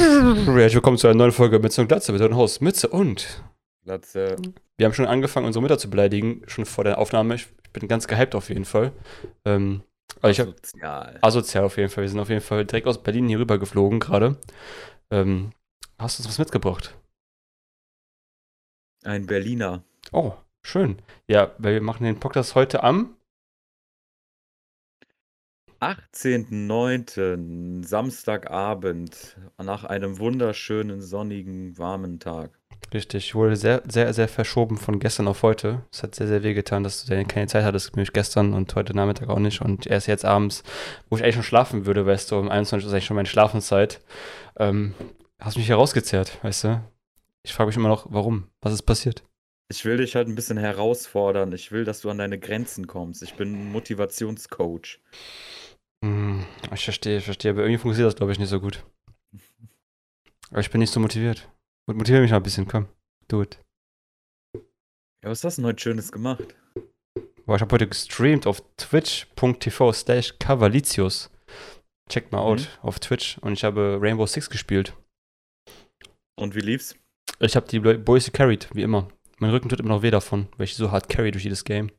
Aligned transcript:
Herzlich 0.46 0.74
willkommen 0.74 0.96
zu 0.96 1.08
einer 1.08 1.16
neuen 1.16 1.32
Folge 1.32 1.58
Mütze 1.58 1.82
und 1.82 1.88
Glatze 1.88 2.10
mit 2.12 2.22
Haus 2.32 2.62
Mütze 2.62 2.88
und. 2.88 3.44
Glatze. 3.84 4.36
Wir 4.78 4.86
haben 4.86 4.94
schon 4.94 5.04
angefangen, 5.04 5.44
unsere 5.44 5.62
Mütter 5.62 5.76
zu 5.76 5.90
beleidigen, 5.90 6.42
schon 6.46 6.64
vor 6.64 6.84
der 6.84 6.96
Aufnahme. 6.96 7.34
Ich 7.34 7.48
bin 7.74 7.86
ganz 7.86 8.08
gehypt 8.08 8.34
auf 8.34 8.48
jeden 8.48 8.64
Fall. 8.64 8.92
Ähm, 9.44 9.82
also 10.22 10.30
ich 10.30 10.40
hab, 10.40 10.56
Sozial. 10.56 11.18
asozial 11.20 11.64
auf 11.64 11.76
jeden 11.76 11.90
Fall. 11.90 12.02
Wir 12.02 12.08
sind 12.08 12.18
auf 12.18 12.30
jeden 12.30 12.40
Fall 12.40 12.64
direkt 12.64 12.86
aus 12.86 13.02
Berlin 13.02 13.28
hier 13.28 13.40
rüber 13.40 13.58
geflogen 13.58 14.00
gerade. 14.00 14.36
Ähm, 15.10 15.50
hast 15.98 16.18
du 16.18 16.22
uns 16.22 16.28
was 16.30 16.38
mitgebracht? 16.38 16.96
Ein 19.04 19.26
Berliner. 19.26 19.84
Oh, 20.12 20.32
schön. 20.62 21.02
Ja, 21.28 21.50
weil 21.58 21.74
wir 21.74 21.82
machen 21.82 22.04
den 22.04 22.18
Podcast 22.18 22.54
heute 22.54 22.82
am 22.84 23.16
18.09. 25.80 27.84
Samstagabend 27.84 29.36
nach 29.56 29.84
einem 29.84 30.18
wunderschönen, 30.18 31.00
sonnigen, 31.00 31.78
warmen 31.78 32.18
Tag. 32.20 32.50
Richtig, 32.92 33.34
wurde 33.34 33.56
sehr, 33.56 33.82
sehr, 33.88 34.12
sehr 34.12 34.28
verschoben 34.28 34.76
von 34.76 34.98
gestern 34.98 35.26
auf 35.28 35.42
heute. 35.42 35.86
Es 35.90 36.02
hat 36.02 36.14
sehr, 36.14 36.26
sehr 36.26 36.42
weh 36.42 36.52
getan, 36.54 36.84
dass 36.84 37.04
du 37.04 37.24
keine 37.24 37.46
Zeit 37.46 37.64
hattest, 37.64 37.96
nämlich 37.96 38.12
gestern 38.12 38.52
und 38.52 38.74
heute 38.74 38.94
Nachmittag 38.94 39.30
auch 39.30 39.38
nicht. 39.38 39.62
Und 39.62 39.86
erst 39.86 40.06
jetzt 40.06 40.26
abends, 40.26 40.62
wo 41.08 41.16
ich 41.16 41.22
eigentlich 41.22 41.36
schon 41.36 41.44
schlafen 41.44 41.86
würde, 41.86 42.04
weißt 42.04 42.30
du, 42.30 42.36
um 42.36 42.50
21 42.50 42.84
Uhr 42.84 42.88
ist 42.88 42.94
eigentlich 42.94 43.06
schon 43.06 43.16
meine 43.16 43.28
Schlafenszeit, 43.28 44.02
ähm, 44.58 44.92
hast 45.38 45.56
mich 45.56 45.68
herausgezerrt, 45.68 46.38
weißt 46.42 46.64
du. 46.64 46.82
Ich 47.42 47.54
frage 47.54 47.68
mich 47.68 47.76
immer 47.76 47.88
noch, 47.88 48.06
warum? 48.10 48.48
Was 48.60 48.74
ist 48.74 48.82
passiert? 48.82 49.22
Ich 49.70 49.84
will 49.84 49.98
dich 49.98 50.16
halt 50.16 50.28
ein 50.28 50.34
bisschen 50.34 50.58
herausfordern. 50.58 51.52
Ich 51.52 51.70
will, 51.70 51.84
dass 51.84 52.00
du 52.00 52.10
an 52.10 52.18
deine 52.18 52.40
Grenzen 52.40 52.88
kommst. 52.88 53.22
Ich 53.22 53.34
bin 53.34 53.70
Motivationscoach. 53.70 54.98
Hm, 56.04 56.46
ich 56.72 56.84
verstehe, 56.84 57.18
ich 57.18 57.24
verstehe, 57.24 57.50
aber 57.50 57.62
irgendwie 57.62 57.78
funktioniert 57.78 58.12
das, 58.12 58.16
glaube 58.16 58.32
ich, 58.32 58.38
nicht 58.38 58.48
so 58.48 58.60
gut. 58.60 58.84
Aber 60.50 60.60
ich 60.60 60.70
bin 60.70 60.80
nicht 60.80 60.92
so 60.92 61.00
motiviert. 61.00 61.48
Und 61.86 61.96
motiviere 61.96 62.22
mich 62.22 62.30
noch 62.30 62.38
ein 62.38 62.42
bisschen, 62.42 62.66
komm, 62.66 62.88
do 63.28 63.42
it. 63.42 63.58
Ja, 65.22 65.28
was 65.30 65.44
hast 65.44 65.58
du 65.58 65.62
denn 65.62 65.68
heute 65.68 65.80
Schönes 65.82 66.10
gemacht? 66.12 66.54
Boah, 67.44 67.56
ich 67.56 67.62
habe 67.62 67.72
heute 67.74 67.88
gestreamt 67.88 68.46
auf 68.46 68.62
twitch.tv 68.76 69.92
slash 69.92 70.38
Cavalicius. 70.38 71.30
Checkt 72.08 72.32
mal 72.32 72.38
out 72.40 72.60
Mhm. 72.60 72.66
auf 72.82 72.98
Twitch 73.00 73.38
und 73.38 73.52
ich 73.52 73.64
habe 73.64 73.98
Rainbow 74.00 74.26
Six 74.26 74.48
gespielt. 74.50 74.94
Und 76.36 76.54
wie 76.54 76.60
lief's? 76.60 76.96
Ich 77.38 77.54
habe 77.56 77.68
die 77.68 77.78
Boys 77.80 78.24
gecarried, 78.26 78.68
wie 78.72 78.82
immer. 78.82 79.08
Mein 79.38 79.50
Rücken 79.50 79.68
tut 79.68 79.80
immer 79.80 79.90
noch 79.90 80.02
weh 80.02 80.10
davon, 80.10 80.48
weil 80.56 80.64
ich 80.64 80.74
so 80.74 80.90
hart 80.90 81.08
carry 81.08 81.30
durch 81.30 81.44
jedes 81.44 81.64
Game. 81.64 81.90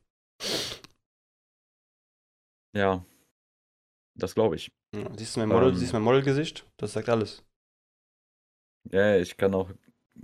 Ja, 2.74 3.04
das 4.14 4.34
glaube 4.34 4.56
ich. 4.56 4.72
Siehst 5.16 5.36
du 5.36 5.40
mein 5.40 5.48
Model, 5.48 5.70
Ähm. 5.70 5.76
siehst 5.76 5.92
mein 5.92 6.02
Modelgesicht? 6.02 6.66
Das 6.76 6.92
sagt 6.92 7.08
alles. 7.08 7.44
Ja, 8.90 9.16
ich 9.16 9.36
kann 9.36 9.54
auch 9.54 9.70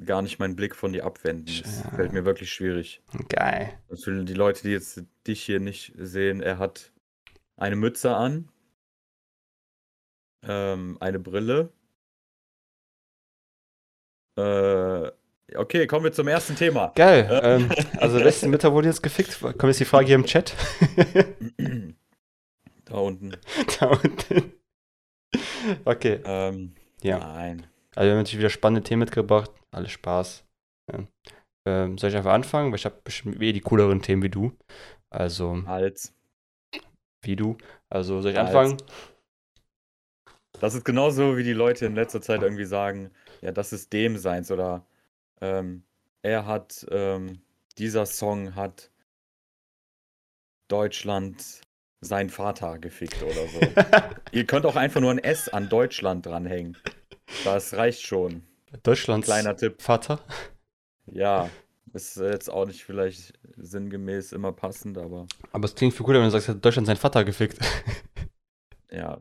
gar 0.05 0.21
nicht 0.23 0.39
meinen 0.39 0.57
Blick 0.57 0.75
von 0.77 0.93
dir 0.93 1.05
abwenden. 1.05 1.47
Das 1.63 1.85
Ja. 1.85 1.91
fällt 1.91 2.13
mir 2.13 2.25
wirklich 2.25 2.53
schwierig. 2.53 3.03
Geil. 3.29 3.79
Das 3.89 4.05
für 4.05 4.25
die 4.25 4.35
Leute, 4.35 4.63
die 4.63 4.71
jetzt 4.71 5.03
dich 5.27 5.43
hier 5.43 5.61
nicht 5.61 5.93
sehen, 5.97 6.41
er 6.43 6.59
hat 6.59 6.93
eine 7.57 7.77
Mütze 7.77 8.15
an, 8.15 8.51
ähm, 10.43 10.99
eine 11.01 11.19
Brille. 11.19 11.73
Äh, 14.37 15.11
okay, 15.57 15.87
kommen 15.87 16.05
wir 16.05 16.13
zum 16.13 16.29
ersten 16.29 16.55
Thema. 16.55 16.93
Geil. 16.95 17.27
Äh. 17.31 17.57
Ähm, 17.57 17.71
also, 17.97 18.21
wessen 18.21 18.51
Mütter 18.51 18.73
wurde 18.73 18.89
jetzt 18.89 19.03
gefickt? 19.03 19.41
Kommt 19.41 19.63
jetzt 19.65 19.81
die 19.81 19.85
Frage 19.85 20.07
hier 20.07 20.15
im 20.15 20.25
Chat. 20.27 20.55
Da 22.89 22.97
unten. 22.99 23.37
da 23.81 23.87
unten. 23.89 24.53
Okay, 25.85 26.21
Ähm, 26.25 26.75
ja. 27.03 27.19
Nein. 27.19 27.67
Also 27.95 28.07
wir 28.07 28.13
haben 28.13 28.19
natürlich 28.19 28.39
wieder 28.39 28.51
spannende 28.51 28.83
Themen 28.83 29.01
mitgebracht. 29.01 29.51
Alles 29.71 29.93
Spaß. 29.93 30.45
Ja. 30.93 31.07
Ähm, 31.67 31.99
soll 31.99 32.11
ich 32.11 32.17
einfach 32.17 32.33
anfangen? 32.33 32.71
Weil 32.71 32.79
ich 32.79 32.85
habe 32.85 33.01
bestimmt 33.05 33.43
eh 33.43 33.53
die 33.53 33.61
cooleren 33.61 34.01
Themen 34.03 34.23
wie 34.23 34.31
du. 34.31 34.53
Also, 35.11 35.63
Als. 35.67 36.15
wie 37.23 37.37
du. 37.37 37.57
Also, 37.91 38.21
soll 38.21 38.33
ich 38.33 38.39
Als. 38.39 38.49
anfangen? 38.49 38.77
Das 40.61 40.75
ist 40.75 40.85
genauso, 40.85 41.37
wie 41.37 41.45
die 41.45 41.53
Leute 41.53 41.87
in 41.87 41.95
letzter 41.95 42.21
Zeit 42.21 42.43
irgendwie 42.43 42.65
sagen, 42.65 43.11
ja, 43.43 43.53
das 43.53 43.73
ist 43.73 43.93
dem 43.93 44.17
seins 44.17 44.51
oder 44.51 44.85
ähm, 45.41 45.83
er 46.23 46.47
hat, 46.47 46.87
ähm, 46.91 47.41
dieser 47.79 48.07
Song 48.07 48.55
hat 48.57 48.91
Deutschland 50.69 51.61
seinen 52.01 52.31
Vater 52.31 52.79
gefickt 52.79 53.23
oder 53.23 53.47
so. 53.49 53.61
Ihr 54.33 54.45
könnt 54.47 54.67
auch 54.67 54.77
einfach 54.77 55.01
nur 55.01 55.11
ein 55.11 55.19
S 55.19 55.49
an 55.49 55.69
Deutschland 55.69 56.27
dranhängen. 56.27 56.77
Das 57.45 57.75
reicht 57.75 58.03
schon. 58.03 58.43
Deutschlands 58.83 59.27
Kleiner 59.27 59.57
Tipp. 59.57 59.81
Vater. 59.83 60.21
Ja, 61.07 61.51
ist 61.95 62.17
jetzt 62.17 62.51
auch 62.51 62.67
nicht 62.67 62.85
vielleicht 62.85 63.33
sinngemäß 63.57 64.33
immer 64.33 64.53
passend, 64.53 64.99
aber 64.99 65.27
Aber 65.53 65.65
es 65.65 65.75
klingt 65.75 65.95
viel 65.95 66.05
cooler, 66.05 66.19
wenn 66.19 66.27
du 66.27 66.31
sagst, 66.31 66.49
hat 66.49 66.65
Deutschland 66.65 66.87
seinen 66.87 66.97
Vater 66.99 67.25
gefickt. 67.25 67.59
ja. 68.91 69.19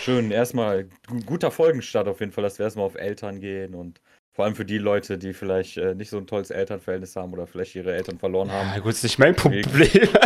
Schön, 0.00 0.30
erstmal 0.30 0.84
gu- 1.06 1.20
guter 1.24 1.50
Folgenstart 1.50 2.08
auf 2.08 2.20
jeden 2.20 2.32
Fall, 2.32 2.42
dass 2.44 2.58
wir 2.58 2.64
erstmal 2.64 2.84
auf 2.86 2.94
Eltern 2.96 3.40
gehen 3.40 3.74
und 3.74 4.00
vor 4.38 4.44
allem 4.44 4.54
für 4.54 4.64
die 4.64 4.78
Leute, 4.78 5.18
die 5.18 5.32
vielleicht 5.32 5.78
äh, 5.78 5.96
nicht 5.96 6.10
so 6.10 6.16
ein 6.16 6.28
tolles 6.28 6.50
Elternverhältnis 6.50 7.16
haben 7.16 7.32
oder 7.32 7.48
vielleicht 7.48 7.74
ihre 7.74 7.92
Eltern 7.92 8.20
verloren 8.20 8.52
haben. 8.52 8.68
Ja, 8.72 8.78
gut, 8.78 8.92
ist 8.92 9.02
nicht 9.02 9.18
mein 9.18 9.34
Problem. 9.34 9.64
Da 9.72 9.80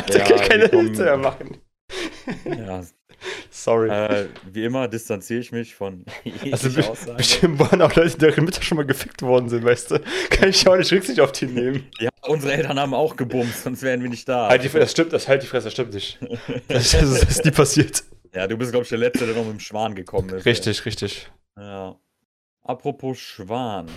Ja, 0.19 0.25
kann 0.25 0.37
ich 0.37 0.43
keine 0.51 0.69
kommen- 0.69 0.87
Hilfe 0.89 1.03
mehr 1.03 1.17
machen. 1.17 1.57
Ja, 2.45 2.83
Sorry. 3.51 3.89
äh, 3.89 4.27
wie 4.53 4.65
immer 4.65 4.87
distanziere 4.87 5.41
ich 5.41 5.51
mich 5.51 5.75
von 5.75 6.05
also 6.53 6.69
Aussage. 6.83 7.15
bestimmt 7.17 7.59
waren 7.59 7.81
auch 7.81 7.95
Leute, 7.95 8.19
deren 8.19 8.45
Mütter 8.45 8.61
schon 8.61 8.77
mal 8.77 8.85
gefickt 8.85 9.23
worden 9.23 9.49
sind, 9.49 9.65
weißt 9.65 9.93
du. 9.93 10.01
Kann 10.29 10.51
ich 10.51 10.69
auch 10.69 10.77
nicht 10.77 10.93
Rücksicht 10.93 11.19
auf 11.19 11.33
die 11.33 11.47
nehmen. 11.47 11.87
Ja, 11.99 12.11
unsere 12.27 12.53
Eltern 12.53 12.79
haben 12.79 12.93
auch 12.93 13.17
gebumst, 13.17 13.63
sonst 13.63 13.81
wären 13.81 14.03
wir 14.03 14.11
nicht 14.11 14.29
da. 14.29 14.51
Halt 14.51 14.63
die 14.63 14.69
das 14.69 14.91
stimmt, 14.91 15.15
das 15.15 15.27
halt 15.27 15.43
die 15.43 15.47
Fresse, 15.47 15.65
das 15.69 15.73
stimmt 15.73 15.95
nicht. 15.95 16.19
Das, 16.69 16.91
das, 16.91 17.01
das 17.01 17.23
ist 17.31 17.45
nie 17.47 17.51
passiert. 17.51 18.05
Ja, 18.35 18.47
du 18.47 18.59
bist, 18.59 18.73
glaube 18.73 18.83
ich, 18.83 18.91
der 18.91 18.99
Letzte, 18.99 19.25
der 19.25 19.35
noch 19.35 19.45
mit 19.45 19.55
dem 19.55 19.61
Schwan 19.61 19.95
gekommen 19.95 20.29
ist. 20.31 20.45
Richtig, 20.45 20.85
richtig. 20.85 21.31
Ja. 21.57 21.97
Apropos 22.65 23.19
Schwan. 23.19 23.89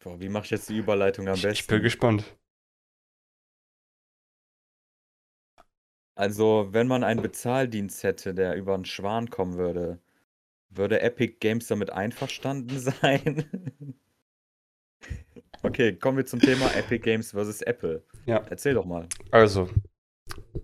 Boah, 0.00 0.18
wie 0.20 0.28
mache 0.28 0.44
ich 0.46 0.50
jetzt 0.50 0.68
die 0.68 0.76
Überleitung 0.78 1.28
am 1.28 1.34
Ich, 1.34 1.42
besten? 1.42 1.60
ich 1.60 1.66
bin 1.68 1.82
gespannt. 1.82 2.36
Also, 6.14 6.68
wenn 6.72 6.88
man 6.88 7.04
einen 7.04 7.22
Bezahldienst 7.22 8.02
hätte, 8.02 8.34
der 8.34 8.54
über 8.56 8.74
einen 8.74 8.84
Schwan 8.84 9.30
kommen 9.30 9.54
würde, 9.56 9.98
würde 10.68 11.00
Epic 11.00 11.36
Games 11.40 11.66
damit 11.68 11.90
einverstanden 11.90 12.78
sein? 12.78 13.94
okay, 15.62 15.94
kommen 15.96 16.18
wir 16.18 16.26
zum 16.26 16.40
Thema 16.40 16.74
Epic 16.74 17.02
Games 17.04 17.30
versus 17.32 17.62
Apple. 17.62 18.02
Ja. 18.26 18.44
Erzähl 18.50 18.74
doch 18.74 18.84
mal. 18.84 19.08
Also, 19.30 19.68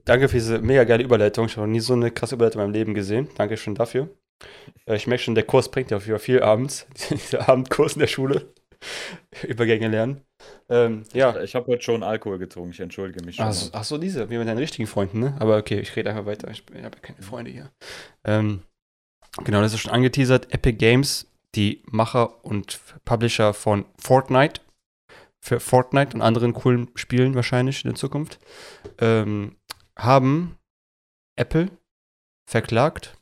danke 0.04 0.28
für 0.28 0.36
diese 0.36 0.58
mega 0.60 0.84
geile 0.84 1.04
Überleitung. 1.04 1.46
Ich 1.46 1.56
habe 1.56 1.66
noch 1.66 1.72
nie 1.72 1.80
so 1.80 1.94
eine 1.94 2.10
krasse 2.10 2.34
Überleitung 2.34 2.60
in 2.60 2.66
meinem 2.68 2.74
Leben 2.74 2.94
gesehen. 2.94 3.28
Danke 3.36 3.56
schon 3.56 3.74
dafür. 3.74 4.10
Äh, 4.86 4.96
Ich 4.96 5.06
merke 5.06 5.22
schon, 5.22 5.34
der 5.34 5.44
Kurs 5.44 5.70
bringt 5.70 5.90
ja 5.90 5.96
auf 5.96 6.06
jeden 6.06 6.18
Fall 6.18 6.24
viel 6.24 6.42
abends. 6.42 6.86
Dieser 7.10 7.48
Abendkurs 7.48 7.94
in 7.94 8.00
der 8.00 8.06
Schule. 8.06 8.52
Übergänge 9.46 9.88
lernen. 9.88 10.22
Ähm, 10.68 11.02
ja. 11.12 11.40
Ich 11.42 11.54
habe 11.56 11.66
heute 11.66 11.82
schon 11.82 12.02
Alkohol 12.04 12.38
getrunken, 12.38 12.70
ich 12.70 12.80
entschuldige 12.80 13.24
mich 13.24 13.36
schon. 13.36 13.46
Ach, 13.46 13.52
so- 13.52 13.70
ach 13.72 13.84
so, 13.84 13.98
diese, 13.98 14.30
wie 14.30 14.38
mit 14.38 14.46
deinen 14.46 14.58
richtigen 14.58 14.86
Freunden, 14.86 15.18
ne? 15.18 15.36
Aber 15.40 15.56
okay, 15.56 15.80
ich 15.80 15.94
rede 15.96 16.10
einfach 16.10 16.26
weiter. 16.26 16.48
Ich, 16.50 16.62
ich 16.72 16.84
habe 16.84 16.96
ja 16.96 17.02
keine 17.02 17.22
Freunde 17.22 17.50
hier. 17.50 17.70
Ähm, 18.24 18.62
genau, 19.44 19.60
das 19.62 19.74
ist 19.74 19.80
schon 19.80 19.90
angeteasert. 19.92 20.52
Epic 20.54 20.76
Games, 20.78 21.26
die 21.56 21.82
Macher 21.86 22.44
und 22.44 22.78
Publisher 23.04 23.52
von 23.52 23.84
Fortnite, 23.98 24.60
für 25.44 25.58
Fortnite 25.58 26.14
und 26.14 26.22
anderen 26.22 26.52
coolen 26.52 26.88
Spielen 26.94 27.34
wahrscheinlich 27.34 27.84
in 27.84 27.90
der 27.90 27.96
Zukunft, 27.98 28.38
ähm, 29.00 29.56
haben 29.98 30.56
Apple 31.36 31.68
verklagt. 32.48 33.16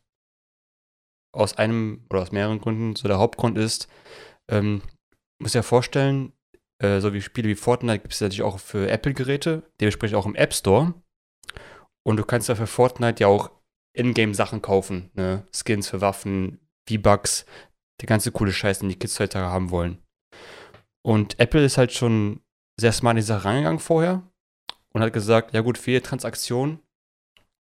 Aus 1.37 1.57
einem 1.59 2.05
oder 2.11 2.23
aus 2.23 2.33
mehreren 2.33 2.61
Gründen. 2.61 2.97
So 2.97 3.09
der 3.09 3.19
Hauptgrund 3.19 3.59
ist, 3.59 3.89
ähm, 4.51 4.83
muss 5.39 5.55
ja 5.55 5.63
vorstellen, 5.63 6.33
äh, 6.83 7.01
so 7.01 7.13
wie 7.13 7.23
Spiele 7.23 7.49
wie 7.49 7.55
Fortnite 7.55 8.01
gibt 8.01 8.15
es 8.15 8.21
natürlich 8.21 8.43
auch 8.43 8.59
für 8.59 8.89
Apple-Geräte, 8.91 9.63
dementsprechend 9.81 10.17
auch 10.17 10.27
im 10.27 10.35
App 10.35 10.55
Store. 10.55 10.95
Und 12.07 12.17
du 12.17 12.25
kannst 12.25 12.49
ja 12.49 12.55
für 12.55 12.67
Fortnite 12.67 13.23
ja 13.23 13.29
auch 13.29 13.51
Ingame-Sachen 13.97 14.63
kaufen, 14.63 15.11
ne? 15.15 15.47
Skins 15.53 15.89
für 15.89 16.01
Waffen, 16.01 16.61
V-Bucks, 16.89 17.47
der 18.01 18.07
ganze 18.07 18.31
coole 18.31 18.53
Scheiß, 18.53 18.81
den 18.81 18.89
die 18.89 18.99
Kids 18.99 19.19
heute 19.19 19.41
haben 19.41 19.71
wollen. 19.71 20.03
Und 21.05 21.39
Apple 21.39 21.65
ist 21.65 21.79
halt 21.79 21.93
schon 21.93 22.41
sehr 22.79 22.93
smart 22.93 23.15
in 23.15 23.19
die 23.19 23.23
Sache 23.23 23.47
reingegangen 23.47 23.79
vorher 23.79 24.23
und 24.93 25.03
hat 25.03 25.13
gesagt, 25.13 25.55
ja 25.55 25.63
gut, 25.63 25.79
für 25.79 25.93
jede 25.93 26.03
Transaktion 26.03 26.81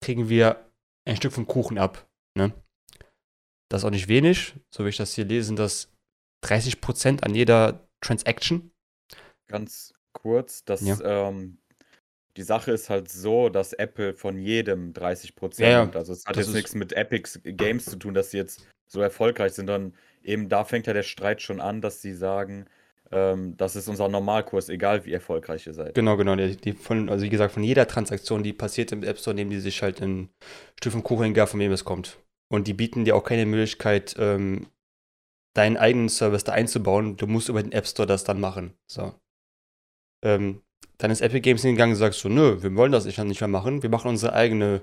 kriegen 0.03 0.29
wir 0.29 0.71
ein 1.07 1.15
Stück 1.15 1.33
vom 1.33 1.47
Kuchen 1.47 1.77
ab, 1.77 2.07
ne? 2.37 2.53
Das 3.69 3.81
ist 3.81 3.85
auch 3.85 3.91
nicht 3.91 4.07
wenig, 4.07 4.55
so 4.73 4.83
wie 4.85 4.89
ich 4.89 4.97
das 4.97 5.13
hier 5.13 5.25
lese, 5.25 5.47
sind 5.47 5.59
das 5.59 5.91
30% 6.45 7.23
an 7.23 7.35
jeder 7.35 7.87
Transaction. 8.01 8.71
Ganz 9.47 9.93
kurz, 10.13 10.63
dass 10.63 10.81
Ja. 10.81 11.29
ähm, 11.29 11.59
die 12.37 12.43
Sache 12.43 12.71
ist 12.71 12.89
halt 12.89 13.09
so, 13.09 13.49
dass 13.49 13.73
Apple 13.73 14.13
von 14.13 14.37
jedem 14.37 14.93
30% 14.93 15.59
Ja, 15.61 15.69
ja, 15.69 15.81
nimmt. 15.81 15.95
Also 15.95 16.13
es 16.13 16.25
hat 16.25 16.37
das 16.37 16.47
jetzt 16.47 16.55
nichts 16.55 16.75
mit 16.75 16.93
Epic 16.93 17.39
Games 17.43 17.85
zu 17.85 17.97
tun, 17.97 18.13
dass 18.13 18.31
sie 18.31 18.37
jetzt 18.37 18.65
so 18.87 19.01
erfolgreich 19.01 19.53
sind, 19.53 19.67
dann 19.67 19.93
eben 20.23 20.49
da 20.49 20.63
fängt 20.63 20.87
ja 20.87 20.93
der 20.93 21.03
Streit 21.03 21.41
schon 21.41 21.59
an, 21.59 21.81
dass 21.81 22.01
sie 22.01 22.13
sagen, 22.13 22.65
ähm, 23.11 23.55
das 23.57 23.75
ist 23.75 23.87
unser 23.87 24.07
Normalkurs, 24.07 24.69
egal 24.69 25.05
wie 25.05 25.13
erfolgreich 25.13 25.67
ihr 25.67 25.73
seid. 25.73 25.95
Genau, 25.95 26.15
genau. 26.17 26.35
Die, 26.35 26.55
die 26.55 26.73
von, 26.73 27.09
also 27.09 27.25
wie 27.25 27.29
gesagt, 27.29 27.53
von 27.53 27.63
jeder 27.63 27.87
Transaktion, 27.87 28.43
die 28.43 28.53
passiert 28.53 28.91
im 28.91 29.03
App 29.03 29.17
Store, 29.19 29.35
nehmen 29.35 29.49
die 29.49 29.59
sich 29.59 29.81
halt 29.81 30.01
ein 30.01 30.29
Stück 30.79 30.93
vom 30.93 31.03
Kuchen 31.03 31.33
gar, 31.33 31.47
von 31.47 31.59
wem 31.59 31.71
es 31.71 31.83
kommt. 31.83 32.17
Und 32.51 32.67
die 32.67 32.73
bieten 32.73 33.05
dir 33.05 33.15
auch 33.15 33.23
keine 33.23 33.45
Möglichkeit, 33.45 34.15
ähm, 34.17 34.67
deinen 35.55 35.77
eigenen 35.77 36.09
Service 36.09 36.43
da 36.43 36.53
einzubauen. 36.53 37.17
Du 37.17 37.27
musst 37.27 37.49
über 37.49 37.61
den 37.61 37.71
App 37.71 37.87
Store 37.87 38.07
das 38.07 38.23
dann 38.23 38.39
machen. 38.39 38.73
So. 38.87 39.13
Ähm, 40.23 40.61
dann 40.97 41.11
ist 41.11 41.21
Epic 41.21 41.41
Games 41.41 41.61
hingegangen 41.61 41.93
und 41.93 41.99
sagst 41.99 42.19
so, 42.19 42.29
nö, 42.29 42.61
wir 42.61 42.75
wollen 42.75 42.91
das 42.91 43.05
nicht 43.05 43.17
mehr 43.17 43.47
machen. 43.47 43.83
Wir 43.83 43.89
machen 43.89 44.09
unsere 44.09 44.33
eigene 44.33 44.81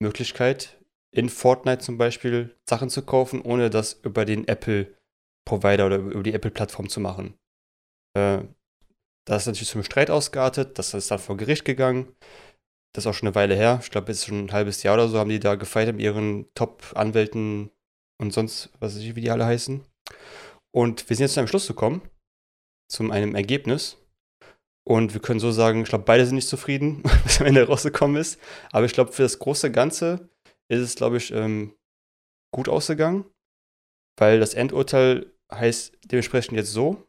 Möglichkeit, 0.00 0.80
in 1.14 1.28
Fortnite 1.28 1.78
zum 1.78 1.98
Beispiel 1.98 2.56
Sachen 2.68 2.90
zu 2.90 3.02
kaufen, 3.02 3.42
ohne 3.42 3.70
das 3.70 3.94
über 4.02 4.24
den 4.24 4.48
Apple-Provider 4.48 5.86
oder 5.86 5.96
über 5.96 6.22
die 6.22 6.34
Apple-Plattform 6.34 6.88
zu 6.88 7.00
machen. 7.00 7.34
Äh, 8.14 8.42
das 9.24 9.42
ist 9.42 9.46
natürlich 9.46 9.68
zum 9.68 9.84
Streit 9.84 10.10
ausgeartet, 10.10 10.78
das 10.78 10.94
ist 10.94 11.10
dann 11.10 11.20
vor 11.20 11.36
Gericht 11.36 11.64
gegangen. 11.64 12.14
Das 12.94 13.04
ist 13.04 13.06
auch 13.06 13.14
schon 13.14 13.28
eine 13.28 13.34
Weile 13.34 13.54
her. 13.54 13.80
Ich 13.82 13.90
glaube, 13.90 14.12
jetzt 14.12 14.26
schon 14.26 14.46
ein 14.46 14.52
halbes 14.52 14.82
Jahr 14.82 14.94
oder 14.94 15.08
so 15.08 15.18
haben 15.18 15.30
die 15.30 15.40
da 15.40 15.54
gefeiert 15.54 15.94
mit 15.94 16.02
ihren 16.02 16.52
Top-Anwälten 16.54 17.70
und 18.20 18.32
sonst, 18.32 18.70
was 18.80 18.94
weiß 18.94 19.02
ich, 19.02 19.16
wie 19.16 19.22
die 19.22 19.30
alle 19.30 19.46
heißen. 19.46 19.84
Und 20.74 21.08
wir 21.08 21.16
sind 21.16 21.24
jetzt 21.24 21.34
zu 21.34 21.40
einem 21.40 21.48
Schluss 21.48 21.66
gekommen, 21.66 22.02
zu 22.90 23.10
einem 23.10 23.34
Ergebnis. 23.34 23.98
Und 24.84 25.14
wir 25.14 25.20
können 25.20 25.40
so 25.40 25.52
sagen, 25.52 25.82
ich 25.82 25.88
glaube, 25.88 26.04
beide 26.04 26.26
sind 26.26 26.34
nicht 26.34 26.48
zufrieden, 26.48 27.02
was 27.24 27.40
am 27.40 27.46
Ende 27.46 27.66
rausgekommen 27.66 28.16
ist. 28.16 28.40
Aber 28.72 28.84
ich 28.84 28.92
glaube, 28.92 29.12
für 29.12 29.22
das 29.22 29.38
große 29.38 29.70
Ganze 29.70 30.28
ist 30.68 30.80
es, 30.80 30.94
glaube 30.94 31.16
ich, 31.16 31.32
ähm, 31.32 31.74
gut 32.52 32.68
ausgegangen. 32.68 33.24
Weil 34.18 34.40
das 34.40 34.54
Endurteil 34.54 35.32
heißt 35.50 35.98
dementsprechend 36.04 36.56
jetzt 36.56 36.72
so, 36.72 37.06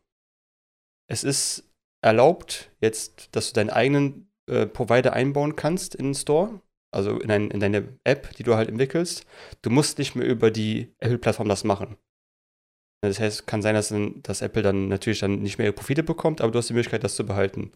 es 1.10 1.24
ist 1.24 1.70
erlaubt, 2.02 2.72
jetzt, 2.82 3.36
dass 3.36 3.50
du 3.50 3.54
deinen 3.54 3.70
eigenen 3.70 4.33
äh, 4.50 4.66
Provider 4.66 5.14
einbauen 5.14 5.56
kannst 5.56 5.96
in 5.96 6.08
den 6.08 6.16
Store, 6.16 6.62
also 6.94 7.20
in, 7.20 7.32
ein, 7.32 7.52
in, 7.52 7.60
deine 7.60 7.98
App, 8.04 8.36
die 8.36 8.44
du 8.44 8.56
halt 8.56 8.70
entwickelst. 8.70 9.26
Du 9.62 9.70
musst 9.70 9.98
nicht 9.98 10.16
mehr 10.16 10.28
über 10.28 10.52
die 10.52 10.94
Apple-Plattform 11.00 11.48
das 11.48 11.64
machen. 11.64 11.98
Das 13.04 13.20
heißt, 13.20 13.48
kann 13.48 13.62
sein, 13.62 13.76
dass, 13.76 13.90
dann, 13.90 14.22
dass, 14.24 14.42
Apple 14.42 14.62
dann 14.62 14.88
natürlich 14.88 15.20
dann 15.20 15.42
nicht 15.42 15.58
mehr 15.58 15.68
ihre 15.68 15.76
Profite 15.76 16.04
bekommt, 16.04 16.40
aber 16.40 16.52
du 16.52 16.60
hast 16.60 16.70
die 16.70 16.74
Möglichkeit, 16.74 17.04
das 17.04 17.16
zu 17.16 17.26
behalten. 17.26 17.72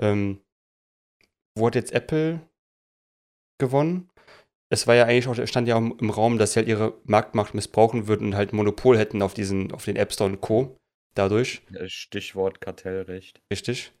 Ähm, 0.00 0.40
wo 1.58 1.66
hat 1.66 1.74
jetzt 1.74 1.92
Apple 1.92 2.40
gewonnen? 3.58 4.10
Es 4.70 4.86
war 4.86 4.94
ja 4.94 5.04
eigentlich 5.04 5.28
auch, 5.28 5.46
stand 5.46 5.68
ja 5.68 5.76
auch 5.76 5.80
im 5.80 6.10
Raum, 6.10 6.38
dass 6.38 6.52
sie 6.52 6.60
halt 6.60 6.68
ihre 6.68 6.98
Marktmacht 7.04 7.54
missbrauchen 7.54 8.08
würden 8.08 8.28
und 8.28 8.36
halt 8.36 8.52
Monopol 8.52 8.98
hätten 8.98 9.22
auf 9.22 9.34
diesen, 9.34 9.72
auf 9.72 9.84
den 9.84 9.96
App 9.96 10.12
Store 10.12 10.30
und 10.30 10.40
Co 10.40 10.76
dadurch. 11.14 11.62
Stichwort 11.86 12.60
Kartellrecht. 12.60 13.40
Richtig. 13.52 13.92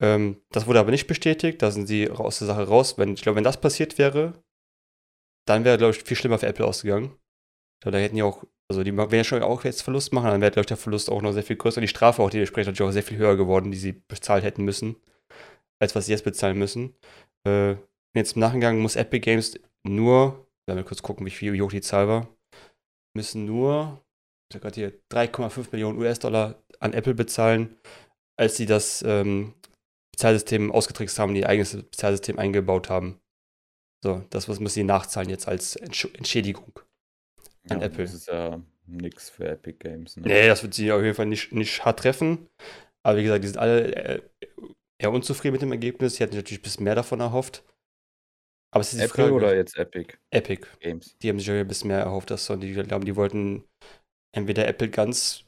Ähm, 0.00 0.40
das 0.50 0.66
wurde 0.66 0.80
aber 0.80 0.90
nicht 0.90 1.06
bestätigt, 1.06 1.62
da 1.62 1.70
sind 1.70 1.86
sie 1.86 2.10
aus 2.10 2.38
der 2.38 2.46
Sache 2.46 2.66
raus. 2.66 2.98
Wenn, 2.98 3.14
ich 3.14 3.22
glaube, 3.22 3.36
wenn 3.36 3.44
das 3.44 3.60
passiert 3.60 3.98
wäre, 3.98 4.42
dann 5.46 5.64
wäre, 5.64 5.78
glaube 5.78 5.94
ich, 5.94 6.02
viel 6.02 6.16
schlimmer 6.16 6.38
für 6.38 6.46
Apple 6.46 6.66
ausgegangen. 6.66 7.16
Glaube, 7.82 7.96
da 7.96 8.02
hätten 8.02 8.16
die 8.16 8.22
auch, 8.22 8.44
also 8.70 8.82
die 8.82 8.96
werden 8.96 9.14
ja 9.14 9.24
schon 9.24 9.42
auch 9.42 9.64
jetzt 9.64 9.82
Verlust 9.82 10.12
machen, 10.12 10.26
dann 10.26 10.40
wäre, 10.40 10.50
glaube 10.50 10.62
ich, 10.62 10.68
der 10.68 10.76
Verlust 10.76 11.10
auch 11.10 11.22
noch 11.22 11.32
sehr 11.32 11.42
viel 11.42 11.56
größer 11.56 11.78
und 11.78 11.82
die 11.82 11.88
Strafe 11.88 12.22
auch 12.22 12.30
dementsprechend 12.30 12.72
natürlich 12.72 12.88
auch 12.90 12.92
sehr 12.92 13.02
viel 13.02 13.18
höher 13.18 13.36
geworden, 13.36 13.70
die 13.70 13.78
sie 13.78 13.92
bezahlt 13.92 14.44
hätten 14.44 14.64
müssen, 14.64 14.96
als 15.80 15.94
was 15.94 16.06
sie 16.06 16.12
jetzt 16.12 16.24
bezahlen 16.24 16.58
müssen. 16.58 16.94
Äh, 17.46 17.76
jetzt 18.14 18.36
im 18.36 18.40
Nachgang 18.40 18.78
muss 18.78 18.96
Epic 18.96 19.20
Games 19.20 19.58
nur, 19.82 20.46
werden 20.66 20.78
wir 20.78 20.84
kurz 20.84 21.02
gucken, 21.02 21.26
wie 21.26 21.30
viel 21.30 21.52
wie 21.52 21.62
hoch 21.62 21.70
die 21.70 21.80
Zahl 21.80 22.08
war, 22.08 22.28
müssen 23.14 23.44
nur 23.44 24.02
ich 24.50 24.56
habe 24.56 24.62
gerade 24.62 24.74
hier 24.74 24.92
3,5 25.12 25.68
Millionen 25.70 25.98
US-Dollar 25.98 26.60
an 26.80 26.92
Apple 26.92 27.14
bezahlen, 27.14 27.76
als 28.36 28.56
sie 28.56 28.66
das 28.66 29.04
ähm, 29.06 29.54
Bezahlsystem 30.20 30.70
ausgetrickst 30.70 31.18
haben, 31.18 31.34
ihr 31.34 31.48
eigenes 31.48 31.74
Bezahlsystem 31.74 32.38
eingebaut 32.38 32.90
haben. 32.90 33.18
So, 34.04 34.22
das 34.28 34.50
was 34.50 34.60
müssen 34.60 34.74
sie 34.74 34.84
nachzahlen 34.84 35.30
jetzt 35.30 35.48
als 35.48 35.76
Entschädigung 35.76 36.78
an 37.70 37.80
ja, 37.80 37.86
Apple. 37.86 38.04
Das 38.04 38.12
ist 38.12 38.28
ja 38.28 38.60
nichts 38.86 39.30
für 39.30 39.48
Epic 39.48 39.78
Games. 39.78 40.16
Ne? 40.16 40.24
Nee, 40.26 40.48
das 40.48 40.62
wird 40.62 40.74
sie 40.74 40.92
auf 40.92 41.02
jeden 41.02 41.14
Fall 41.14 41.26
nicht, 41.26 41.52
nicht 41.52 41.84
hart 41.86 42.00
treffen. 42.00 42.48
Aber 43.02 43.16
wie 43.16 43.22
gesagt, 43.22 43.44
die 43.44 43.48
sind 43.48 43.56
alle 43.56 43.94
äh, 43.94 44.22
eher 44.98 45.10
unzufrieden 45.10 45.52
mit 45.52 45.62
dem 45.62 45.72
Ergebnis. 45.72 46.16
Sie 46.16 46.22
hatten 46.22 46.36
natürlich 46.36 46.60
ein 46.60 46.64
bisschen 46.64 46.84
mehr 46.84 46.94
davon 46.94 47.20
erhofft. 47.20 47.64
Aber 48.72 48.82
es 48.82 48.92
ist 48.92 49.00
Apple 49.00 49.24
Frage, 49.24 49.32
oder 49.32 49.56
jetzt 49.56 49.78
Epic? 49.78 50.18
Epic 50.30 50.66
Games. 50.80 51.16
Die 51.18 51.30
haben 51.30 51.40
sich 51.40 51.50
ein 51.50 51.66
bisschen 51.66 51.88
mehr 51.88 52.00
erhofft, 52.00 52.30
dass 52.30 52.44
so, 52.44 52.56
die 52.56 52.74
glauben, 52.74 53.06
die 53.06 53.16
wollten 53.16 53.64
entweder 54.32 54.68
Apple 54.68 54.90
ganz 54.90 55.44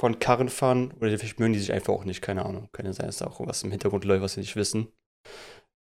von 0.00 0.18
Karren 0.18 0.48
fahren 0.48 0.92
oder 1.00 1.16
vielleicht 1.18 1.40
mögen 1.40 1.52
die 1.52 1.60
sich 1.60 1.72
einfach 1.72 1.92
auch 1.92 2.04
nicht, 2.04 2.22
keine 2.22 2.44
Ahnung. 2.44 2.68
Kann 2.72 2.86
ja 2.86 2.92
sein, 2.92 3.06
dass 3.06 3.18
da 3.18 3.26
auch 3.26 3.40
was 3.46 3.62
im 3.62 3.70
Hintergrund 3.70 4.04
läuft, 4.04 4.22
was 4.22 4.34
sie 4.34 4.40
nicht 4.40 4.56
wissen. 4.56 4.88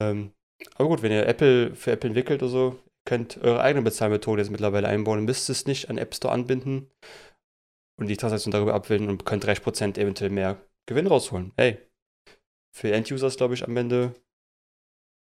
Ähm, 0.01 0.33
aber 0.75 0.89
gut, 0.89 1.01
wenn 1.01 1.11
ihr 1.11 1.27
Apple 1.27 1.75
für 1.75 1.91
Apple 1.91 2.09
entwickelt 2.09 2.41
oder 2.41 2.51
so, 2.51 2.79
könnt 3.05 3.37
eure 3.41 3.61
eigene 3.61 3.83
Bezahlmethode 3.83 4.41
jetzt 4.41 4.51
mittlerweile 4.51 4.87
einbauen, 4.87 5.25
müsst 5.25 5.49
es 5.49 5.65
nicht 5.65 5.89
an 5.89 5.97
App 5.97 6.13
Store 6.15 6.33
anbinden 6.33 6.89
und 7.99 8.07
die 8.07 8.17
Transaktion 8.17 8.51
darüber 8.51 8.73
abwählen 8.73 9.09
und 9.09 9.25
könnt 9.25 9.45
30% 9.45 9.97
eventuell 9.97 10.29
mehr 10.29 10.61
Gewinn 10.87 11.07
rausholen. 11.07 11.53
Hey, 11.57 11.77
für 12.75 12.91
End-Users 12.91 13.37
glaube 13.37 13.53
ich 13.53 13.63
am 13.63 13.77
Ende 13.77 14.13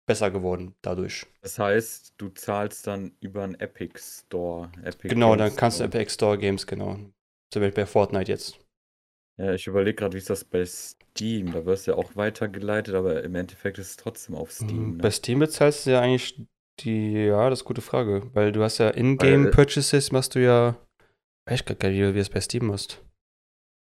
besser 0.08 0.32
geworden 0.32 0.76
dadurch. 0.82 1.28
Das 1.42 1.60
heißt, 1.60 2.16
du 2.18 2.30
zahlst 2.30 2.88
dann 2.88 3.16
über 3.20 3.44
einen 3.44 3.56
Epic 3.60 4.00
Store. 4.00 4.72
Epic 4.84 5.10
genau, 5.10 5.36
Games 5.36 5.40
dann 5.40 5.56
kannst 5.56 5.80
du 5.80 5.84
Epic 5.84 6.12
Store 6.12 6.38
Games, 6.38 6.66
genau. 6.66 6.98
Zum 7.52 7.62
Beispiel 7.62 7.84
bei 7.84 7.86
Fortnite 7.88 8.32
jetzt. 8.32 8.60
Ja, 9.38 9.54
ich 9.54 9.68
überlege 9.68 9.96
gerade, 9.96 10.14
wie 10.14 10.18
ist 10.18 10.30
das 10.30 10.44
bei 10.44 10.66
Steam? 10.66 11.52
Da 11.52 11.66
wirst 11.66 11.88
du 11.88 11.92
ja 11.92 11.98
auch 11.98 12.16
weitergeleitet, 12.16 12.94
aber 12.94 13.24
im 13.24 13.36
Endeffekt 13.36 13.78
ist 13.80 13.92
es 13.92 13.98
trotzdem 13.98 14.36
auf 14.36 14.52
Steam. 14.52 14.92
Mhm, 14.92 14.98
ne? 14.98 15.04
Bei 15.04 15.12
Steam 15.12 15.40
bezahlst 15.40 15.86
du 15.86 15.92
ja 15.92 16.02
eigentlich 16.02 16.46
die, 16.82 17.14
ja, 17.14 17.50
das 17.50 17.60
ist 17.60 17.64
eine 17.64 17.68
gute 17.68 17.82
Frage, 17.82 18.30
weil 18.34 18.52
du 18.52 18.64
hast 18.64 18.78
ja 18.78 18.90
In-Game-Purchases, 18.90 20.12
machst 20.12 20.36
du 20.36 20.44
ja, 20.44 20.76
weiß 21.46 21.62
ich 21.62 21.66
gar 21.66 21.90
nicht, 21.90 21.98
wie 21.98 22.14
du 22.14 22.20
es 22.20 22.30
bei 22.30 22.42
Steam 22.42 22.68
machst. 22.68 23.02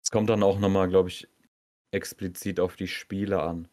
Es 0.04 0.10
kommt 0.10 0.30
dann 0.30 0.44
auch 0.44 0.58
nochmal, 0.60 0.88
glaube 0.90 1.10
ich, 1.10 1.28
explizit 1.92 2.60
auf 2.60 2.76
die 2.76 2.88
Spiele 2.88 3.42
an. 3.42 3.68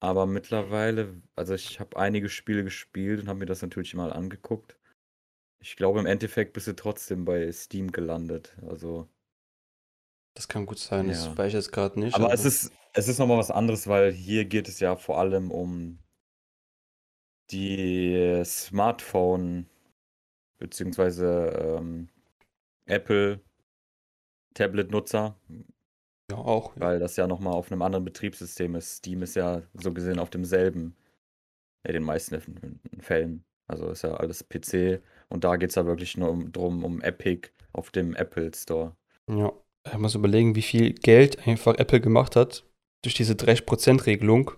Aber 0.00 0.26
mittlerweile, 0.26 1.20
also 1.34 1.54
ich 1.54 1.80
habe 1.80 1.96
einige 1.96 2.28
Spiele 2.28 2.64
gespielt 2.64 3.20
und 3.20 3.28
habe 3.28 3.40
mir 3.40 3.46
das 3.46 3.62
natürlich 3.62 3.94
mal 3.94 4.12
angeguckt. 4.12 4.76
Ich 5.58 5.76
glaube, 5.76 6.00
im 6.00 6.06
Endeffekt 6.06 6.52
bist 6.52 6.66
du 6.66 6.74
trotzdem 6.74 7.24
bei 7.24 7.50
Steam 7.52 7.92
gelandet. 7.92 8.56
Also. 8.66 9.08
Das 10.34 10.48
kann 10.48 10.66
gut 10.66 10.78
sein, 10.78 11.08
das 11.08 11.36
weiß 11.36 11.48
ich 11.48 11.54
jetzt 11.54 11.72
gerade 11.72 11.98
nicht. 11.98 12.14
Aber, 12.14 12.26
aber 12.26 12.34
es 12.34 12.44
ist, 12.44 12.70
es 12.92 13.08
ist 13.08 13.18
nochmal 13.18 13.38
was 13.38 13.50
anderes, 13.50 13.86
weil 13.86 14.12
hier 14.12 14.44
geht 14.44 14.68
es 14.68 14.80
ja 14.80 14.96
vor 14.96 15.18
allem 15.18 15.50
um 15.50 15.98
die 17.50 18.42
Smartphone 18.44 19.66
beziehungsweise 20.58 21.78
ähm, 21.78 22.08
Apple 22.86 23.40
Tablet-Nutzer. 24.54 25.38
Ja, 26.30 26.36
auch. 26.36 26.74
Ja. 26.76 26.82
Weil 26.82 26.98
das 26.98 27.16
ja 27.16 27.26
nochmal 27.26 27.54
auf 27.54 27.70
einem 27.70 27.82
anderen 27.82 28.04
Betriebssystem 28.04 28.74
ist. 28.74 28.96
Steam 28.96 29.22
ist 29.22 29.36
ja 29.36 29.62
so 29.74 29.92
gesehen 29.92 30.18
auf 30.18 30.30
demselben, 30.30 30.96
in 31.84 31.92
den 31.92 32.02
meisten 32.02 32.40
Fällen. 33.00 33.44
Also 33.68 33.90
ist 33.90 34.02
ja 34.02 34.14
alles 34.14 34.44
PC 34.48 35.02
und 35.28 35.44
da 35.44 35.56
geht 35.56 35.70
es 35.70 35.74
ja 35.74 35.86
wirklich 35.86 36.16
nur 36.16 36.30
um, 36.30 36.52
drum, 36.52 36.84
um 36.84 37.00
Epic 37.00 37.50
auf 37.72 37.90
dem 37.90 38.14
Apple 38.14 38.50
Store. 38.54 38.96
Ja, 39.30 39.52
ich 39.90 39.98
muss 39.98 40.14
überlegen, 40.14 40.54
wie 40.54 40.62
viel 40.62 40.92
Geld 40.92 41.46
einfach 41.46 41.78
Apple 41.78 42.00
gemacht 42.00 42.36
hat 42.36 42.64
durch 43.04 43.14
diese 43.14 43.34
30%-Regelung. 43.34 44.52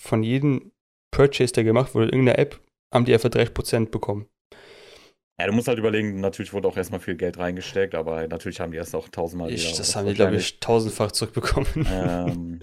Von 0.00 0.22
jedem 0.22 0.72
Purchase, 1.10 1.52
der 1.52 1.64
gemacht 1.64 1.94
wurde, 1.94 2.06
in 2.06 2.12
irgendeiner 2.12 2.38
App, 2.38 2.60
haben 2.92 3.04
die 3.04 3.14
einfach 3.14 3.30
30% 3.30 3.90
bekommen. 3.90 4.26
Ja, 5.38 5.46
du 5.46 5.52
musst 5.52 5.68
halt 5.68 5.78
überlegen, 5.78 6.20
natürlich 6.20 6.52
wurde 6.52 6.68
auch 6.68 6.76
erstmal 6.76 7.00
viel 7.00 7.16
Geld 7.16 7.38
reingesteckt, 7.38 7.94
aber 7.94 8.26
natürlich 8.26 8.60
haben 8.60 8.72
die 8.72 8.78
erst 8.78 8.94
auch 8.94 9.08
tausendmal 9.08 9.50
ich, 9.52 9.66
wieder. 9.66 9.76
Das 9.76 9.94
haben 9.94 10.06
die, 10.06 10.14
glaube 10.14 10.36
ich, 10.36 10.60
tausendfach 10.60 11.12
zurückbekommen. 11.12 11.86
Ähm, 11.90 12.60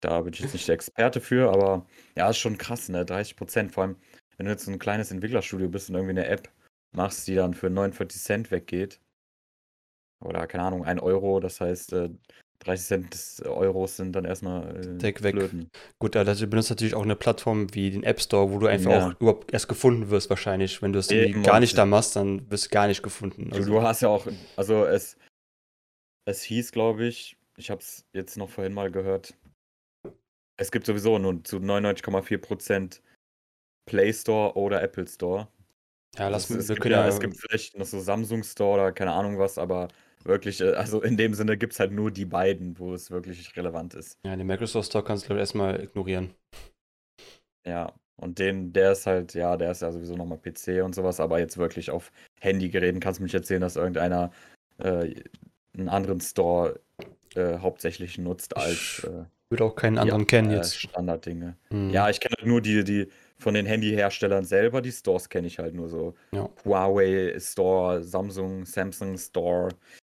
da 0.00 0.20
bin 0.20 0.32
ich 0.32 0.40
jetzt 0.40 0.54
nicht 0.54 0.66
der 0.68 0.74
Experte 0.74 1.20
für, 1.20 1.50
aber 1.50 1.86
ja, 2.16 2.28
ist 2.30 2.38
schon 2.38 2.58
krass, 2.58 2.88
ne? 2.88 3.04
30 3.04 3.36
Prozent. 3.36 3.72
Vor 3.72 3.84
allem, 3.84 3.96
wenn 4.36 4.46
du 4.46 4.52
jetzt 4.52 4.66
ein 4.68 4.78
kleines 4.78 5.10
Entwicklerstudio 5.10 5.68
bist 5.68 5.90
und 5.90 5.96
irgendwie 5.96 6.10
eine 6.10 6.26
App 6.26 6.50
machst, 6.96 7.26
die 7.28 7.34
dann 7.34 7.54
für 7.54 7.70
49 7.70 8.20
Cent 8.20 8.50
weggeht. 8.50 9.00
Oder 10.24 10.46
keine 10.46 10.64
Ahnung, 10.64 10.84
ein 10.84 10.98
Euro, 10.98 11.40
das 11.40 11.60
heißt, 11.60 11.92
äh, 11.92 12.10
30 12.60 12.86
Cent 12.86 13.14
des 13.14 13.42
Euros 13.42 13.96
sind 13.96 14.12
dann 14.12 14.24
erstmal 14.24 14.76
äh, 14.76 14.98
Deck 14.98 15.22
weg. 15.22 15.34
Blöden. 15.34 15.70
Gut, 15.98 16.16
also 16.16 16.44
du 16.44 16.50
benutzt 16.50 16.70
natürlich 16.70 16.94
auch 16.94 17.02
eine 17.02 17.16
Plattform 17.16 17.72
wie 17.74 17.90
den 17.90 18.04
App 18.04 18.20
Store, 18.20 18.50
wo 18.50 18.58
du 18.58 18.66
einfach 18.66 18.90
ja. 18.90 19.08
auch 19.08 19.20
überhaupt 19.20 19.52
erst 19.52 19.68
gefunden 19.68 20.10
wirst 20.10 20.30
wahrscheinlich. 20.30 20.80
Wenn 20.80 20.92
du 20.92 21.00
es 21.00 21.08
gar 21.42 21.60
nicht 21.60 21.76
da 21.76 21.84
machst, 21.84 22.16
dann 22.16 22.50
wirst 22.50 22.66
du 22.66 22.70
gar 22.70 22.86
nicht 22.86 23.02
gefunden. 23.02 23.52
Also. 23.52 23.64
Du, 23.64 23.72
du 23.72 23.82
hast 23.82 24.00
ja 24.00 24.08
auch, 24.08 24.26
also 24.56 24.86
es, 24.86 25.18
es 26.26 26.42
hieß, 26.42 26.72
glaube 26.72 27.04
ich, 27.04 27.36
ich 27.56 27.70
habe 27.70 27.80
es 27.80 28.06
jetzt 28.14 28.36
noch 28.36 28.48
vorhin 28.48 28.72
mal 28.72 28.90
gehört, 28.90 29.34
es 30.56 30.70
gibt 30.70 30.86
sowieso 30.86 31.18
nur 31.18 31.42
zu 31.44 31.56
99,4% 31.56 33.00
Play 33.86 34.12
Store 34.12 34.56
oder 34.56 34.82
Apple 34.82 35.06
Store. 35.06 35.48
Ja, 36.18 36.28
lass 36.28 36.44
Es, 36.44 36.50
mal, 36.50 36.58
es 36.58 36.68
wir 36.68 36.74
gibt 36.76 36.86
ja, 36.86 37.02
ja, 37.02 37.08
es 37.08 37.20
gibt 37.20 37.36
vielleicht 37.36 37.76
noch 37.76 37.86
so 37.86 38.00
Samsung 38.00 38.42
Store 38.44 38.74
oder 38.74 38.92
keine 38.92 39.12
Ahnung 39.12 39.38
was, 39.38 39.58
aber 39.58 39.88
wirklich, 40.24 40.60
äh, 40.60 40.72
also 40.72 41.02
in 41.02 41.16
dem 41.16 41.34
Sinne 41.34 41.56
gibt 41.56 41.72
es 41.72 41.80
halt 41.80 41.92
nur 41.92 42.10
die 42.10 42.24
beiden, 42.24 42.78
wo 42.78 42.94
es 42.94 43.10
wirklich 43.10 43.56
relevant 43.56 43.94
ist. 43.94 44.18
ja, 44.24 44.36
den 44.36 44.46
Microsoft 44.46 44.88
Store 44.88 45.04
kannst 45.04 45.24
du, 45.24 45.26
glaube 45.28 45.38
ich, 45.40 45.42
erstmal 45.42 45.82
ignorieren. 45.82 46.34
Ja, 47.66 47.92
und 48.16 48.38
den, 48.38 48.72
der 48.72 48.92
ist 48.92 49.06
halt, 49.06 49.34
ja, 49.34 49.56
der 49.56 49.72
ist 49.72 49.82
ja 49.82 49.90
sowieso 49.90 50.16
nochmal 50.16 50.38
PC 50.38 50.82
und 50.84 50.94
sowas, 50.94 51.18
aber 51.20 51.38
jetzt 51.38 51.58
wirklich 51.58 51.90
auf 51.90 52.12
Handygeräten 52.40 53.00
kannst 53.00 53.18
du 53.20 53.24
mich 53.24 53.34
erzählen, 53.34 53.60
dass 53.60 53.76
irgendeiner 53.76 54.30
äh, 54.78 55.14
einen 55.76 55.88
anderen 55.88 56.20
Store 56.20 56.78
äh, 57.34 57.58
hauptsächlich 57.58 58.18
nutzt 58.18 58.56
als 58.56 58.98
Ich 58.98 59.04
äh, 59.04 59.24
würde 59.50 59.64
auch 59.64 59.74
keinen 59.74 59.98
anderen 59.98 60.26
kennen 60.26 60.50
äh, 60.50 60.56
jetzt. 60.56 60.78
Standarddinge. 60.78 61.56
Hm, 61.70 61.90
Ja, 61.90 62.08
ich 62.10 62.20
kenne 62.20 62.34
halt 62.38 62.46
nur 62.46 62.60
die, 62.60 62.84
die 62.84 63.08
von 63.38 63.54
den 63.54 63.66
Handyherstellern 63.66 64.44
selber, 64.44 64.80
die 64.80 64.92
Stores 64.92 65.28
kenne 65.28 65.46
ich 65.48 65.58
halt 65.58 65.74
nur 65.74 65.88
so. 65.88 66.14
ja. 66.32 66.48
Huawei 66.64 67.38
Store, 67.38 68.02
Samsung, 68.02 68.64
Samsung 68.64 69.18
Store, 69.18 69.68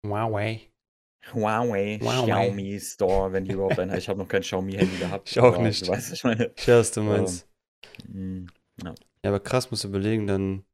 Huawei. 0.06 0.68
Huawei, 1.32 2.00
Huawei. 2.02 2.22
Xiaomi 2.24 2.80
Store, 2.80 3.32
wenn 3.32 3.44
die 3.44 3.52
überhaupt 3.52 3.78
einen. 3.78 3.92
Ich 3.98 4.08
habe 4.08 4.18
noch 4.18 4.26
kein 4.28 4.42
Xiaomi-Handy 4.42 4.98
gehabt. 4.98 5.30
Ich 5.30 5.38
auch 5.38 5.56
nicht. 5.58 5.86
Du 5.86 5.92
weißt, 5.92 6.10
was 6.10 6.12
ich 6.12 6.24
meine. 6.24 6.52
Ich 6.56 6.66
weiß, 6.66 6.90
du 6.92 7.02
meinst. 7.02 7.48
Mm, 8.08 8.46
Ja, 8.82 8.92
aber 9.22 9.38
krass, 9.38 9.70
musst 9.70 9.84
du 9.84 9.88
überlegen, 9.88 10.26
dann, 10.26 10.64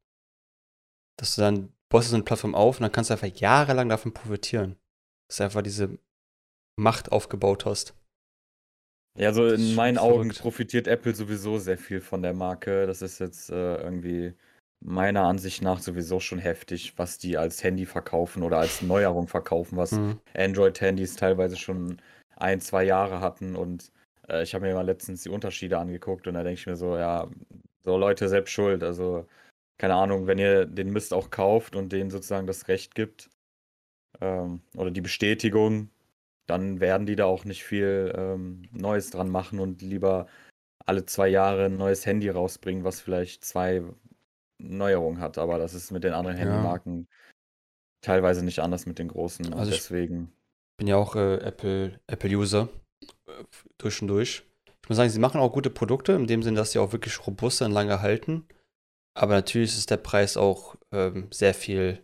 dass 1.18 1.34
du 1.34 1.42
dann, 1.42 1.72
baust 1.90 2.06
du 2.08 2.10
so 2.10 2.16
eine 2.16 2.24
Plattform 2.24 2.54
auf 2.54 2.78
und 2.78 2.82
dann 2.84 2.92
kannst 2.92 3.10
du 3.10 3.14
einfach 3.14 3.26
jahrelang 3.38 3.90
davon 3.90 4.14
profitieren. 4.14 4.76
Dass 5.28 5.36
du 5.36 5.44
einfach 5.44 5.60
diese 5.62 5.98
Macht 6.80 7.12
aufgebaut 7.12 7.66
hast. 7.66 7.94
Ja, 9.18 9.28
also 9.28 9.46
in 9.48 9.74
meinen 9.74 9.98
Augen 9.98 10.30
verrückt. 10.30 10.40
profitiert 10.40 10.86
Apple 10.86 11.14
sowieso 11.14 11.58
sehr 11.58 11.76
viel 11.78 12.00
von 12.00 12.22
der 12.22 12.34
Marke. 12.34 12.86
Das 12.86 13.02
ist 13.02 13.18
jetzt 13.18 13.50
äh, 13.50 13.76
irgendwie 13.76 14.34
meiner 14.80 15.24
Ansicht 15.24 15.60
nach 15.62 15.80
sowieso 15.80 16.20
schon 16.20 16.38
heftig, 16.38 16.94
was 16.96 17.18
die 17.18 17.36
als 17.36 17.64
Handy 17.64 17.84
verkaufen 17.84 18.44
oder 18.44 18.58
als 18.58 18.80
Neuerung 18.80 19.26
verkaufen, 19.26 19.76
was 19.76 19.90
Hm. 19.90 20.20
Android-Handys 20.34 21.16
teilweise 21.16 21.56
schon 21.56 22.00
ein, 22.36 22.60
zwei 22.60 22.84
Jahre 22.84 23.20
hatten. 23.20 23.56
Und 23.56 23.90
äh, 24.28 24.44
ich 24.44 24.54
habe 24.54 24.66
mir 24.66 24.74
mal 24.74 24.86
letztens 24.86 25.24
die 25.24 25.30
Unterschiede 25.30 25.78
angeguckt 25.78 26.28
und 26.28 26.34
da 26.34 26.44
denke 26.44 26.60
ich 26.60 26.66
mir 26.66 26.76
so, 26.76 26.96
ja, 26.96 27.28
so 27.84 27.96
Leute 27.96 28.28
selbst 28.28 28.52
schuld. 28.52 28.84
Also, 28.84 29.26
keine 29.78 29.94
Ahnung, 29.94 30.28
wenn 30.28 30.38
ihr 30.38 30.64
den 30.66 30.92
Mist 30.92 31.12
auch 31.12 31.30
kauft 31.30 31.74
und 31.74 31.92
denen 31.92 32.10
sozusagen 32.10 32.46
das 32.46 32.68
Recht 32.68 32.94
gibt 32.94 33.30
ähm, 34.20 34.60
oder 34.76 34.90
die 34.92 35.00
Bestätigung, 35.00 35.90
dann 36.48 36.80
werden 36.80 37.06
die 37.06 37.14
da 37.16 37.26
auch 37.26 37.44
nicht 37.44 37.62
viel 37.62 38.12
ähm, 38.16 38.62
Neues 38.72 39.10
dran 39.10 39.28
machen 39.28 39.60
und 39.60 39.82
lieber 39.82 40.26
alle 40.86 41.04
zwei 41.04 41.28
Jahre 41.28 41.66
ein 41.66 41.76
neues 41.76 42.06
Handy 42.06 42.28
rausbringen, 42.30 42.82
was 42.84 43.00
vielleicht 43.00 43.44
zwei 43.44 43.82
Neuerungen 44.60 45.20
hat. 45.20 45.38
Aber 45.38 45.58
das 45.58 45.74
ist 45.74 45.90
mit 45.92 46.04
den 46.04 46.14
anderen 46.14 46.36
Ja. 46.38 46.44
Handymarken 46.44 47.06
teilweise 48.00 48.44
nicht 48.44 48.60
anders 48.60 48.86
mit 48.86 48.98
den 48.98 49.08
großen. 49.08 49.52
Also 49.54 49.70
ich- 49.70 49.78
deswegen. 49.78 50.32
bin 50.78 50.86
ja 50.88 50.96
auch 50.96 51.14
äh, 51.16 51.36
Apple, 51.38 52.00
Apple-User 52.06 52.68
äh, 53.26 53.44
durch 53.76 54.00
und 54.00 54.08
durch. 54.08 54.44
Ich 54.82 54.88
muss 54.88 54.96
sagen, 54.96 55.10
sie 55.10 55.18
machen 55.18 55.40
auch 55.40 55.52
gute 55.52 55.70
Produkte, 55.70 56.12
in 56.12 56.26
dem 56.26 56.42
Sinne, 56.42 56.56
dass 56.56 56.72
sie 56.72 56.78
auch 56.78 56.92
wirklich 56.92 57.26
robust 57.26 57.60
und 57.60 57.72
lange 57.72 58.00
halten. 58.00 58.46
Aber 59.14 59.34
natürlich 59.34 59.76
ist 59.76 59.90
der 59.90 59.96
Preis 59.98 60.36
auch 60.38 60.76
ähm, 60.92 61.28
sehr 61.30 61.52
viel, 61.52 62.02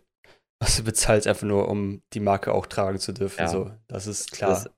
du 0.59 0.83
bezahlst, 0.83 1.27
einfach 1.27 1.47
nur, 1.47 1.67
um 1.67 2.01
die 2.13 2.19
Marke 2.19 2.53
auch 2.53 2.65
tragen 2.65 2.99
zu 2.99 3.13
dürfen. 3.13 3.41
Ja. 3.41 3.47
So, 3.47 3.71
das 3.87 4.07
ist 4.07 4.31
klar. 4.31 4.51
Das, 4.51 4.69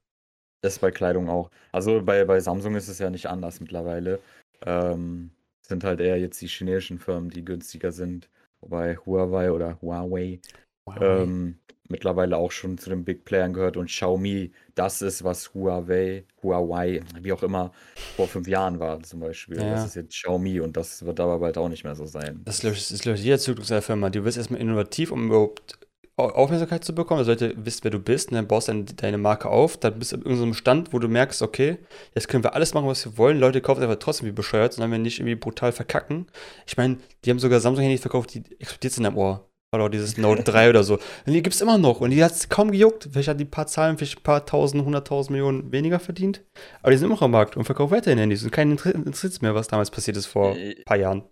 das 0.61 0.73
ist 0.73 0.79
bei 0.79 0.91
Kleidung 0.91 1.29
auch. 1.29 1.51
Also 1.71 2.01
bei, 2.01 2.25
bei 2.25 2.39
Samsung 2.39 2.75
ist 2.75 2.87
es 2.87 2.99
ja 2.99 3.09
nicht 3.09 3.27
anders 3.27 3.59
mittlerweile. 3.59 4.19
Ähm, 4.65 5.31
sind 5.61 5.83
halt 5.83 5.99
eher 5.99 6.19
jetzt 6.19 6.41
die 6.41 6.47
chinesischen 6.47 6.99
Firmen, 6.99 7.29
die 7.29 7.45
günstiger 7.45 7.91
sind. 7.91 8.29
Wobei 8.61 8.97
Huawei 8.97 9.51
oder 9.51 9.79
Huawei 9.81 10.39
Huawei. 10.87 11.23
ähm, 11.23 11.59
mittlerweile 11.89 12.37
auch 12.37 12.51
schon 12.51 12.77
zu 12.77 12.89
den 12.89 13.03
Big 13.03 13.25
Playern 13.25 13.53
gehört 13.53 13.77
und 13.77 13.87
Xiaomi, 13.87 14.51
das 14.75 15.01
ist, 15.01 15.23
was 15.23 15.53
Huawei, 15.53 16.25
Huawei, 16.43 17.01
wie 17.21 17.33
auch 17.33 17.43
immer, 17.43 17.71
vor 18.15 18.27
fünf 18.27 18.47
Jahren 18.47 18.79
war 18.79 19.01
zum 19.03 19.19
Beispiel. 19.19 19.57
Ja. 19.57 19.71
Das 19.71 19.85
ist 19.85 19.95
jetzt 19.95 20.11
Xiaomi 20.11 20.59
und 20.59 20.77
das 20.77 21.05
wird 21.05 21.19
aber 21.19 21.39
bald 21.39 21.57
auch 21.57 21.69
nicht 21.69 21.83
mehr 21.83 21.95
so 21.95 22.05
sein. 22.05 22.41
Das 22.45 22.63
ich, 22.63 22.89
das 22.89 22.91
ich, 22.91 23.23
jeder 23.23 23.39
Zyklus 23.39 23.67
der 23.67 23.81
Firma. 23.81 24.09
Du 24.09 24.23
wirst 24.23 24.37
erstmal 24.37 24.61
innovativ, 24.61 25.11
um 25.11 25.27
überhaupt 25.27 25.79
Au- 26.19 26.29
Aufmerksamkeit 26.29 26.83
zu 26.83 26.95
bekommen. 26.95 27.19
Also 27.19 27.29
Leute 27.31 27.53
wissen, 27.63 27.81
wer 27.83 27.91
du 27.91 27.99
bist, 27.99 28.29
und 28.29 28.35
dann 28.35 28.47
baust 28.47 28.69
du 28.69 28.83
deine, 28.83 29.19
Marke 29.19 29.49
auf. 29.49 29.77
Dann 29.77 29.99
bist 29.99 30.11
du 30.11 30.15
in 30.15 30.23
irgendeinem 30.23 30.55
Stand, 30.55 30.91
wo 30.91 30.97
du 30.97 31.07
merkst, 31.07 31.43
okay, 31.43 31.77
jetzt 32.15 32.27
können 32.27 32.43
wir 32.43 32.55
alles 32.55 32.73
machen, 32.73 32.87
was 32.87 33.05
wir 33.05 33.19
wollen. 33.19 33.37
Leute 33.37 33.61
kaufen 33.61 33.81
es 33.81 33.83
einfach 33.83 33.99
trotzdem 33.99 34.27
wie 34.27 34.31
bescheuert, 34.31 34.73
sondern 34.73 34.91
wir 34.91 34.97
nicht 34.97 35.19
irgendwie 35.19 35.35
brutal 35.35 35.71
verkacken. 35.71 36.25
Ich 36.65 36.75
meine, 36.75 36.97
die 37.23 37.29
haben 37.29 37.37
sogar 37.37 37.59
Samsung-Handys 37.59 38.01
verkauft, 38.01 38.33
die 38.33 38.43
explodiert 38.59 38.93
sind 38.93 39.05
am 39.05 39.15
Ohr. 39.15 39.46
Oder 39.73 39.85
auch 39.85 39.89
dieses 39.89 40.17
Note 40.17 40.43
3 40.43 40.69
oder 40.69 40.83
so. 40.83 40.95
Und 40.95 41.33
die 41.33 41.41
gibt 41.43 41.53
es 41.55 41.61
immer 41.61 41.77
noch. 41.77 41.99
Und 41.99 42.11
die 42.11 42.23
hat 42.23 42.31
es 42.31 42.47
kaum 42.47 42.71
gejuckt. 42.71 43.09
Vielleicht 43.11 43.27
hat 43.27 43.39
die 43.39 43.45
paar 43.45 43.67
Zahlen, 43.67 43.97
vielleicht 43.97 44.19
ein 44.19 44.23
paar 44.23 44.45
tausend, 44.45 44.85
hunderttausend 44.85 45.31
Millionen 45.31 45.71
weniger 45.73 45.99
verdient. 45.99 46.41
Aber 46.81 46.91
die 46.91 46.97
sind 46.97 47.05
immer 47.07 47.15
noch 47.15 47.21
am 47.21 47.31
Markt 47.31 47.57
und 47.57 47.65
verkaufen 47.65 47.91
weiterhin 47.91 48.17
Handys. 48.17 48.43
Und 48.43 48.51
keinen 48.51 48.71
interessiert 48.71 49.33
es 49.33 49.41
mehr, 49.41 49.55
was 49.55 49.67
damals 49.67 49.91
passiert 49.91 50.15
ist 50.15 50.25
vor 50.27 50.55
Äh, 50.55 50.75
ein 50.77 50.83
paar 50.85 50.97
Jahren. 50.97 51.23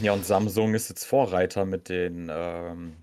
Ja, 0.00 0.12
und 0.12 0.24
Samsung 0.24 0.72
ist 0.74 0.88
jetzt 0.88 1.04
Vorreiter 1.04 1.64
mit 1.64 1.88
den 1.88 2.30
ähm, 2.32 2.96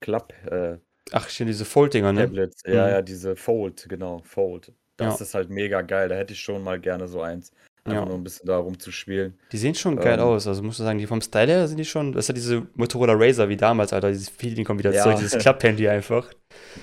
Club 0.00 0.32
äh, 0.50 0.78
Ach, 1.12 1.28
hier 1.28 1.46
diese 1.46 1.64
Fold-Dinger, 1.64 2.12
ne? 2.12 2.22
Tablets. 2.26 2.62
Ja, 2.66 2.86
Mhm. 2.86 2.90
ja, 2.90 3.02
diese 3.02 3.36
Fold, 3.36 3.88
genau, 3.88 4.22
Fold. 4.24 4.72
Das 4.96 5.20
Ja. 5.20 5.24
ist 5.24 5.34
halt 5.34 5.50
mega 5.50 5.82
geil. 5.82 6.08
Da 6.08 6.16
hätte 6.16 6.32
ich 6.32 6.40
schon 6.40 6.62
mal 6.64 6.80
gerne 6.80 7.06
so 7.06 7.20
eins. 7.22 7.52
Einfach 7.90 8.02
Ja. 8.04 8.08
nur 8.08 8.18
ein 8.18 8.24
bisschen 8.24 8.46
da 8.46 8.56
rumzuspielen. 8.58 9.38
Die 9.52 9.56
sehen 9.56 9.74
schon 9.74 9.96
geil 9.96 10.18
Ähm. 10.18 10.24
aus. 10.24 10.46
Also 10.46 10.62
musst 10.62 10.78
du 10.78 10.82
sagen, 10.84 10.98
die 10.98 11.06
vom 11.06 11.20
Style 11.20 11.46
her 11.52 11.68
sind 11.68 11.76
die 11.78 11.84
schon. 11.84 12.12
Das 12.12 12.24
ist 12.24 12.28
ja 12.28 12.34
diese 12.34 12.66
Motorola 12.74 13.14
Razer 13.16 13.48
wie 13.48 13.56
damals, 13.56 13.92
Alter. 13.92 14.10
Dieses 14.10 14.28
Feeling 14.28 14.64
kommt 14.64 14.78
wieder 14.80 14.92
Ja. 14.92 15.02
zurück, 15.02 15.16
dieses 15.18 15.38
Klapp-Handy 15.42 15.88
einfach. 15.88 16.30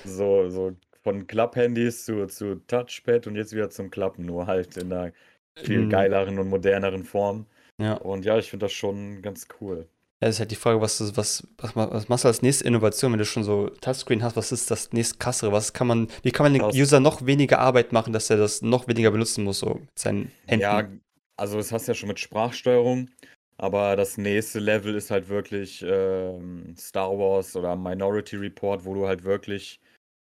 So, 0.05 0.49
so 0.49 0.71
von 1.03 1.25
Club-Handys 1.27 2.05
zu, 2.05 2.25
zu 2.27 2.55
Touchpad 2.67 3.27
und 3.27 3.35
jetzt 3.35 3.53
wieder 3.53 3.69
zum 3.69 3.89
Klappen, 3.89 4.25
nur 4.25 4.47
halt 4.47 4.77
in 4.77 4.91
einer 4.91 5.11
viel 5.55 5.85
Mhm. 5.85 5.89
geileren 5.89 6.39
und 6.39 6.49
moderneren 6.49 7.03
Form. 7.03 7.45
Ja. 7.79 7.93
Und 7.93 8.25
ja, 8.25 8.37
ich 8.37 8.49
finde 8.49 8.65
das 8.65 8.73
schon 8.73 9.21
ganz 9.21 9.47
cool. 9.61 9.87
Ja, 10.21 10.29
ist 10.29 10.39
halt 10.39 10.49
die 10.49 10.55
Frage, 10.55 10.81
was, 10.81 10.99
was, 11.15 11.47
was, 11.57 11.75
was 11.75 12.09
machst 12.09 12.23
du 12.23 12.27
als 12.27 12.41
nächste 12.41 12.63
Innovation, 12.65 13.11
wenn 13.11 13.19
du 13.19 13.25
schon 13.25 13.43
so 13.43 13.69
Touchscreen 13.69 14.23
hast? 14.23 14.35
Was 14.35 14.51
ist 14.51 14.71
das 14.71 14.91
nächste 14.91 15.17
krassere? 15.19 15.51
Was 15.51 15.73
kann 15.73 15.85
man, 15.85 16.07
wie 16.23 16.31
kann 16.31 16.45
man 16.45 16.53
den 16.53 16.63
Das- 16.63 16.75
User 16.75 16.99
noch 16.99 17.25
weniger 17.27 17.59
Arbeit 17.59 17.91
machen, 17.91 18.13
dass 18.13 18.29
er 18.31 18.37
das 18.37 18.63
noch 18.63 18.87
weniger 18.87 19.11
benutzen 19.11 19.43
muss, 19.43 19.59
so 19.59 19.75
mit 19.75 19.99
seinen 19.99 20.31
Händen? 20.47 20.63
Ja, 20.63 20.87
also 21.35 21.57
das 21.57 21.71
hast 21.71 21.87
du 21.87 21.91
ja 21.91 21.95
schon 21.95 22.07
mit 22.09 22.19
Sprachsteuerung, 22.19 23.09
aber 23.57 23.95
das 23.95 24.17
nächste 24.17 24.59
Level 24.59 24.95
ist 24.95 25.11
halt 25.11 25.29
wirklich 25.29 25.85
ähm, 25.87 26.75
Star 26.79 27.11
Wars 27.11 27.55
oder 27.55 27.75
Minority 27.75 28.37
Report, 28.37 28.85
wo 28.85 28.95
du 28.95 29.07
halt 29.07 29.23
wirklich 29.23 29.79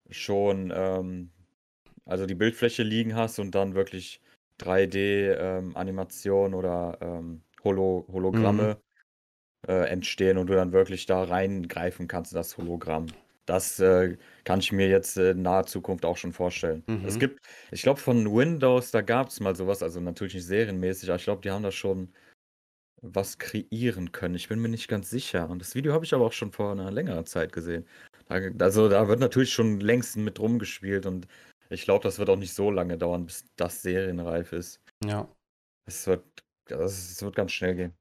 schon 0.09 0.73
ähm, 0.75 1.29
also 2.05 2.25
die 2.25 2.35
Bildfläche 2.35 2.83
liegen 2.83 3.15
hast 3.15 3.39
und 3.39 3.55
dann 3.55 3.75
wirklich 3.75 4.21
3D-Animation 4.57 6.53
oder 6.53 6.97
ähm, 7.01 7.43
Holo 7.63 8.05
Hologramme 8.11 8.77
äh, 9.67 9.89
entstehen 9.89 10.37
und 10.37 10.47
du 10.47 10.53
dann 10.53 10.71
wirklich 10.71 11.05
da 11.05 11.23
reingreifen 11.23 12.07
kannst 12.07 12.31
in 12.31 12.37
das 12.37 12.57
Hologramm. 12.57 13.07
Das 13.45 13.79
äh, 13.79 14.17
kann 14.43 14.59
ich 14.59 14.71
mir 14.71 14.89
jetzt 14.89 15.17
äh, 15.17 15.31
in 15.31 15.41
naher 15.41 15.65
Zukunft 15.65 16.05
auch 16.05 16.17
schon 16.17 16.33
vorstellen. 16.33 16.83
Mhm. 16.87 17.05
Es 17.05 17.17
gibt, 17.17 17.39
ich 17.71 17.81
glaube, 17.81 17.99
von 17.99 18.31
Windows, 18.33 18.91
da 18.91 19.01
gab 19.01 19.29
es 19.29 19.39
mal 19.39 19.55
sowas, 19.55 19.81
also 19.81 19.99
natürlich 19.99 20.35
nicht 20.35 20.45
serienmäßig, 20.45 21.09
aber 21.09 21.17
ich 21.17 21.23
glaube, 21.23 21.41
die 21.41 21.49
haben 21.49 21.63
da 21.63 21.71
schon 21.71 22.13
was 23.01 23.37
kreieren 23.37 24.11
können. 24.11 24.35
Ich 24.35 24.49
bin 24.49 24.59
mir 24.59 24.69
nicht 24.69 24.87
ganz 24.87 25.09
sicher. 25.09 25.49
Und 25.49 25.59
das 25.59 25.73
Video 25.73 25.93
habe 25.93 26.05
ich 26.05 26.13
aber 26.13 26.25
auch 26.25 26.33
schon 26.33 26.51
vor 26.51 26.71
einer 26.71 26.91
längeren 26.91 27.25
Zeit 27.25 27.51
gesehen. 27.53 27.87
Da, 28.27 28.35
also 28.59 28.89
da 28.89 29.07
wird 29.07 29.19
natürlich 29.19 29.53
schon 29.53 29.79
längst 29.79 30.17
mit 30.17 30.39
rumgespielt 30.39 31.05
und 31.05 31.27
ich 31.69 31.83
glaube, 31.83 32.03
das 32.03 32.19
wird 32.19 32.29
auch 32.29 32.35
nicht 32.35 32.53
so 32.53 32.71
lange 32.71 32.97
dauern, 32.97 33.25
bis 33.25 33.45
das 33.55 33.81
serienreif 33.81 34.53
ist. 34.53 34.81
ja. 35.05 35.27
Es 35.87 36.05
wird, 36.05 36.23
das, 36.65 37.11
es 37.11 37.21
wird 37.23 37.35
ganz 37.35 37.51
schnell 37.51 37.73
gehen. 37.73 37.93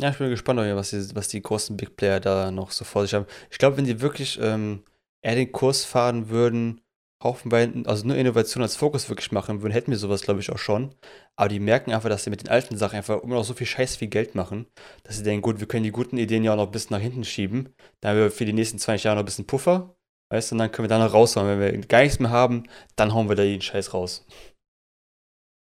Ja, 0.00 0.10
ich 0.10 0.18
bin 0.18 0.30
gespannt, 0.30 0.58
was 0.58 0.90
die, 0.90 1.14
was 1.14 1.28
die 1.28 1.42
großen 1.42 1.76
Big 1.76 1.96
Player 1.96 2.18
da 2.18 2.50
noch 2.50 2.70
so 2.72 2.84
vor 2.84 3.02
sich 3.02 3.14
haben. 3.14 3.26
Ich 3.50 3.58
glaube, 3.58 3.76
wenn 3.76 3.84
die 3.84 4.00
wirklich 4.00 4.38
ähm, 4.40 4.82
eher 5.22 5.36
den 5.36 5.52
Kurs 5.52 5.84
fahren 5.84 6.28
würden, 6.28 6.80
haufenweise, 7.22 7.82
also 7.86 8.06
nur 8.06 8.16
Innovation 8.16 8.62
als 8.62 8.74
Fokus 8.76 9.08
wirklich 9.08 9.30
machen 9.30 9.62
würden, 9.62 9.72
hätten 9.72 9.92
wir 9.92 9.98
sowas, 9.98 10.22
glaube 10.22 10.40
ich, 10.40 10.50
auch 10.50 10.58
schon. 10.58 10.94
Aber 11.36 11.48
die 11.48 11.60
merken 11.60 11.92
einfach, 11.92 12.08
dass 12.08 12.24
sie 12.24 12.30
mit 12.30 12.42
den 12.42 12.48
alten 12.50 12.76
Sachen 12.76 12.96
einfach 12.96 13.22
immer 13.22 13.36
noch 13.36 13.44
so 13.44 13.54
viel 13.54 13.66
Scheiß 13.66 13.96
viel 13.96 14.08
Geld 14.08 14.34
machen, 14.34 14.66
dass 15.04 15.16
sie 15.18 15.22
denken, 15.22 15.42
gut, 15.42 15.60
wir 15.60 15.68
können 15.68 15.84
die 15.84 15.92
guten 15.92 16.18
Ideen 16.18 16.42
ja 16.42 16.52
auch 16.52 16.56
noch 16.56 16.66
ein 16.66 16.72
bisschen 16.72 16.96
nach 16.96 17.02
hinten 17.02 17.24
schieben. 17.24 17.74
Dann 18.00 18.12
haben 18.12 18.18
wir 18.18 18.30
für 18.32 18.44
die 18.44 18.52
nächsten 18.52 18.78
20 18.78 19.04
Jahre 19.04 19.16
noch 19.16 19.22
ein 19.22 19.26
bisschen 19.26 19.46
Puffer, 19.46 19.94
weißt 20.30 20.50
du, 20.50 20.54
und 20.56 20.58
dann 20.58 20.72
können 20.72 20.88
wir 20.88 20.96
da 20.96 21.04
noch 21.04 21.14
raushauen. 21.14 21.46
Wenn 21.46 21.60
wir 21.60 21.86
gar 21.86 22.02
nichts 22.02 22.18
mehr 22.18 22.30
haben, 22.30 22.64
dann 22.96 23.14
hauen 23.14 23.28
wir 23.28 23.36
da 23.36 23.44
den 23.44 23.62
Scheiß 23.62 23.94
raus. 23.94 24.26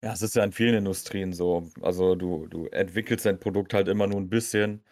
Ja, 0.05 0.13
es 0.13 0.23
ist 0.23 0.35
ja 0.35 0.43
in 0.45 0.53
vielen 0.53 0.75
Industrien 0.75 1.33
so. 1.33 1.71
Also 1.81 2.15
du, 2.17 2.47
du 2.49 2.67
entwickelst 2.67 3.25
dein 3.25 3.39
Produkt 3.39 3.73
halt 3.73 3.89
immer 3.89 4.07
nur 4.09 4.21
ein 4.21 4.29
bisschen. 4.29 4.83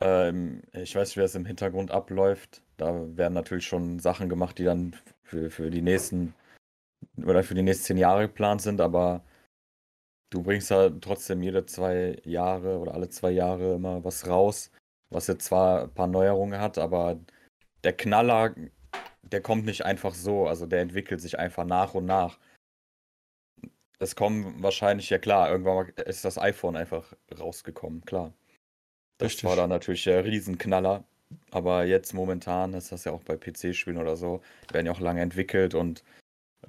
Ähm, 0.00 0.62
ich 0.72 0.94
weiß 0.96 1.08
nicht, 1.08 1.16
wie 1.18 1.22
das 1.22 1.34
im 1.34 1.46
Hintergrund 1.46 1.90
abläuft. 1.90 2.62
Da 2.78 3.16
werden 3.16 3.34
natürlich 3.34 3.66
schon 3.66 3.98
Sachen 4.00 4.28
gemacht, 4.28 4.58
die 4.58 4.64
dann 4.64 4.96
für, 5.22 5.50
für 5.50 5.70
die 5.70 5.82
nächsten 5.82 6.34
oder 7.24 7.44
für 7.44 7.54
die 7.54 7.62
nächsten 7.62 7.84
zehn 7.84 7.98
Jahre 7.98 8.28
geplant 8.28 8.62
sind, 8.62 8.80
aber 8.80 9.24
du 10.30 10.42
bringst 10.42 10.70
halt 10.70 11.02
trotzdem 11.02 11.42
jede 11.42 11.66
zwei 11.66 12.18
Jahre 12.24 12.78
oder 12.78 12.94
alle 12.94 13.08
zwei 13.08 13.30
Jahre 13.30 13.74
immer 13.74 14.04
was 14.04 14.26
raus. 14.28 14.70
was 15.10 15.26
jetzt 15.26 15.44
zwar 15.46 15.84
ein 15.84 15.94
paar 15.94 16.06
Neuerungen 16.08 16.60
hat, 16.60 16.78
aber 16.78 17.20
der 17.84 17.92
Knaller, 17.94 18.54
der 19.22 19.42
kommt 19.42 19.66
nicht 19.66 19.84
einfach 19.84 20.14
so. 20.14 20.46
Also 20.48 20.66
der 20.66 20.80
entwickelt 20.82 21.20
sich 21.20 21.38
einfach 21.38 21.64
nach 21.66 21.94
und 21.94 22.06
nach. 22.06 22.38
Es 24.02 24.16
kommen 24.16 24.62
wahrscheinlich, 24.62 25.10
ja 25.10 25.18
klar, 25.18 25.50
irgendwann 25.50 25.90
ist 26.06 26.24
das 26.24 26.38
iPhone 26.38 26.76
einfach 26.76 27.12
rausgekommen, 27.38 28.04
klar. 28.04 28.32
Das 29.18 29.26
Richtig. 29.26 29.44
war 29.44 29.56
dann 29.56 29.70
natürlich 29.70 30.04
der 30.04 30.24
Riesenknaller. 30.24 31.04
Aber 31.50 31.84
jetzt 31.84 32.12
momentan 32.12 32.74
ist 32.74 32.92
das 32.92 33.04
ja 33.04 33.12
auch 33.12 33.22
bei 33.22 33.36
PC-Spielen 33.36 33.96
oder 33.96 34.16
so, 34.16 34.42
werden 34.70 34.86
ja 34.86 34.92
auch 34.92 35.00
lange 35.00 35.22
entwickelt 35.22 35.74
und 35.74 36.02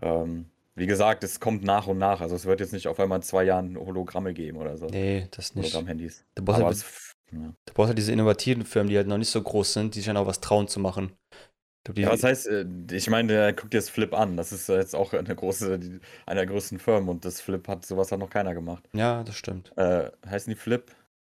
ähm, 0.02 0.46
wie 0.76 0.88
gesagt, 0.88 1.24
es 1.24 1.40
kommt 1.40 1.64
nach 1.64 1.88
und 1.88 1.98
nach. 1.98 2.22
Also 2.22 2.36
es 2.36 2.46
wird 2.46 2.60
jetzt 2.60 2.74
nicht 2.74 2.88
auf 2.88 3.00
einmal 3.00 3.18
in 3.18 3.24
zwei 3.24 3.44
Jahren 3.44 3.78
Hologramme 3.78 4.34
geben 4.34 4.58
oder 4.58 4.78
so. 4.78 4.88
Nee, 4.88 5.28
das 5.32 5.56
nicht. 5.56 5.74
Hologramm-Handys. 5.74 6.26
Du 6.36 6.46
halt, 6.48 6.72
es, 6.72 7.16
ja. 7.32 7.54
du 7.66 7.74
brauchst 7.74 7.90
halt 7.90 7.98
diese 7.98 8.12
innovativen 8.12 8.66
Firmen, 8.66 8.90
die 8.90 8.98
halt 8.98 9.08
noch 9.08 9.18
nicht 9.18 9.30
so 9.30 9.42
groß 9.42 9.74
sind, 9.74 9.96
die 9.96 10.00
sich 10.00 10.08
dann 10.08 10.18
auch 10.18 10.26
was 10.26 10.40
trauen 10.40 10.68
zu 10.68 10.80
machen. 10.80 11.12
Glaub, 11.84 11.98
Ja, 11.98 12.10
was 12.12 12.24
heißt, 12.24 12.48
äh, 12.48 12.66
ich 12.92 13.10
meine, 13.10 13.54
guck 13.54 13.70
dir 13.70 13.78
das 13.78 13.90
Flip 13.90 14.14
an. 14.14 14.38
Das 14.38 14.52
ist 14.54 14.70
jetzt 14.70 14.96
auch 14.96 15.12
eine 15.14 15.36
große, 15.36 15.80
die- 15.80 16.00
eine 16.26 16.40
der 16.42 16.46
größten 16.48 16.80
Firmen 16.80 17.10
und 17.10 17.26
das 17.26 17.42
Flip 17.42 17.68
hat 17.68 17.86
sowas 17.86 18.12
hat 18.12 18.20
noch 18.20 18.30
keiner 18.30 18.54
gemacht. 18.54 18.88
ja, 18.94 19.24
das 19.24 19.36
stimmt. 19.36 19.72
Äh, 19.78 20.10
heißen 20.26 20.50
die 20.52 20.60
Flip? 20.60 20.84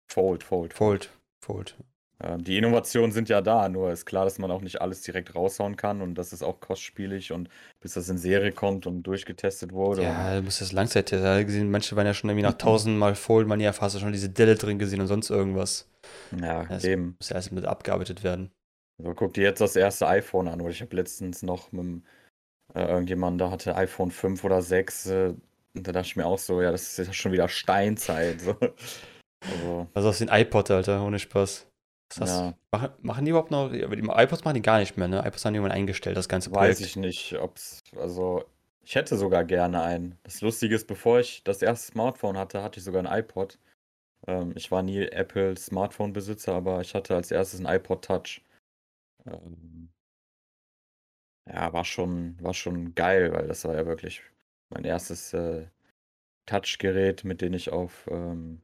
Fold, 0.09 0.43
Fold. 0.43 0.73
Fold, 0.73 1.09
Fold. 1.43 1.75
Ähm, 2.23 2.43
die 2.43 2.57
Innovationen 2.57 3.11
sind 3.11 3.29
ja 3.29 3.41
da, 3.41 3.69
nur 3.69 3.91
ist 3.91 4.05
klar, 4.05 4.23
dass 4.25 4.39
man 4.39 4.49
auch 4.49 4.61
nicht 4.61 4.81
alles 4.81 5.01
direkt 5.01 5.35
raushauen 5.35 5.75
kann 5.75 6.01
und 6.01 6.15
das 6.15 6.33
ist 6.33 6.41
auch 6.43 6.59
kostspielig 6.61 7.31
und 7.31 7.47
bis 7.79 7.93
das 7.93 8.09
in 8.09 8.17
Serie 8.17 8.51
kommt 8.53 8.87
und 8.87 9.03
durchgetestet 9.03 9.71
wurde. 9.71 10.01
Ja, 10.03 10.37
du 10.37 10.41
musst 10.43 10.61
das 10.61 10.71
Langzeit 10.71 11.09
gesehen. 11.11 11.69
Manche 11.69 11.95
waren 11.95 12.07
ja 12.07 12.13
schon 12.15 12.29
irgendwie 12.29 12.47
nach 12.47 12.57
tausendmal 12.57 13.13
Fold, 13.15 13.47
man 13.47 13.59
ja 13.59 13.71
fast 13.73 13.99
schon 13.99 14.13
diese 14.13 14.29
Delle 14.29 14.55
drin 14.55 14.79
gesehen 14.79 15.01
und 15.01 15.07
sonst 15.07 15.29
irgendwas. 15.29 15.87
Ja, 16.41 16.63
Das 16.63 16.85
eben. 16.85 17.17
muss 17.19 17.29
ja 17.29 17.35
erst 17.35 17.51
mit 17.51 17.65
abgearbeitet 17.65 18.23
werden. 18.23 18.49
Also 18.99 19.13
guck 19.13 19.33
dir 19.33 19.43
jetzt 19.43 19.61
das 19.61 19.75
erste 19.75 20.07
iPhone 20.07 20.47
an. 20.47 20.61
Oder 20.61 20.71
ich 20.71 20.81
habe 20.81 20.95
letztens 20.95 21.43
noch 21.43 21.71
mit 21.71 21.81
einem, 21.81 22.03
äh, 22.73 22.85
irgendjemand, 22.85 23.39
da 23.39 23.51
hatte 23.51 23.75
iPhone 23.75 24.11
5 24.11 24.43
oder 24.43 24.61
6. 24.61 25.07
Äh, 25.07 25.33
und 25.75 25.87
da 25.87 25.91
dachte 25.91 26.07
ich 26.07 26.15
mir 26.15 26.25
auch 26.25 26.39
so, 26.39 26.61
ja, 26.61 26.71
das 26.71 26.97
ist 26.97 27.07
ja 27.07 27.13
schon 27.13 27.31
wieder 27.31 27.47
Steinzeit. 27.49 28.41
So. 28.41 28.55
Also, 29.39 29.87
Also 29.93 30.09
aus 30.09 30.17
den 30.17 30.29
iPod, 30.29 30.71
Alter, 30.71 31.05
ohne 31.05 31.19
Spaß. 31.19 31.67
Was 32.17 32.29
ja, 32.29 32.53
Machen, 32.71 32.89
machen 33.01 33.25
die 33.25 33.29
überhaupt 33.29 33.51
noch? 33.51 33.69
Die 33.71 33.81
iPods 33.81 34.43
machen 34.43 34.55
die 34.55 34.61
gar 34.61 34.79
nicht 34.79 34.97
mehr, 34.97 35.07
ne? 35.07 35.19
iPods 35.19 35.45
haben 35.45 35.53
die 35.53 35.57
irgendwann 35.57 35.77
eingestellt, 35.77 36.17
das 36.17 36.27
ganze 36.27 36.51
weiß 36.51 36.77
Projekt. 36.77 36.81
ich 36.81 36.95
nicht, 36.95 37.37
ob's, 37.39 37.81
also, 37.95 38.45
ich 38.83 38.95
hätte 38.95 39.15
sogar 39.15 39.43
gerne 39.43 39.83
einen. 39.83 40.17
Das 40.23 40.41
Lustige 40.41 40.73
ist, 40.73 40.87
bevor 40.87 41.19
ich 41.19 41.43
das 41.43 41.61
erste 41.61 41.91
Smartphone 41.91 42.37
hatte, 42.37 42.63
hatte 42.63 42.79
ich 42.79 42.83
sogar 42.83 43.05
ein 43.05 43.19
iPod. 43.19 43.59
Ähm, 44.25 44.53
ich 44.55 44.71
war 44.71 44.81
nie 44.81 45.03
Apple 45.03 45.55
Smartphone-Besitzer, 45.55 46.53
aber 46.53 46.81
ich 46.81 46.95
hatte 46.95 47.15
als 47.15 47.29
erstes 47.29 47.59
ein 47.59 47.67
iPod 47.67 48.03
Touch. 48.05 48.41
Ähm, 49.27 49.89
ja, 51.45 51.71
war 51.73 51.85
schon, 51.85 52.37
war 52.41 52.53
schon 52.53 52.93
geil, 52.95 53.31
weil 53.33 53.47
das 53.47 53.65
war 53.65 53.75
ja 53.75 53.85
wirklich 53.85 54.21
mein 54.69 54.83
erstes 54.85 55.33
äh, 55.33 55.67
Touchgerät, 56.47 57.25
mit 57.25 57.41
dem 57.41 57.55
ich 57.55 57.71
auf, 57.71 58.07
ähm, 58.11 58.63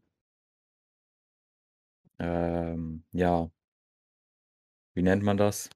ähm, 2.20 3.04
ja, 3.12 3.50
wie 4.96 5.04
nennt 5.04 5.22
man 5.24 5.38
das? 5.38 5.70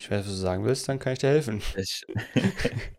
Ich 0.00 0.10
weiß, 0.10 0.20
was 0.26 0.32
du 0.32 0.38
sagen 0.38 0.64
willst, 0.64 0.88
dann 0.88 0.98
kann 0.98 1.14
ich 1.14 1.18
dir 1.20 1.28
helfen. 1.30 1.62
Ich, 1.76 2.04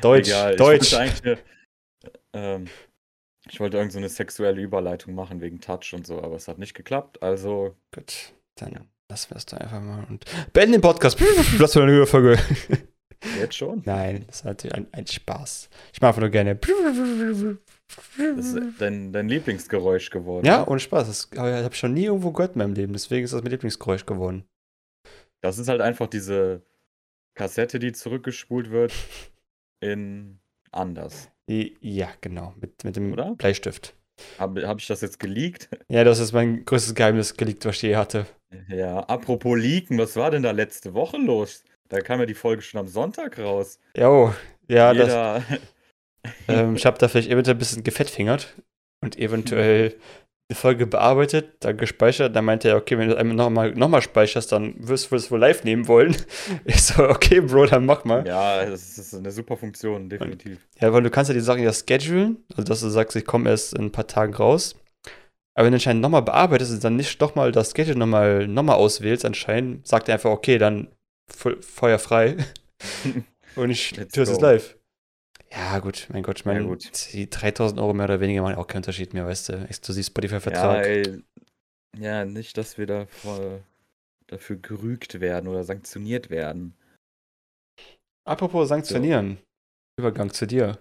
Deutsch, 0.00 0.28
Egal, 0.28 0.52
ich 0.54 0.58
Deutsch. 0.60 0.92
wollte 0.92 0.98
eigentlich 0.98 1.24
eine, 1.24 1.38
ähm, 2.32 2.66
ich 3.48 3.60
wollte 3.60 3.78
irgend 3.78 3.92
so 3.92 3.98
eine 3.98 4.08
sexuelle 4.10 4.60
Überleitung 4.62 5.14
machen 5.14 5.40
wegen 5.40 5.60
Touch 5.60 5.94
und 5.94 6.06
so, 6.06 6.22
aber 6.22 6.36
es 6.36 6.48
hat 6.48 6.58
nicht 6.58 6.74
geklappt. 6.74 7.22
Also, 7.22 7.76
Gut, 7.92 8.32
dann 8.56 8.88
lassen 9.08 9.30
wir 9.30 9.36
es 9.36 9.46
doch 9.46 9.58
einfach 9.58 9.80
mal 9.80 10.04
und 10.08 10.24
beenden 10.52 10.72
den 10.72 10.80
Podcast. 10.80 11.20
Was 11.58 11.72
für 11.72 11.82
eine 11.82 11.92
neue 11.92 12.06
Folge. 12.06 12.38
jetzt 13.40 13.56
schon. 13.56 13.82
Nein, 13.84 14.24
das 14.26 14.36
ist 14.36 14.44
natürlich 14.44 14.74
ein, 14.74 14.86
ein 14.92 15.06
Spaß. 15.06 15.68
Ich 15.92 16.00
mache 16.00 16.08
einfach 16.08 16.20
nur 16.20 16.30
gerne. 16.30 16.56
Das 16.56 18.46
ist 18.46 18.80
dein, 18.80 19.12
dein 19.12 19.28
Lieblingsgeräusch 19.28 20.10
geworden. 20.10 20.46
Ja, 20.46 20.66
ohne 20.66 20.80
Spaß. 20.80 21.06
Das 21.06 21.30
habe 21.38 21.68
ich 21.70 21.78
schon 21.78 21.94
nie 21.94 22.04
irgendwo 22.04 22.32
gehört 22.32 22.54
in 22.54 22.58
meinem 22.58 22.74
Leben. 22.74 22.92
Deswegen 22.92 23.24
ist 23.24 23.32
das 23.32 23.42
mein 23.42 23.52
Lieblingsgeräusch 23.52 24.06
geworden. 24.06 24.44
Das 25.40 25.58
ist 25.58 25.68
halt 25.68 25.80
einfach 25.80 26.08
diese 26.08 26.62
Kassette, 27.34 27.78
die 27.78 27.92
zurückgespult 27.92 28.70
wird, 28.70 28.92
in 29.80 30.40
anders. 30.72 31.30
Ja, 31.48 32.08
genau. 32.20 32.54
Mit, 32.60 32.82
mit 32.82 32.96
dem 32.96 33.12
Oder? 33.12 33.34
Bleistift. 33.36 33.95
Habe 34.38 34.66
hab 34.66 34.78
ich 34.78 34.86
das 34.86 35.00
jetzt 35.00 35.18
geleakt? 35.18 35.68
Ja, 35.88 36.04
das 36.04 36.18
ist 36.18 36.32
mein 36.32 36.64
größtes 36.64 36.94
Geheimnis 36.94 37.36
geleakt, 37.36 37.64
was 37.64 37.76
ich 37.76 37.82
je 37.82 37.96
hatte. 37.96 38.26
Ja, 38.68 39.00
apropos 39.00 39.58
leaken, 39.58 39.98
was 39.98 40.16
war 40.16 40.30
denn 40.30 40.42
da 40.42 40.50
letzte 40.50 40.94
Woche 40.94 41.16
los? 41.16 41.64
Da 41.88 42.00
kam 42.00 42.20
ja 42.20 42.26
die 42.26 42.34
Folge 42.34 42.62
schon 42.62 42.80
am 42.80 42.88
Sonntag 42.88 43.38
raus. 43.38 43.78
Jo, 43.96 44.34
ja, 44.68 44.92
das, 44.92 45.08
Jeder, 45.08 45.44
ähm, 46.48 46.76
ich 46.76 46.86
habe 46.86 46.98
da 46.98 47.08
vielleicht 47.08 47.30
eventuell 47.30 47.56
ein 47.56 47.58
bisschen 47.58 47.84
gefettfingert 47.84 48.54
und 49.02 49.16
eventuell 49.18 49.94
die 50.50 50.54
Folge 50.54 50.86
bearbeitet, 50.86 51.54
dann 51.60 51.76
gespeichert. 51.76 52.36
Dann 52.36 52.44
meinte 52.44 52.68
er, 52.68 52.76
okay, 52.76 52.96
wenn 52.98 53.08
du 53.08 53.16
einmal 53.16 53.34
nochmal 53.36 53.70
noch 53.72 53.88
mal 53.88 54.00
speicherst, 54.02 54.52
dann 54.52 54.74
wirst 54.78 55.10
du 55.10 55.16
es 55.16 55.30
wohl 55.30 55.40
live 55.40 55.64
nehmen 55.64 55.88
wollen. 55.88 56.16
Ich 56.64 56.82
so, 56.82 57.02
okay, 57.08 57.40
Bro, 57.40 57.66
dann 57.66 57.84
mach 57.86 58.04
mal. 58.04 58.26
Ja, 58.26 58.62
ja, 58.62 58.70
das 58.70 58.96
ist 58.98 59.14
eine 59.14 59.30
super 59.32 59.56
Funktion, 59.56 60.08
definitiv. 60.08 60.58
weil 60.80 61.02
du 61.02 61.10
kannst 61.10 61.28
ja 61.30 61.34
die 61.34 61.40
Sachen 61.40 61.62
ja 61.62 61.72
schedulen, 61.72 62.44
also 62.50 62.62
dass 62.62 62.80
du 62.80 62.88
sagst, 62.88 63.16
ich 63.16 63.24
komme 63.24 63.50
erst 63.50 63.74
in 63.74 63.86
ein 63.86 63.92
paar 63.92 64.06
Tagen 64.06 64.34
raus. 64.34 64.76
Aber 65.54 65.64
wenn 65.66 65.72
du 65.72 65.76
anscheinend 65.76 66.02
nochmal 66.02 66.22
bearbeitest 66.22 66.70
und 66.72 66.84
dann 66.84 66.96
nicht 66.96 67.20
nochmal 67.20 67.50
das 67.50 67.72
Schedule 67.74 67.98
nochmal 67.98 68.46
noch 68.46 68.62
mal 68.62 68.74
auswählst, 68.74 69.24
anscheinend 69.24 69.86
sagt 69.88 70.08
er 70.08 70.14
einfach, 70.14 70.30
okay, 70.30 70.58
dann 70.58 70.88
fe- 71.32 71.56
Feuer 71.60 71.98
frei. 71.98 72.36
und 73.56 73.70
ich 73.70 73.92
tue 74.12 74.22
es 74.22 74.38
live. 74.40 74.75
Ja, 75.56 75.78
gut, 75.78 76.08
mein 76.12 76.22
Gott, 76.22 76.38
ich 76.40 76.44
meine, 76.44 76.60
Ja, 76.60 76.66
gut. 76.66 77.12
die 77.12 77.30
3000 77.30 77.80
Euro 77.80 77.94
mehr 77.94 78.04
oder 78.04 78.20
weniger 78.20 78.42
machen 78.42 78.56
auch 78.56 78.66
keinen 78.66 78.78
Unterschied 78.80 79.14
mehr, 79.14 79.26
weißt 79.26 79.48
du. 79.48 79.52
Exklusiv 79.68 80.04
Ja, 80.04 80.10
Spotify-Vertrag. 80.10 80.84
ey, 80.86 81.22
ja, 81.98 82.24
nicht, 82.24 82.58
dass 82.58 82.76
wir 82.76 82.86
da 82.86 83.06
voll 83.06 83.62
dafür 84.26 84.56
gerügt 84.56 85.20
werden 85.20 85.48
oder 85.48 85.64
sanktioniert 85.64 86.28
werden. 86.30 86.74
Apropos 88.28 88.68
sanktionieren. 88.68 89.38
Übergang 89.98 90.30
zu 90.32 90.46
dir. 90.46 90.78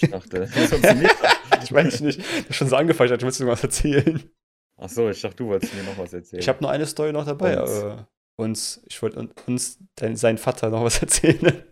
Ich 0.00 0.10
dachte, 0.10 0.40
das 0.40 0.54
ich 1.64 1.70
meine 1.70 1.88
ich 1.88 2.00
nicht. 2.00 2.18
Du 2.20 2.48
hast 2.50 2.54
schon 2.54 2.68
so 2.68 2.76
angefeuert, 2.76 3.10
ich 3.12 3.22
willst 3.24 3.40
du 3.40 3.46
was 3.46 3.62
erzählen. 3.62 4.30
Achso, 4.78 5.08
ich 5.08 5.20
dachte, 5.20 5.36
du 5.36 5.46
wolltest 5.48 5.74
mir 5.74 5.82
noch 5.84 5.96
was 5.98 6.12
erzählen. 6.12 6.40
Ich 6.42 6.48
habe 6.48 6.60
nur 6.60 6.70
eine 6.70 6.86
Story 6.86 7.12
noch 7.12 7.24
dabei. 7.24 7.60
Uns. 7.60 8.06
uns, 8.38 8.82
ich 8.88 9.00
wollte 9.02 9.18
un- 9.18 9.32
uns, 9.46 9.78
dein, 9.96 10.14
sein 10.16 10.36
Vater 10.36 10.68
noch 10.68 10.84
was 10.84 11.00
erzählen. 11.02 11.64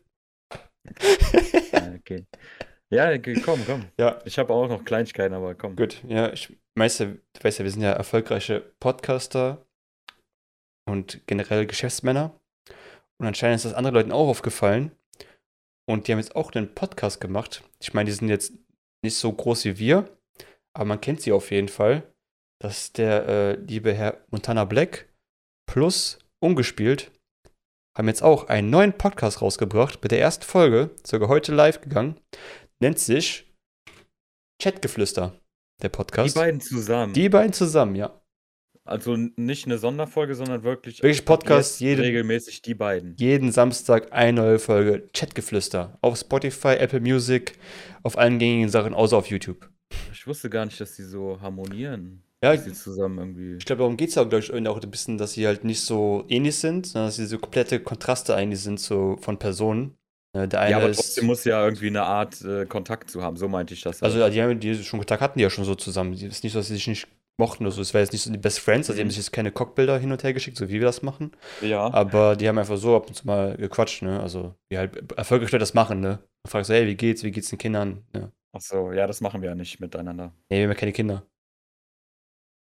Ja, 1.72 1.94
okay. 1.94 2.24
Ja, 2.90 3.18
komm, 3.18 3.60
komm. 3.66 3.86
ja, 3.98 4.20
Ich 4.24 4.38
habe 4.38 4.52
auch 4.52 4.68
noch 4.68 4.84
Kleinigkeiten, 4.84 5.34
aber 5.34 5.54
komm. 5.54 5.74
gut. 5.76 6.02
Ja, 6.06 6.32
ich 6.32 6.56
weiß 6.76 6.98
ja, 6.98 7.06
du 7.06 7.20
weißt 7.44 7.58
ja, 7.58 7.64
wir 7.64 7.72
sind 7.72 7.82
ja 7.82 7.92
erfolgreiche 7.92 8.60
Podcaster 8.80 9.64
und 10.88 11.26
generell 11.26 11.66
Geschäftsmänner. 11.66 12.38
Und 13.20 13.26
anscheinend 13.26 13.56
ist 13.56 13.64
das 13.64 13.74
anderen 13.74 13.94
Leuten 13.94 14.12
auch 14.12 14.28
aufgefallen. 14.28 14.92
Und 15.88 16.06
die 16.06 16.12
haben 16.12 16.18
jetzt 16.18 16.36
auch 16.36 16.52
einen 16.52 16.74
Podcast 16.74 17.20
gemacht. 17.20 17.62
Ich 17.80 17.94
meine, 17.94 18.06
die 18.08 18.12
sind 18.16 18.28
jetzt 18.28 18.52
nicht 19.02 19.16
so 19.16 19.32
groß 19.32 19.64
wie 19.66 19.78
wir, 19.78 20.08
aber 20.74 20.86
man 20.86 21.00
kennt 21.00 21.20
sie 21.20 21.32
auf 21.32 21.50
jeden 21.50 21.68
Fall. 21.68 22.02
Das 22.60 22.78
ist 22.84 22.98
der 22.98 23.26
äh, 23.28 23.52
liebe 23.56 23.92
Herr 23.92 24.24
Montana 24.30 24.64
Black 24.64 25.08
plus 25.66 26.18
Ungespielt 26.40 27.10
haben 27.96 28.08
jetzt 28.08 28.22
auch 28.22 28.48
einen 28.48 28.70
neuen 28.70 28.92
Podcast 28.92 29.40
rausgebracht 29.42 30.02
mit 30.02 30.12
der 30.12 30.20
ersten 30.20 30.44
Folge, 30.44 30.90
sogar 31.04 31.28
heute 31.28 31.54
live 31.54 31.80
gegangen. 31.80 32.18
Nennt 32.80 32.98
sich 32.98 33.54
Chatgeflüster, 34.60 35.40
der 35.82 35.90
Die 35.90 35.96
Podcast. 35.96 36.34
beiden 36.34 36.60
zusammen. 36.60 37.12
Die 37.12 37.28
beiden 37.28 37.52
zusammen, 37.52 37.94
ja. 37.94 38.20
Also 38.86 39.16
nicht 39.16 39.64
eine 39.64 39.78
Sonderfolge, 39.78 40.34
sondern 40.34 40.62
wirklich, 40.62 41.02
Wirklich 41.02 41.24
Podcast, 41.24 41.80
jede- 41.80 42.02
regelmäßig 42.02 42.60
die 42.60 42.74
beiden. 42.74 43.16
Jeden 43.16 43.50
Samstag 43.50 44.12
eine 44.12 44.42
neue 44.42 44.58
Folge 44.58 45.08
Chatgeflüster. 45.14 45.96
Auf 46.02 46.18
Spotify, 46.18 46.74
Apple 46.78 47.00
Music, 47.00 47.58
auf 48.02 48.18
allen 48.18 48.38
gängigen 48.38 48.68
Sachen, 48.68 48.92
außer 48.92 49.16
auf 49.16 49.28
YouTube. 49.28 49.70
Ich 50.12 50.26
wusste 50.26 50.50
gar 50.50 50.66
nicht, 50.66 50.78
dass 50.80 50.96
die 50.96 51.02
so 51.02 51.40
harmonieren. 51.40 52.22
Ja, 52.42 52.56
zusammen 52.72 53.18
irgendwie. 53.18 53.56
Ich 53.56 53.64
glaube, 53.64 53.80
darum 53.80 53.96
geht 53.96 54.10
es 54.10 54.18
auch, 54.18 54.28
glaube 54.28 54.44
ich, 54.44 54.52
auch 54.68 54.80
ein 54.82 54.90
bisschen, 54.90 55.16
dass 55.18 55.32
sie 55.32 55.46
halt 55.46 55.64
nicht 55.64 55.80
so 55.80 56.24
ähnlich 56.28 56.56
sind, 56.56 56.86
sondern 56.86 57.08
dass 57.08 57.16
sie 57.16 57.26
so 57.26 57.38
komplette 57.38 57.80
Kontraste 57.80 58.34
eigentlich 58.34 58.60
sind 58.60 58.80
so 58.80 59.16
von 59.20 59.38
Personen. 59.38 59.96
Äh, 60.36 60.48
Der 60.48 60.60
eine 60.60 60.70
Ja, 60.72 60.76
aber 60.78 60.90
ist. 60.90 60.96
trotzdem 60.96 61.26
muss 61.26 61.44
ja 61.44 61.64
irgendwie 61.64 61.86
eine 61.86 62.02
Art 62.02 62.42
äh, 62.42 62.66
Kontakt 62.66 63.10
zu 63.10 63.22
haben. 63.22 63.36
So 63.36 63.48
meinte 63.48 63.72
ich 63.72 63.80
das. 63.82 64.02
also, 64.02 64.20
halt. 64.20 64.34
die, 64.34 64.42
haben, 64.42 64.60
die 64.60 64.74
schon 64.82 64.98
Kontakt 64.98 65.22
hatten 65.22 65.38
die 65.38 65.42
ja 65.42 65.50
schon 65.50 65.64
so 65.64 65.74
zusammen. 65.74 66.12
Es 66.12 66.22
ist 66.22 66.44
nicht 66.44 66.52
so, 66.52 66.58
dass 66.58 66.68
sie 66.68 66.74
sich 66.74 66.86
nicht 66.86 67.08
mochten 67.38 67.64
oder 67.64 67.72
so. 67.74 67.80
Es 67.80 67.94
war 67.94 68.00
jetzt 68.00 68.12
nicht 68.12 68.22
so 68.22 68.30
die 68.30 68.38
Best 68.38 68.60
Friends, 68.60 68.88
also 68.90 68.96
die 68.96 69.00
haben 69.00 69.06
Mhm. 69.06 69.10
sich 69.10 69.18
jetzt 69.18 69.32
keine 69.32 69.50
Cockbilder 69.50 69.98
hin 69.98 70.12
und 70.12 70.22
her 70.22 70.32
geschickt, 70.34 70.56
so 70.56 70.68
wie 70.68 70.74
wir 70.74 70.82
das 70.82 71.02
machen. 71.02 71.32
ja. 71.62 71.92
Aber 71.94 72.36
die 72.36 72.46
haben 72.48 72.58
einfach 72.58 72.76
so 72.76 72.94
ab 72.94 73.06
und 73.08 73.14
zu 73.14 73.26
mal 73.26 73.56
gequatscht, 73.56 74.02
ne? 74.02 74.20
Also, 74.20 74.54
wie 74.68 74.76
halt 74.78 75.12
erfolgreich 75.16 75.50
das 75.50 75.72
machen, 75.74 76.00
ne? 76.00 76.18
Du 76.44 76.50
fragst 76.50 76.68
so, 76.68 76.74
hey, 76.74 76.86
wie 76.86 76.94
geht's, 76.94 77.24
wie 77.24 77.30
geht's 77.30 77.48
den 77.48 77.58
Kindern? 77.58 78.04
Ja. 78.14 78.30
Ach 78.52 78.60
so, 78.60 78.92
ja, 78.92 79.06
das 79.06 79.20
machen 79.20 79.40
wir 79.40 79.48
ja 79.48 79.54
nicht 79.54 79.80
miteinander. 79.80 80.32
Nee, 80.50 80.58
wir 80.58 80.62
haben 80.64 80.70
ja 80.70 80.74
keine 80.76 80.92
Kinder. 80.92 81.24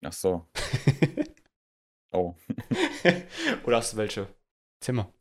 Ach 0.04 0.12
so. 0.12 0.46
Oh. 2.12 2.34
Oder 3.64 3.76
hast 3.76 3.92
du 3.92 3.96
welche? 3.98 4.26
Zimmer. 4.80 5.12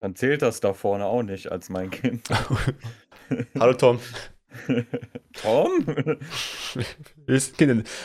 Dann 0.00 0.14
zählt 0.14 0.42
das 0.42 0.60
da 0.60 0.72
vorne 0.72 1.06
auch 1.06 1.22
nicht 1.22 1.50
als 1.50 1.70
mein 1.70 1.90
Kind. 1.90 2.28
Hallo 3.58 3.74
Tom. 3.74 3.98
Tom? 5.32 5.84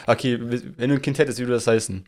Okay, 0.07 0.39
wenn 0.39 0.89
du 0.89 0.95
ein 0.95 1.01
Kind 1.01 1.19
hättest, 1.19 1.37
wie 1.37 1.43
würde 1.43 1.53
das 1.53 1.67
heißen? 1.67 2.07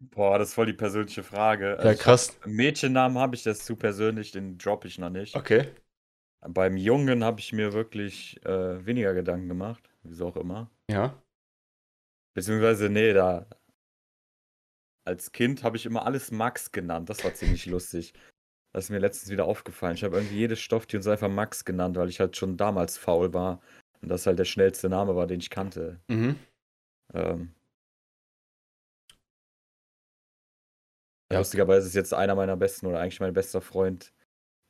Boah, 0.00 0.38
das 0.38 0.48
ist 0.48 0.54
voll 0.54 0.66
die 0.66 0.72
persönliche 0.74 1.22
Frage. 1.22 1.78
Ja, 1.82 1.94
krass. 1.94 2.38
Ich, 2.40 2.46
Mädchennamen 2.46 3.16
habe 3.18 3.36
ich 3.36 3.42
das 3.42 3.64
zu 3.64 3.76
persönlich, 3.76 4.32
den 4.32 4.58
droppe 4.58 4.88
ich 4.88 4.98
noch 4.98 5.10
nicht. 5.10 5.34
Okay. 5.36 5.68
Beim 6.46 6.76
Jungen 6.76 7.22
habe 7.22 7.40
ich 7.40 7.52
mir 7.52 7.72
wirklich 7.72 8.44
äh, 8.44 8.84
weniger 8.84 9.14
Gedanken 9.14 9.48
gemacht, 9.48 9.88
wieso 10.02 10.28
auch 10.28 10.36
immer. 10.36 10.70
Ja. 10.90 11.14
Beziehungsweise, 12.40 12.88
nee, 12.88 13.12
da. 13.12 13.44
Als 15.06 15.30
Kind 15.32 15.62
habe 15.62 15.76
ich 15.76 15.84
immer 15.84 16.06
alles 16.06 16.30
Max 16.30 16.72
genannt. 16.72 17.10
Das 17.10 17.22
war 17.22 17.34
ziemlich 17.34 17.66
lustig. 17.66 18.14
Das 18.72 18.84
ist 18.84 18.90
mir 18.90 18.98
letztens 18.98 19.30
wieder 19.30 19.44
aufgefallen. 19.44 19.94
Ich 19.94 20.04
habe 20.04 20.16
irgendwie 20.16 20.38
jedes 20.38 20.58
Stofftier 20.60 21.00
und 21.00 21.02
so 21.02 21.10
einfach 21.10 21.28
Max 21.28 21.66
genannt, 21.66 21.96
weil 21.96 22.08
ich 22.08 22.18
halt 22.18 22.38
schon 22.38 22.56
damals 22.56 22.96
faul 22.96 23.34
war. 23.34 23.60
Und 24.00 24.08
das 24.08 24.24
halt 24.24 24.38
der 24.38 24.46
schnellste 24.46 24.88
Name 24.88 25.14
war, 25.16 25.26
den 25.26 25.40
ich 25.40 25.50
kannte. 25.50 26.00
Mhm. 26.08 26.36
Ähm, 27.12 27.54
Ja. 31.30 31.38
Lustigerweise 31.38 31.86
ist 31.86 31.94
jetzt 31.94 32.14
einer 32.14 32.34
meiner 32.34 32.56
besten 32.56 32.86
oder 32.86 33.00
eigentlich 33.00 33.20
mein 33.20 33.34
bester 33.34 33.60
Freund 33.60 34.12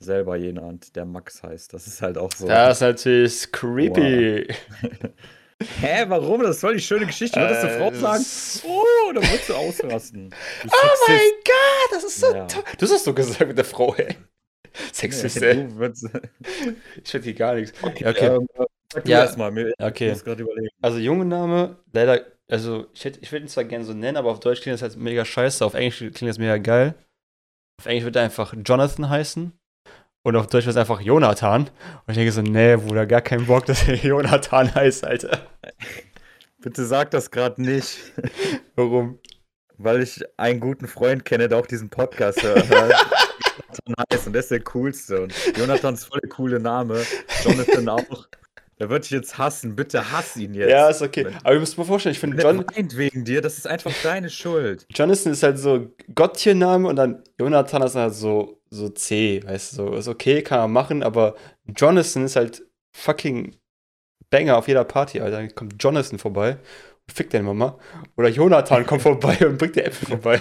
selber 0.02 0.36
jemand, 0.36 0.96
der 0.96 1.04
Max 1.04 1.42
heißt. 1.42 1.72
Das 1.72 1.86
ist 1.86 2.02
halt 2.02 2.18
auch 2.18 2.32
so. 2.32 2.48
Das 2.48 2.78
ist 2.78 2.80
natürlich 2.80 3.52
creepy. 3.52 4.48
Hä, 5.80 6.04
warum? 6.08 6.40
Das 6.42 6.56
ist 6.56 6.60
voll 6.60 6.74
die 6.76 6.80
schöne 6.82 7.06
Geschichte. 7.06 7.38
Würdest 7.38 7.62
du 7.64 7.68
Äh, 7.68 7.78
Frau 7.78 7.92
sagen? 7.94 8.24
Oh, 8.64 9.12
dann 9.12 9.22
würdest 9.24 9.48
du 9.48 9.54
ausrasten. 9.54 10.30
Du 10.62 10.68
Oh 10.68 10.86
mein 11.06 11.18
Sexist. 11.18 11.34
Gott, 11.44 11.92
das 11.92 12.04
ist 12.04 12.20
so 12.20 12.34
Ja. 12.34 12.46
toll. 12.46 12.62
Du 12.78 12.86
hast 12.86 13.04
so 13.04 13.12
gesagt 13.14 13.46
mit 13.48 13.58
der 13.58 13.64
Frau, 13.64 13.94
ey. 13.94 14.16
Sexist, 14.92 15.36
Ja, 15.40 15.48
ey. 15.48 15.68
du 15.68 15.84
Ich 17.04 17.10
finde 17.10 17.24
hier 17.24 17.34
gar 17.34 17.54
nichts. 17.54 17.72
Okay, 17.82 18.04
Ja, 18.04 18.10
okay. 18.10 18.26
ähm, 18.26 18.46
sag 18.92 19.04
du 19.04 19.10
Ja, 19.10 19.18
erst 19.20 19.36
mal. 19.36 19.50
Mir- 19.50 19.68
Ich 19.78 19.84
Okay. 19.84 20.10
muss 20.10 20.24
gerade 20.24 20.42
überlegen. 20.42 20.68
Also 20.80 20.98
junge 20.98 21.24
Name, 21.26 21.76
leider, 21.92 22.24
also 22.50 22.86
ich, 22.94 23.04
hätte, 23.04 23.20
ich 23.20 23.30
würde 23.30 23.44
ihn 23.44 23.48
zwar 23.48 23.64
gerne 23.64 23.84
so 23.84 23.92
nennen, 23.92 24.16
aber 24.16 24.30
auf 24.30 24.40
Deutsch 24.40 24.62
klingt 24.62 24.74
das 24.74 24.82
halt 24.82 24.96
mega 24.96 25.24
scheiße, 25.24 25.64
auf 25.64 25.74
Englisch 25.74 25.98
klingt 25.98 26.22
das 26.22 26.38
mega 26.38 26.56
geil. 26.58 26.94
Auf 27.80 27.86
Englisch 27.86 28.04
wird 28.04 28.16
er 28.16 28.22
einfach 28.22 28.54
Jonathan 28.64 29.08
heißen. 29.10 29.52
Und 30.22 30.36
auf 30.36 30.46
Deutsch 30.48 30.66
wird 30.66 30.76
es 30.76 30.80
einfach 30.80 31.00
Jonathan. 31.00 31.62
Und 31.62 31.70
ich 32.08 32.16
denke 32.16 32.32
so, 32.32 32.42
nee, 32.42 32.76
Bruder, 32.76 33.06
gar 33.06 33.22
keinen 33.22 33.46
Bock, 33.46 33.66
dass 33.66 33.88
er 33.88 33.94
Jonathan 34.04 34.74
heißt, 34.74 35.04
Alter. 35.04 35.38
Bitte 36.60 36.84
sag 36.84 37.10
das 37.10 37.30
gerade 37.30 37.62
nicht, 37.62 37.98
Warum? 38.76 39.18
weil 39.78 40.02
ich 40.02 40.22
einen 40.36 40.60
guten 40.60 40.86
Freund 40.86 41.24
kenne, 41.24 41.48
der 41.48 41.58
auch 41.58 41.66
diesen 41.66 41.88
Podcast 41.88 42.42
hört. 42.42 42.64
Jonathan 42.68 44.04
heißt 44.12 44.26
und 44.26 44.32
der 44.34 44.40
ist 44.40 44.50
der 44.50 44.60
coolste. 44.60 45.22
Und 45.22 45.34
Jonathan 45.56 45.94
ist 45.94 46.04
voll 46.04 46.20
der 46.20 46.28
coole 46.28 46.60
Name. 46.60 47.02
Jonathan 47.42 47.88
auch. 47.88 48.28
Der 48.78 48.90
wird 48.90 49.04
dich 49.04 49.10
jetzt 49.10 49.38
hassen. 49.38 49.74
Bitte 49.76 50.12
hass 50.12 50.36
ihn 50.36 50.52
jetzt. 50.52 50.70
Ja, 50.70 50.88
ist 50.90 51.00
okay. 51.00 51.26
Aber 51.42 51.54
ihr 51.54 51.60
müsst 51.60 51.78
mal 51.78 51.84
vorstellen, 51.84 52.12
ich 52.12 52.18
finde 52.18 52.42
John, 52.42 52.64
weint 52.74 52.96
wegen 52.96 53.24
dir, 53.24 53.40
das 53.40 53.56
ist 53.56 53.66
einfach 53.66 53.92
deine 54.02 54.28
Schuld. 54.28 54.86
Jonathan 54.90 55.32
ist 55.32 55.42
halt 55.42 55.58
so 55.58 55.94
Gottchenname 56.14 56.88
und 56.88 56.96
dann 56.96 57.22
Jonathan 57.38 57.82
ist 57.82 57.94
halt 57.94 58.14
so, 58.14 58.59
so 58.70 58.88
C, 58.88 59.42
weißt 59.44 59.72
du, 59.72 59.76
so 59.76 59.94
ist 59.94 60.08
okay, 60.08 60.42
kann 60.42 60.60
man 60.60 60.72
machen, 60.72 61.02
aber 61.02 61.34
Jonathan 61.76 62.24
ist 62.24 62.36
halt 62.36 62.62
fucking 62.96 63.56
Banger 64.30 64.56
auf 64.56 64.68
jeder 64.68 64.84
Party, 64.84 65.20
Alter. 65.20 65.38
Dann 65.38 65.54
kommt 65.54 65.82
Jonathan 65.82 66.18
vorbei 66.18 66.52
und 66.52 67.12
fickt 67.12 67.34
deine 67.34 67.44
Mama. 67.44 67.78
Oder 68.16 68.28
Jonathan 68.28 68.86
kommt 68.86 69.02
vorbei 69.02 69.38
und 69.44 69.58
bringt 69.58 69.76
dir 69.76 69.84
Äpfel 69.84 70.08
vorbei. 70.08 70.40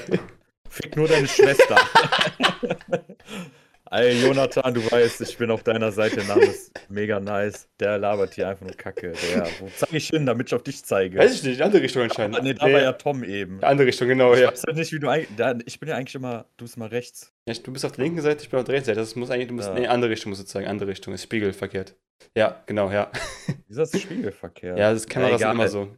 Fick 0.70 0.96
nur 0.96 1.08
deine 1.08 1.28
Schwester. 1.28 1.76
Ey, 3.92 4.22
Jonathan, 4.24 4.72
du 4.74 4.92
weißt, 4.92 5.22
ich 5.22 5.36
bin 5.38 5.50
auf 5.50 5.64
deiner 5.64 5.92
Seite. 5.92 6.18
Der 6.18 6.26
Name 6.26 6.46
ist 6.46 6.72
mega 6.90 7.20
nice. 7.20 7.68
Der 7.80 7.98
labert 7.98 8.36
hier 8.36 8.48
einfach 8.48 8.66
nur 8.66 8.76
Kacke. 8.76 9.14
Der, 9.34 9.48
wo 9.60 9.68
zeige 9.76 9.98
ich 9.98 10.10
hin, 10.10 10.28
damit 10.28 10.48
ich 10.48 10.54
auf 10.54 10.62
dich 10.62 10.84
zeige? 10.86 11.18
Weiß 11.18 11.34
ich 11.34 11.44
nicht, 11.44 11.60
andere 11.62 11.82
Richtung 11.82 12.04
anscheinend. 12.04 12.38
Ah, 12.38 12.42
nee, 12.44 12.54
da 12.54 12.62
war 12.66 12.70
ja 12.82 12.94
Tom 12.94 13.24
eben. 13.24 13.64
andere 13.64 13.88
Richtung, 13.88 14.08
genau, 14.08 14.34
Ich 14.36 14.42
ja. 14.42 14.52
weiß 14.52 14.64
halt 14.68 14.78
nicht, 14.78 14.92
wie 14.94 15.00
du. 15.00 15.08
Da, 15.38 15.56
ich 15.66 15.80
bin 15.80 15.90
ja 15.90 15.96
eigentlich 15.96 16.14
immer. 16.14 16.46
Du 16.58 16.66
bist 16.66 16.78
mal 16.78 16.88
rechts. 16.90 17.34
ja. 17.48 17.54
Du 17.56 17.72
bist 17.74 17.84
auf 17.84 17.94
der 17.94 18.04
linken 18.04 18.22
Seite, 18.22 18.44
ich 18.44 18.50
bin 18.50 18.60
auf 18.60 18.66
der 18.66 18.76
rechten 18.76 18.86
Seite. 18.88 19.00
Das 19.00 19.16
muss 19.16 19.32
eigentlich, 19.32 19.48
du 19.48 19.56
musst, 19.56 19.70
Ja. 19.70 19.74
nee, 19.74 19.88
andere 19.88 20.12
Richtung 20.12 20.30
musst 20.30 20.42
du 20.44 20.46
zeigen, 20.46 20.68
andere 20.68 20.90
Richtung, 20.90 21.14
ist 21.16 21.24
spiegelverkehrt. 21.24 21.96
Ja, 22.36 22.62
genau, 22.68 22.92
ja. 22.92 23.12
Dieser 23.70 23.84
ist 23.84 24.00
Spiegelverkehr. 24.00 24.78
Ja, 24.78 24.94
das 24.94 25.08
Kamera 25.08 25.36
ist 25.36 25.42
immer 25.42 25.68
so. 25.68 25.96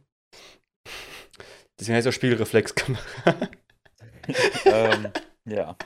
Deswegen 1.78 1.96
heißt 1.96 2.06
es 2.06 2.14
auch 2.14 2.16
Spiegelreflexkamera. 2.16 3.00
ähm, 4.64 5.08
ja. 5.46 5.76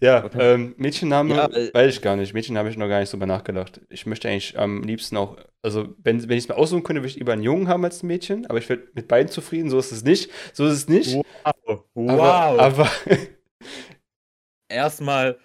Ja, 0.00 0.24
Okay. 0.24 0.54
ähm, 0.54 0.74
Mädchenname 0.76 1.34
Ja, 1.34 1.46
äh, 1.46 1.72
weiß 1.72 1.94
ich 1.94 2.02
gar 2.02 2.16
nicht. 2.16 2.34
Mädchen 2.34 2.58
habe 2.58 2.68
ich 2.68 2.76
noch 2.76 2.88
gar 2.88 3.00
nicht 3.00 3.12
drüber 3.12 3.26
nachgedacht. 3.26 3.80
Ich 3.88 4.06
möchte 4.06 4.28
eigentlich 4.28 4.58
am 4.58 4.82
liebsten 4.82 5.16
auch, 5.16 5.36
also 5.62 5.94
wenn, 5.98 6.28
wenn 6.28 6.36
ich 6.36 6.44
es 6.44 6.48
mir 6.48 6.56
aussuchen 6.56 6.82
könnte, 6.82 7.00
würde 7.02 7.08
ich 7.08 7.16
lieber 7.16 7.32
einen 7.32 7.42
Jungen 7.42 7.68
haben 7.68 7.84
als 7.84 8.02
ein 8.02 8.08
Mädchen, 8.08 8.46
aber 8.46 8.58
ich 8.58 8.68
werde 8.68 8.88
mit 8.94 9.08
beiden 9.08 9.30
zufrieden, 9.30 9.70
so 9.70 9.78
ist 9.78 9.92
es 9.92 10.04
nicht. 10.04 10.30
So 10.52 10.66
ist 10.66 10.72
es 10.72 10.88
nicht. 10.88 11.14
Wow. 11.14 11.84
Wow. 11.94 12.10
Aber, 12.10 12.60
aber 12.60 12.90
Erstmal 14.68 15.38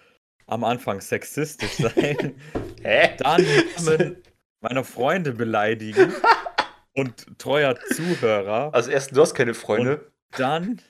am 0.46 0.64
Anfang 0.64 1.00
sexistisch 1.00 1.72
sein. 1.72 2.34
hä? 2.82 3.16
dann 3.18 3.44
Namen 3.76 4.22
meiner 4.60 4.84
Freunde 4.84 5.32
beleidigen 5.32 6.12
und 6.94 7.38
treuer 7.38 7.78
Zuhörer. 7.94 8.74
Also 8.74 8.90
erst 8.90 9.16
du 9.16 9.20
hast 9.20 9.34
keine 9.34 9.54
Freunde. 9.54 10.10
Dann 10.36 10.80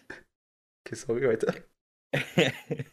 Okay, 0.86 0.96
sorry, 0.96 1.28
weiter. 1.28 1.54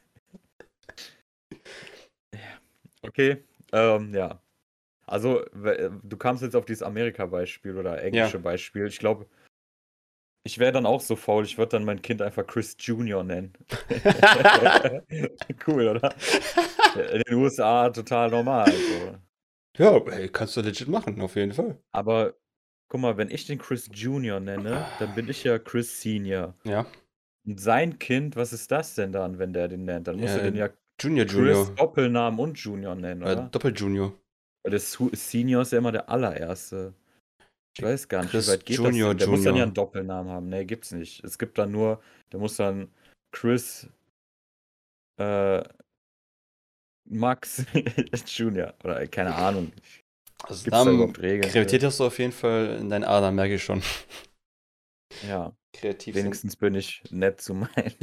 okay, 3.01 3.43
ähm, 3.71 4.13
ja. 4.13 4.41
Also 5.05 5.43
we- 5.53 5.91
du 6.03 6.17
kamst 6.17 6.43
jetzt 6.43 6.55
auf 6.55 6.65
dieses 6.65 6.83
Amerika-Beispiel 6.83 7.77
oder 7.77 8.01
englische 8.03 8.39
Beispiel. 8.39 8.87
Ich 8.87 8.99
glaube, 8.99 9.25
ich 10.43 10.59
wäre 10.59 10.71
dann 10.73 10.85
auch 10.85 11.01
so 11.01 11.15
faul. 11.15 11.45
Ich 11.45 11.57
würde 11.57 11.71
dann 11.71 11.85
mein 11.85 12.01
Kind 12.01 12.21
einfach 12.21 12.45
Chris 12.45 12.75
Junior 12.79 13.23
nennen. 13.23 13.53
cool, 15.67 15.87
oder? 15.89 16.13
In 17.13 17.21
den 17.23 17.33
USA 17.35 17.89
total 17.89 18.29
normal. 18.29 18.65
Also. 18.65 19.17
ja, 19.77 19.97
ey, 20.17 20.29
kannst 20.29 20.55
du 20.57 20.61
legit 20.61 20.87
machen, 20.87 21.19
auf 21.21 21.35
jeden 21.35 21.53
Fall. 21.53 21.77
Aber 21.91 22.33
guck 22.89 23.01
mal, 23.01 23.17
wenn 23.17 23.29
ich 23.29 23.45
den 23.45 23.57
Chris 23.59 23.89
Junior 23.93 24.39
nenne, 24.39 24.85
dann 24.99 25.13
bin 25.13 25.27
ich 25.29 25.43
ja 25.43 25.59
Chris 25.59 26.01
Senior. 26.01 26.53
Ja. 26.63 26.85
Und 27.47 27.59
sein 27.61 27.97
Kind, 27.97 28.35
was 28.35 28.51
ist 28.51 28.71
das 28.71 28.95
denn 28.95 29.13
dann, 29.13 29.39
wenn 29.39 29.53
der 29.53 29.69
den 29.69 29.85
nennt? 29.85 30.07
Dann 30.07 30.17
muss 30.19 30.29
Ja, 30.29 30.37
er 30.37 30.51
den 30.51 30.55
ja 30.57 30.69
Junior 30.99 31.25
Chris 31.25 31.35
Junior. 31.37 31.75
Doppelnamen 31.75 32.39
und 32.39 32.59
Junior 32.59 32.93
nennen, 32.95 33.21
Äh, 33.21 33.31
oder? 33.31 33.49
Doppel-Junior. 33.49 34.13
Weil 34.63 34.71
der 34.71 34.79
Su- 34.81 35.11
Senior 35.13 35.61
ist 35.61 35.71
ja 35.71 35.77
immer 35.77 35.91
der 35.93 36.09
allererste. 36.09 36.93
Ich 37.77 37.83
weiß 37.83 38.07
gar 38.09 38.23
nicht, 38.23 38.31
Chris 38.31 38.47
wie 38.47 38.51
weit 38.51 38.65
geht 38.65 38.77
Junior, 38.79 39.09
das? 39.09 39.09
denn? 39.11 39.17
Der 39.19 39.27
muss 39.27 39.43
dann 39.43 39.45
ja 39.45 39.49
Junior. 39.51 39.63
einen 39.67 39.73
Doppelnamen 39.75 40.31
haben. 40.31 40.49
Nee, 40.49 40.65
gibt's 40.65 40.91
nicht. 40.91 41.23
Es 41.23 41.37
gibt 41.37 41.57
dann 41.57 41.71
nur, 41.71 42.01
der 42.31 42.39
muss 42.39 42.57
dann 42.57 42.91
Chris 43.31 43.87
äh, 45.19 45.63
Max 47.09 47.65
Junior 48.27 48.73
oder 48.83 48.99
äh, 49.01 49.07
keine 49.07 49.33
Ahnung. 49.35 49.71
Also 50.43 50.65
Gibt's 50.65 50.79
da 50.79 50.83
Namen, 50.85 50.95
überhaupt 50.95 51.21
Regeln? 51.21 51.49
für? 51.49 51.85
Hast 51.85 51.99
du 51.99 52.05
auf 52.05 52.19
jeden 52.19 52.31
Fall 52.33 52.77
in 52.81 52.89
deinen 52.89 53.03
Adern, 53.05 53.35
merke 53.35 53.55
ich 53.55 53.63
schon. 53.63 53.81
Ja, 55.27 55.53
Kreativ. 55.73 56.13
sind- 56.15 56.23
wenigstens 56.23 56.55
bin 56.55 56.75
ich 56.75 57.03
nett 57.11 57.41
zu 57.41 57.53
meinen 57.53 57.93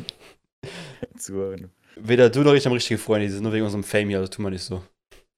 Zuhörern. 1.19 1.71
Weder 1.97 2.29
du 2.31 2.43
noch 2.43 2.55
ich 2.55 2.65
haben 2.67 2.73
richtige 2.73 2.99
Freunde, 2.99 3.27
die 3.27 3.33
sind 3.33 3.43
nur 3.43 3.53
wegen 3.53 3.65
unserem 3.65 3.85
Fame 3.85 4.09
hier, 4.09 4.19
also 4.19 4.31
tun 4.31 4.45
wir 4.45 4.51
nicht 4.51 4.65
so. 4.65 4.83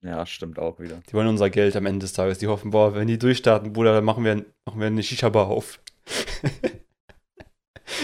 Ja, 0.03 0.25
stimmt 0.27 0.59
auch 0.59 0.79
wieder. 0.79 1.03
Die 1.09 1.13
wollen 1.15 1.27
unser 1.27 1.51
Geld 1.51 1.75
am 1.77 1.87
Ende 1.87 2.05
des 2.05 2.13
Tages. 2.13 2.39
Die 2.39 2.47
hoffen, 2.47 2.71
boah, 2.71 2.95
wenn 2.95 3.09
die 3.09 3.19
durchstarten, 3.19 3.73
Bruder, 3.73 3.93
dann 3.93 4.05
machen 4.05 4.25
wir, 4.25 4.37
machen 4.65 4.81
wir 4.81 4.87
eine 4.87 5.03
Shisha-Bar 5.03 5.49
auf. 5.49 5.81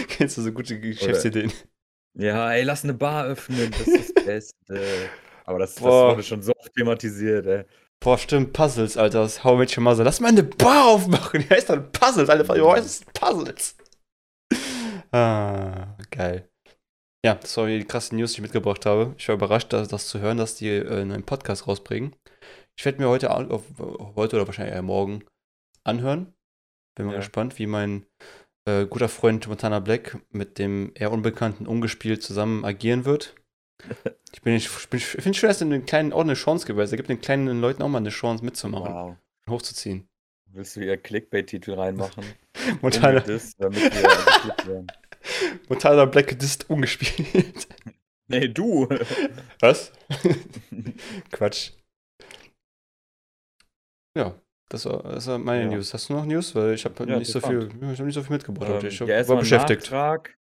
Kennst 0.09 0.37
du 0.37 0.41
so 0.41 0.51
gute 0.51 0.79
Geschäftsideen? 0.79 1.51
Ja, 2.15 2.51
ey, 2.51 2.63
lass 2.63 2.83
eine 2.83 2.93
Bar 2.93 3.25
öffnen, 3.25 3.71
das 3.71 3.87
ist 3.87 4.15
das 4.17 4.23
Beste. 4.25 5.09
Aber 5.45 5.59
das, 5.59 5.75
das 5.75 5.83
wurde 5.83 6.23
schon 6.23 6.41
so 6.41 6.53
oft 6.57 6.73
thematisiert, 6.73 7.45
ey. 7.47 7.63
Boah, 7.99 8.17
stimmt, 8.17 8.53
Puzzles, 8.53 8.97
Alter. 8.97 9.21
Das 9.21 9.43
How 9.43 9.55
I 9.55 9.57
Met 9.59 9.77
Your 9.77 9.83
Mother. 9.83 10.03
Lass 10.03 10.19
mal 10.19 10.27
eine 10.27 10.43
Bar 10.43 10.87
aufmachen. 10.87 11.41
Die 11.41 11.49
heißt 11.49 11.69
dann 11.69 11.89
Puzzles, 11.91 12.29
Alter. 12.29 12.53
Die 12.53 12.61
heißt 12.61 13.13
Puzzles. 13.13 13.75
Ah, 15.13 15.95
geil. 16.11 16.49
Ja, 17.25 17.35
das 17.35 17.55
war 17.57 17.67
die 17.67 17.83
krasse 17.85 18.15
News, 18.15 18.31
die 18.33 18.37
ich 18.37 18.41
mitgebracht 18.41 18.85
habe. 18.85 19.13
Ich 19.17 19.27
war 19.27 19.35
überrascht, 19.35 19.71
das, 19.71 19.87
das 19.87 20.07
zu 20.07 20.19
hören, 20.19 20.37
dass 20.37 20.55
die 20.55 20.69
äh, 20.69 21.01
einen 21.01 21.23
Podcast 21.23 21.67
rausbringen. 21.67 22.15
Ich 22.75 22.83
werde 22.83 22.99
mir 23.01 23.07
heute, 23.07 23.29
auf, 23.31 23.63
heute 24.15 24.35
oder 24.37 24.47
wahrscheinlich 24.47 24.73
eher 24.75 24.81
morgen 24.81 25.23
anhören. 25.83 26.33
Bin 26.95 27.05
mal 27.05 27.13
Ja. 27.13 27.17
gespannt, 27.19 27.59
wie 27.59 27.67
mein 27.67 28.05
äh, 28.67 28.85
guter 28.85 29.07
Freund 29.09 29.47
Montana 29.47 29.79
Black 29.79 30.17
mit 30.31 30.57
dem 30.57 30.91
eher 30.95 31.11
unbekannten 31.11 31.67
Ungespielt 31.67 32.23
zusammen 32.23 32.65
agieren 32.65 33.05
wird. 33.05 33.35
Ich 34.35 34.41
bin, 34.41 34.55
ich, 34.55 34.67
bin, 34.89 34.97
ich 34.97 35.05
finde 35.05 35.37
schön, 35.37 35.49
dass 35.49 35.61
er 35.61 35.67
den 35.69 35.85
kleinen 35.85 36.11
auch 36.11 36.21
eine 36.21 36.33
Chance 36.33 36.65
gibt, 36.65 36.79
er 36.79 36.87
gibt 36.97 37.07
den 37.09 37.21
kleinen 37.21 37.61
Leuten 37.61 37.83
auch 37.83 37.87
mal 37.87 37.99
eine 37.99 38.09
Chance 38.09 38.43
mitzumachen, 38.43 38.91
Wow. 38.91 39.15
hochzuziehen. 39.47 40.07
Willst 40.51 40.75
du 40.75 40.79
ihr 40.81 40.97
Clickbait-Titel 40.97 41.73
reinmachen? 41.73 42.23
Montana, 42.81 43.19
Umgedisst, 43.19 43.55
damit 43.61 43.79
wir. 43.79 44.85
Montana 45.69 46.05
Black 46.05 46.27
gedisst 46.27 46.69
ungespielt. 46.69 47.67
Nee, 48.27 48.47
du. 48.47 48.87
Was? 49.59 49.91
Quatsch. 51.31 51.71
Ja, 54.17 54.35
das 54.69 54.85
war, 54.85 55.03
das 55.03 55.27
war 55.27 55.37
meine 55.39 55.63
Ja. 55.65 55.69
News. 55.75 55.93
Hast 55.93 56.09
du 56.09 56.13
noch 56.13 56.25
News? 56.25 56.53
Weil 56.55 56.73
ich 56.73 56.85
habe 56.85 57.03
Ja, 57.09 57.17
nicht 57.17 57.31
so 57.31 57.39
viel, 57.39 57.67
ich 57.67 57.73
habe 57.99 58.03
nicht 58.03 58.15
so 58.15 58.21
viel 58.23 58.31
mitgebracht. 58.33 58.69
heute. 58.69 58.87
Ähm, 58.87 58.93
ich 58.93 58.99
ja, 58.99 59.27
war 59.27 59.37
beschäftigt. 59.37 59.83
Nachtrag. 59.83 60.37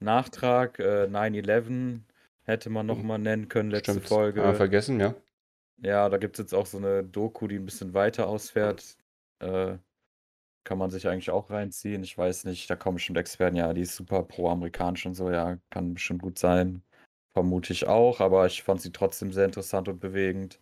Nachtrag, 0.00 0.78
äh, 0.80 1.06
9-11 1.06 2.00
hätte 2.44 2.70
man 2.70 2.86
noch 2.86 3.00
mal 3.02 3.18
nennen 3.18 3.48
können, 3.48 3.70
letzte 3.70 3.92
Stimmt. 3.92 4.08
Folge. 4.08 4.42
Ah, 4.44 4.54
vergessen, 4.54 4.98
ja. 4.98 5.14
Ja, 5.80 6.08
da 6.08 6.16
gibt 6.18 6.36
es 6.38 6.44
jetzt 6.44 6.54
auch 6.54 6.66
so 6.66 6.78
eine 6.78 7.02
Doku, 7.04 7.46
die 7.48 7.56
ein 7.56 7.64
bisschen 7.64 7.94
weiter 7.94 8.26
ausfährt. 8.26 8.96
Äh, 9.38 9.74
kann 10.64 10.78
man 10.78 10.90
sich 10.90 11.08
eigentlich 11.08 11.30
auch 11.30 11.50
reinziehen. 11.50 12.02
Ich 12.04 12.16
weiß 12.16 12.44
nicht, 12.44 12.68
da 12.70 12.76
kommen 12.76 12.96
bestimmt 12.96 13.18
Experten, 13.18 13.56
ja, 13.56 13.72
die 13.72 13.82
ist 13.82 13.96
super 13.96 14.22
pro-amerikanisch 14.22 15.06
und 15.06 15.14
so, 15.14 15.30
ja, 15.30 15.58
kann 15.70 15.94
bestimmt 15.94 16.22
gut 16.22 16.38
sein. 16.38 16.82
Vermute 17.34 17.72
ich 17.72 17.86
auch, 17.86 18.20
aber 18.20 18.46
ich 18.46 18.62
fand 18.62 18.80
sie 18.80 18.92
trotzdem 18.92 19.32
sehr 19.32 19.46
interessant 19.46 19.88
und 19.88 20.00
bewegend. 20.00 20.60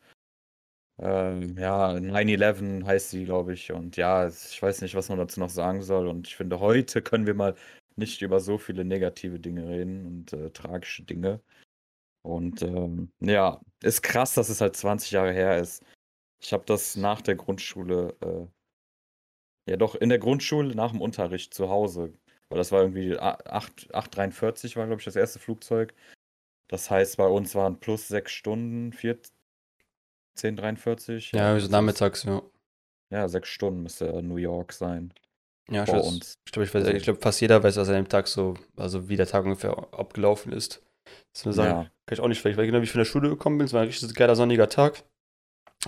Ähm, 1.00 1.56
ja, 1.58 1.94
9-11 1.94 2.84
heißt 2.84 3.10
sie, 3.10 3.24
glaube 3.24 3.54
ich. 3.54 3.72
Und 3.72 3.96
ja, 3.96 4.28
ich 4.28 4.62
weiß 4.62 4.82
nicht, 4.82 4.94
was 4.94 5.08
man 5.08 5.18
dazu 5.18 5.40
noch 5.40 5.48
sagen 5.50 5.82
soll. 5.82 6.06
Und 6.08 6.28
ich 6.28 6.36
finde, 6.36 6.60
heute 6.60 7.02
können 7.02 7.26
wir 7.26 7.34
mal 7.34 7.54
nicht 7.96 8.22
über 8.22 8.40
so 8.40 8.58
viele 8.58 8.84
negative 8.84 9.40
Dinge 9.40 9.68
reden 9.68 10.06
und 10.06 10.32
äh, 10.32 10.50
tragische 10.50 11.02
Dinge. 11.04 11.40
Und 12.22 12.62
ähm, 12.62 13.10
ja, 13.20 13.60
ist 13.82 14.02
krass, 14.02 14.34
dass 14.34 14.50
es 14.50 14.60
halt 14.60 14.76
20 14.76 15.12
Jahre 15.12 15.32
her 15.32 15.58
ist. 15.58 15.84
Ich 16.42 16.52
habe 16.52 16.64
das 16.66 16.96
nach 16.96 17.22
der 17.22 17.36
Grundschule, 17.36 18.16
äh, 18.20 18.46
ja 19.66 19.76
doch, 19.76 19.94
in 19.94 20.08
der 20.08 20.18
Grundschule 20.18 20.74
nach 20.74 20.90
dem 20.92 21.00
Unterricht 21.00 21.54
zu 21.54 21.68
Hause. 21.68 22.12
Weil 22.48 22.58
das 22.58 22.72
war 22.72 22.80
irgendwie 22.82 23.16
a- 23.18 23.38
8 23.46 23.94
8,43 23.94 24.76
war, 24.76 24.86
glaube 24.86 25.00
ich, 25.00 25.04
das 25.04 25.16
erste 25.16 25.38
Flugzeug. 25.38 25.94
Das 26.68 26.90
heißt, 26.90 27.16
bei 27.16 27.26
uns 27.26 27.54
waren 27.54 27.78
plus 27.80 28.08
6 28.08 28.32
Stunden, 28.32 28.92
10,43. 30.36 31.32
Ja, 31.36 31.50
so 31.50 31.54
das 31.56 31.64
ist- 31.64 31.70
nachmittags, 31.70 32.24
ja. 32.24 32.42
Ja, 33.10 33.28
6 33.28 33.48
Stunden 33.48 33.82
müsste 33.82 34.22
New 34.22 34.36
York 34.36 34.72
sein. 34.72 35.12
Ja, 35.68 35.84
ich 35.84 35.92
weiß, 35.92 36.06
uns. 36.06 36.34
ich 36.46 36.52
glaube, 36.52 36.64
ich, 36.66 36.70
weiß- 36.72 36.78
Also- 36.78 36.92
ich 36.92 37.02
glaub, 37.04 37.22
fast 37.22 37.40
jeder 37.40 37.62
weiß, 37.62 37.76
was 37.76 37.88
an 37.88 37.94
dem 37.94 38.08
Tag 38.08 38.26
so, 38.28 38.54
also 38.76 39.08
wie 39.08 39.16
der 39.16 39.26
Tag 39.26 39.44
ungefähr 39.44 39.76
abgelaufen 39.92 40.52
ist. 40.52 40.82
Das 41.32 41.44
muss 41.44 41.56
man 41.56 41.66
sagen, 41.66 41.70
Ja. 41.70 41.90
kann 42.06 42.14
ich 42.14 42.20
auch 42.20 42.28
nicht, 42.28 42.44
weil 42.44 42.52
ich 42.52 42.58
weiß 42.58 42.66
genau, 42.66 42.80
wie 42.80 42.84
ich 42.84 42.92
von 42.92 42.98
der 43.00 43.04
Schule 43.04 43.28
gekommen 43.28 43.58
bin. 43.58 43.66
Es 43.66 43.72
war 43.72 43.82
ein 43.82 43.86
richtig 43.88 44.14
geiler 44.14 44.36
sonniger 44.36 44.68
Tag. 44.68 45.02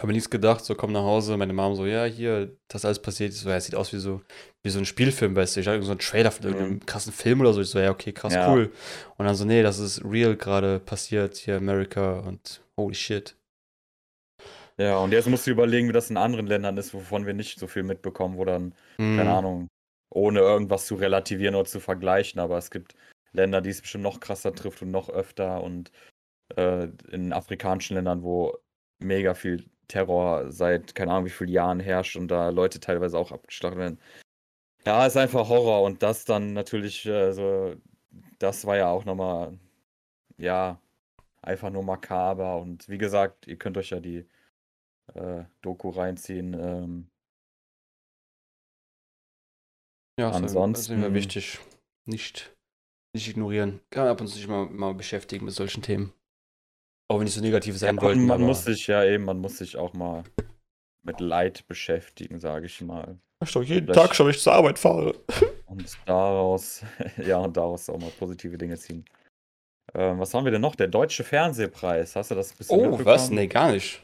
Habe 0.01 0.13
nichts 0.13 0.31
gedacht, 0.31 0.65
so 0.65 0.75
komm 0.75 0.93
nach 0.93 1.03
Hause, 1.03 1.37
meine 1.37 1.53
Mom 1.53 1.75
so, 1.77 1.85
ja, 1.85 2.05
hier, 2.05 2.57
das 2.69 2.85
alles 2.87 3.01
passiert. 3.03 3.33
Ich 3.33 3.41
so, 3.41 3.51
ja, 3.51 3.57
es 3.57 3.67
sieht 3.67 3.75
aus 3.75 3.93
wie 3.93 3.99
so, 3.99 4.23
wie 4.63 4.71
so 4.71 4.79
ein 4.79 4.87
Spielfilm, 4.87 5.37
weißt 5.37 5.57
du. 5.57 5.61
Ich 5.61 5.67
hatte 5.69 5.83
so 5.83 5.91
einen 5.91 6.01
Trailer 6.01 6.31
von 6.31 6.47
irgendeinem 6.47 6.87
krassen 6.87 7.13
Film 7.13 7.43
oder 7.43 7.53
so. 7.53 7.61
Ich 7.61 7.69
so, 7.69 7.79
ja, 7.79 7.91
okay, 7.91 8.13
krass, 8.13 8.33
Mhm. 8.33 8.39
Ja. 8.41 8.49
cool. 8.49 8.73
Und 9.19 9.27
dann 9.27 9.35
so, 9.35 9.45
nee, 9.45 9.63
das 9.63 9.79
ist 9.79 10.03
real 10.05 10.35
gerade 10.37 10.81
passiert 10.81 11.37
hier, 11.37 11.57
America 11.59 12.21
und 12.21 12.63
holy 12.79 12.95
shit. 12.95 13.37
Ja, 14.79 14.97
und 14.99 15.13
jetzt 15.13 15.29
musst 15.29 15.47
du 15.47 15.51
überlegen, 15.51 15.89
wie 15.89 15.93
das 15.93 16.11
in 16.11 16.17
anderen 16.17 16.47
Ländern 16.47 16.77
ist, 16.79 16.95
wovon 16.95 17.27
wir 17.27 17.35
nicht 17.35 17.59
so 17.59 17.67
viel 17.67 17.83
mitbekommen, 17.83 18.37
wo 18.39 18.45
dann 18.45 18.75
keine 19.11 19.31
Mhm. 19.31 19.37
Ahnung, 19.37 19.69
ohne 20.11 20.41
irgendwas 20.41 20.87
zu 20.87 20.95
relativieren 20.95 21.55
oder 21.55 21.67
zu 21.69 21.81
vergleichen, 21.81 22.41
aber 22.41 22.57
es 22.59 22.71
gibt 22.71 22.95
Länder, 23.33 23.61
die 23.61 23.71
es 23.71 23.83
bestimmt 23.83 24.05
noch 24.05 24.21
krasser 24.21 24.55
trifft 24.55 24.83
und 24.83 24.91
noch 24.91 25.09
öfter 25.11 25.63
und 25.63 25.93
äh, 26.57 26.89
in 27.11 27.33
afrikanischen 27.33 27.97
Ländern, 27.97 28.23
wo 28.23 28.59
mega 29.01 29.35
viel 29.35 29.71
Terror 29.89 30.51
seit 30.51 30.95
keine 30.95 31.13
Ahnung 31.13 31.27
wie 31.27 31.31
vielen 31.31 31.51
Jahren 31.51 31.81
herrscht 31.81 32.17
und 32.17 32.29
da 32.29 32.49
Leute 32.51 32.81
teilweise 32.81 33.19
auch 33.19 33.33
abgeschlachtet 33.33 33.79
werden. 33.79 33.99
Ja, 34.87 35.07
ist 35.07 35.17
einfach 35.17 35.49
Horror 35.49 35.83
und 35.83 36.03
das 36.03 36.25
dann 36.25 36.53
natürlich, 36.55 37.07
äh, 37.07 37.33
so, 37.33 37.75
das 38.39 38.67
war 38.67 38.77
ja 38.77 38.89
auch 38.91 39.05
nochmal, 39.05 39.59
ja, 40.39 40.81
einfach 41.43 41.71
nur 41.71 41.83
makaber 41.85 42.61
und 42.61 42.89
wie 42.89 42.99
gesagt, 42.99 43.47
ihr 43.47 43.57
könnt 43.57 43.77
euch 43.79 43.91
ja 43.91 44.01
die 44.01 44.27
äh, 45.15 45.45
Doku 45.63 45.91
reinziehen. 45.91 46.55
Ähm, 46.55 47.09
Ja, 50.19 50.31
Ansonsten- 50.31 50.81
ist 50.81 50.91
immer 50.91 51.15
wichtig. 51.15 51.59
Nicht, 52.05 52.55
nicht 53.15 53.29
ignorieren. 53.29 53.81
Kann 53.91 54.05
man 54.05 54.13
ab 54.13 54.21
und 54.21 54.27
zu 54.29 54.35
sich 54.35 54.47
mal, 54.47 54.67
mal 54.67 54.95
beschäftigen 54.95 55.45
mit 55.47 55.55
solchen 55.55 55.83
Themen. 55.83 56.13
Auch 57.13 57.19
wenn 57.19 57.27
die 57.27 57.33
so 57.33 57.43
negativ 57.43 57.77
sein 57.77 57.97
Ja, 57.97 58.03
wollten. 58.03 58.25
man 58.25 58.37
aber- 58.39 58.47
muss 58.47 58.65
sich 58.65 58.87
ja 58.87 59.05
eben, 59.05 59.25
man 59.27 59.39
muss 59.39 59.59
sich 59.59 59.77
auch 59.77 59.93
mal 59.93 60.25
mit 61.05 61.21
Leid 61.21 61.67
beschäftigen, 61.69 62.41
sage 62.41 62.65
ich 62.67 62.81
mal. 62.81 63.19
Ich 63.45 63.53
doch 63.53 63.63
jeden 63.63 63.87
Vielleicht- 63.87 64.01
Tag 64.01 64.15
schon, 64.17 64.27
wenn 64.27 64.31
ich 64.35 64.41
zur 64.41 64.55
Arbeit 64.55 64.79
fahre. 64.79 65.15
Und 65.67 65.85
daraus, 66.07 66.83
ja, 67.19 67.39
und 67.39 67.57
daraus 67.57 67.89
auch 67.91 67.99
mal 67.99 68.11
positive 68.19 68.57
Dinge 68.59 68.77
ziehen. 68.79 69.05
Ähm, 69.95 70.19
was 70.19 70.33
haben 70.33 70.45
wir 70.45 70.53
denn 70.53 70.61
noch? 70.63 70.75
Der 70.75 70.87
Deutsche 70.89 71.25
Fernsehpreis. 71.25 72.15
Hast 72.17 72.31
du 72.31 72.35
das 72.35 72.53
ein 72.53 72.57
bisschen 72.59 72.79
Oh, 72.93 73.05
was? 73.05 73.31
Nee, 73.31 73.47
gar 73.47 73.73
nicht. 73.73 74.03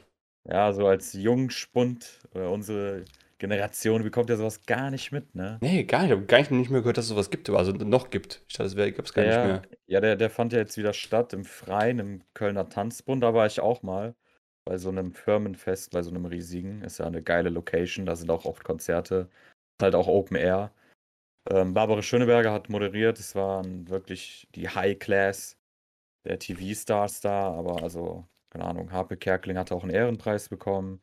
Ja, 0.49 0.73
so 0.73 0.87
als 0.87 1.13
Jungspund, 1.13 2.21
äh, 2.35 2.41
unsere 2.41 3.05
Generation 3.39 4.03
bekommt 4.03 4.31
ja 4.31 4.37
sowas 4.37 4.67
gar 4.67 4.91
nicht 4.91 5.13
mit, 5.13 5.35
ne? 5.35 5.59
Nee, 5.61 5.85
gar 5.85 6.03
nicht. 6.03 6.11
Ich 6.11 6.17
habe 6.17 6.27
gar 6.27 6.39
nicht, 6.39 6.51
nicht 6.51 6.71
mehr 6.71 6.81
gehört, 6.81 6.99
dass 6.99 7.05
es 7.05 7.11
sowas 7.11 7.31
gibt. 7.31 7.49
Also 7.51 7.73
noch 7.73 8.11
gibt. 8.11 8.43
Ich 8.49 8.55
dachte, 8.55 8.67
es 8.67 8.75
gäbe 8.75 9.03
es 9.03 9.13
gar 9.13 9.25
ja, 9.25 9.47
nicht 9.47 9.71
mehr. 9.71 9.79
ja 9.87 10.01
der, 10.01 10.17
der 10.17 10.31
fand 10.31 10.53
ja 10.53 10.59
jetzt 10.59 10.77
wieder 10.77 10.93
statt 10.93 11.33
im 11.33 11.45
Freien, 11.45 11.99
im 12.01 12.23
Kölner 12.35 12.69
Tanzbund. 12.69 13.23
Da 13.23 13.35
war 13.35 13.47
ich 13.47 13.61
auch 13.61 13.83
mal 13.83 14.15
bei 14.65 14.77
so 14.77 14.89
einem 14.89 15.13
Firmenfest, 15.13 15.93
bei 15.93 16.03
so 16.03 16.11
einem 16.11 16.27
riesigen. 16.27 16.83
Ist 16.83 16.99
ja 16.99 17.07
eine 17.07 17.23
geile 17.23 17.49
Location, 17.49 18.07
da 18.07 18.17
sind 18.17 18.31
auch 18.31 18.45
oft 18.45 18.65
Konzerte. 18.65 19.29
Ist 19.79 19.85
halt 19.85 19.95
auch 19.95 20.09
Open 20.09 20.37
Air. 20.37 20.73
Ähm, 21.51 21.75
Barbara 21.75 22.03
Schöneberger 22.03 22.53
hat 22.53 22.69
moderiert. 22.69 23.19
Es 23.21 23.35
waren 23.35 23.89
wirklich 23.89 24.49
die 24.55 24.69
High 24.69 24.99
Class 24.99 25.57
der 26.27 26.39
TV-Stars 26.39 27.21
da. 27.21 27.53
Aber 27.53 27.83
also, 27.83 28.27
keine 28.51 28.65
Ahnung, 28.65 28.91
Harpe 28.91 29.17
Kerkeling 29.17 29.57
hatte 29.57 29.75
auch 29.75 29.85
einen 29.85 29.95
Ehrenpreis 29.95 30.49
bekommen. 30.49 31.01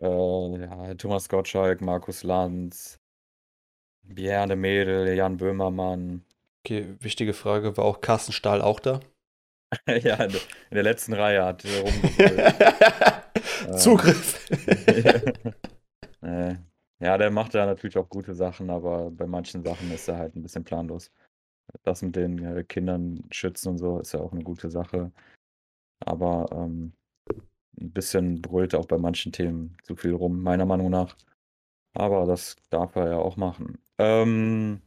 Äh, 0.00 0.60
ja, 0.60 0.94
Thomas 0.94 1.28
Gottschalk, 1.28 1.80
Markus 1.80 2.22
Lanz, 2.22 2.98
Björn 4.02 4.58
Mädel, 4.60 5.14
Jan 5.14 5.36
Böhmermann. 5.36 6.24
Okay, 6.64 6.94
wichtige 7.00 7.32
Frage. 7.32 7.76
War 7.76 7.84
auch 7.84 8.00
Carsten 8.00 8.32
Stahl 8.32 8.60
auch 8.60 8.80
da? 8.80 9.00
ja, 9.86 10.16
in 10.24 10.32
der- 10.72 10.82
letzten 10.82 11.12
Reihe 11.12 11.44
hat 11.44 11.64
er 11.64 11.82
rumgebrüllt. 11.82 12.54
Zugriff. 13.78 14.48
äh, 16.22 16.56
ja, 16.98 17.18
der 17.18 17.30
macht 17.30 17.54
ja 17.54 17.66
natürlich 17.66 17.96
auch 17.96 18.08
gute 18.08 18.34
Sachen, 18.34 18.68
aber 18.70 19.10
bei 19.10 19.26
manchen 19.26 19.62
Sachen 19.62 19.90
ist 19.92 20.08
er 20.08 20.16
halt 20.18 20.34
ein 20.34 20.42
bisschen 20.42 20.64
planlos. 20.64 21.12
Das 21.84 22.02
mit 22.02 22.16
den 22.16 22.44
äh, 22.44 22.64
Kindern 22.64 23.22
schützen 23.30 23.68
und 23.70 23.78
so 23.78 24.00
ist 24.00 24.12
ja 24.12 24.20
auch 24.20 24.32
eine 24.32 24.42
gute 24.42 24.70
Sache. 24.70 25.12
Aber 26.04 26.48
ähm, 26.52 26.92
ein 27.80 27.92
bisschen 27.92 28.42
brüllt 28.42 28.74
auch 28.74 28.86
bei 28.86 28.98
manchen 28.98 29.32
Themen 29.32 29.76
zu 29.82 29.96
viel 29.96 30.12
rum, 30.14 30.42
meiner 30.42 30.66
Meinung 30.66 30.90
nach. 30.90 31.16
Aber 31.94 32.26
das 32.26 32.56
darf 32.70 32.96
er 32.96 33.10
ja 33.10 33.16
auch 33.18 33.36
machen. 33.36 33.78
Ähm, 33.98 34.80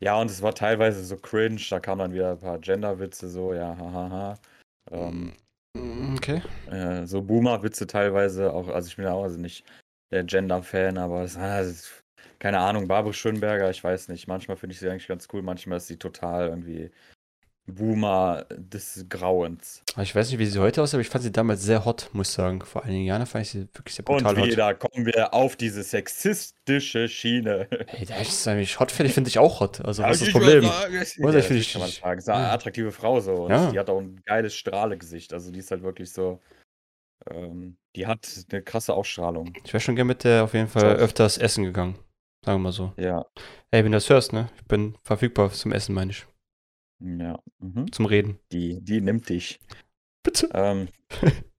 ja, 0.00 0.20
und 0.20 0.30
es 0.30 0.42
war 0.42 0.54
teilweise 0.54 1.04
so 1.04 1.16
cringe, 1.16 1.60
da 1.70 1.80
kamen 1.80 2.00
dann 2.00 2.12
wieder 2.12 2.32
ein 2.32 2.38
paar 2.38 2.58
Gender-Witze, 2.58 3.28
so, 3.28 3.54
ja, 3.54 3.76
hahaha. 3.76 4.38
Ähm, 4.90 5.32
Mm, 5.74 6.16
okay. 6.16 6.42
äh, 6.70 7.06
so 7.06 7.22
Boomer-Witze 7.22 7.86
teilweise 7.86 8.52
auch, 8.52 8.68
also 8.68 8.88
ich 8.88 8.96
bin 8.96 9.06
ja 9.06 9.12
auch 9.12 9.24
also 9.24 9.38
nicht 9.38 9.64
der 10.10 10.24
Gender-Fan, 10.24 10.98
aber 10.98 11.22
es, 11.22 11.36
ah, 11.36 11.60
es 11.60 11.68
ist, 11.68 12.04
keine 12.38 12.58
Ahnung, 12.58 12.88
Barbara 12.88 13.12
Schönberger, 13.12 13.70
ich 13.70 13.82
weiß 13.82 14.08
nicht, 14.08 14.28
manchmal 14.28 14.56
finde 14.56 14.74
ich 14.74 14.80
sie 14.80 14.90
eigentlich 14.90 15.08
ganz 15.08 15.28
cool, 15.32 15.42
manchmal 15.42 15.78
ist 15.78 15.86
sie 15.86 15.96
total 15.96 16.48
irgendwie 16.48 16.90
Boomer 17.66 18.44
des 18.50 19.06
Grauens. 19.08 19.82
Aber 19.94 20.02
Ich 20.02 20.14
weiß 20.14 20.28
nicht, 20.30 20.38
wie 20.40 20.46
sie 20.46 20.58
heute 20.58 20.82
aussieht, 20.82 20.94
aber 20.94 21.00
ich 21.02 21.08
fand 21.08 21.22
sie 21.22 21.30
damals 21.32 21.62
sehr 21.62 21.84
hot, 21.84 22.10
muss 22.12 22.28
ich 22.30 22.34
sagen. 22.34 22.60
Vor 22.62 22.82
einigen 22.84 23.04
Jahren 23.04 23.24
fand 23.24 23.44
ich 23.44 23.50
sie 23.52 23.68
wirklich 23.72 23.94
sehr 23.94 24.08
Und 24.08 24.18
brutal 24.24 24.36
hot. 24.42 24.46
wieder 24.50 24.74
kommen 24.74 25.06
wir 25.06 25.32
auf 25.32 25.54
diese 25.56 25.82
sexistische 25.84 27.08
Schiene. 27.08 27.68
Hey, 27.86 28.04
da 28.06 28.16
ist 28.16 28.46
eigentlich 28.48 28.78
hot, 28.80 28.90
finde 28.90 29.08
ich, 29.08 29.14
finde 29.14 29.28
ich 29.28 29.38
auch 29.38 29.60
hot. 29.60 29.80
Also, 29.84 30.02
was 30.02 30.20
ist 30.20 30.22
das 30.22 30.28
Ja, 30.28 30.38
Problem? 30.40 30.64
Ja, 30.64 30.80
Oder 30.88 31.00
ich 31.02 31.16
das 31.20 31.46
finde 31.46 31.60
ich- 31.60 31.72
kann 31.72 31.82
man 31.82 31.90
sagen. 31.90 32.18
Ist 32.18 32.28
eine 32.28 32.42
ja. 32.44 32.52
attraktive 32.52 32.90
Frau 32.92 33.20
so. 33.20 33.34
Und 33.44 33.50
Ja. 33.52 33.70
die 33.70 33.78
hat 33.78 33.88
auch 33.90 34.00
ein 34.00 34.20
geiles 34.24 34.54
Strahlgesicht. 34.56 35.32
Also 35.32 35.52
die 35.52 35.60
ist 35.60 35.70
halt 35.70 35.82
wirklich 35.84 36.12
so. 36.12 36.40
Ähm, 37.30 37.76
die 37.94 38.08
hat 38.08 38.28
eine 38.50 38.62
krasse 38.62 38.92
Ausstrahlung. 38.94 39.52
Ich 39.64 39.72
wäre 39.72 39.80
schon 39.80 39.94
gerne 39.94 40.08
mit 40.08 40.24
der 40.24 40.42
auf 40.42 40.54
jeden 40.54 40.66
Fall 40.68 40.96
öfters 40.96 41.38
essen 41.38 41.62
gegangen. 41.62 41.94
Sagen 42.44 42.58
wir 42.58 42.64
mal 42.64 42.72
so. 42.72 42.92
Ja. 42.96 43.24
Ey, 43.70 43.84
wenn 43.84 43.92
du 43.92 43.96
das 43.96 44.10
hörst, 44.10 44.32
ne? 44.32 44.48
Ich 44.56 44.64
bin 44.66 44.96
verfügbar 45.04 45.52
zum 45.52 45.70
Essen, 45.72 45.94
meine 45.94 46.10
ich. 46.10 46.26
Ja. 47.04 47.38
Mhm. 47.58 47.90
Zum 47.92 48.06
Reden. 48.06 48.38
Die, 48.52 48.80
die 48.80 49.00
nimmt 49.00 49.28
dich. 49.28 49.58
Bitte, 50.22 50.48
Ähm. 50.54 50.88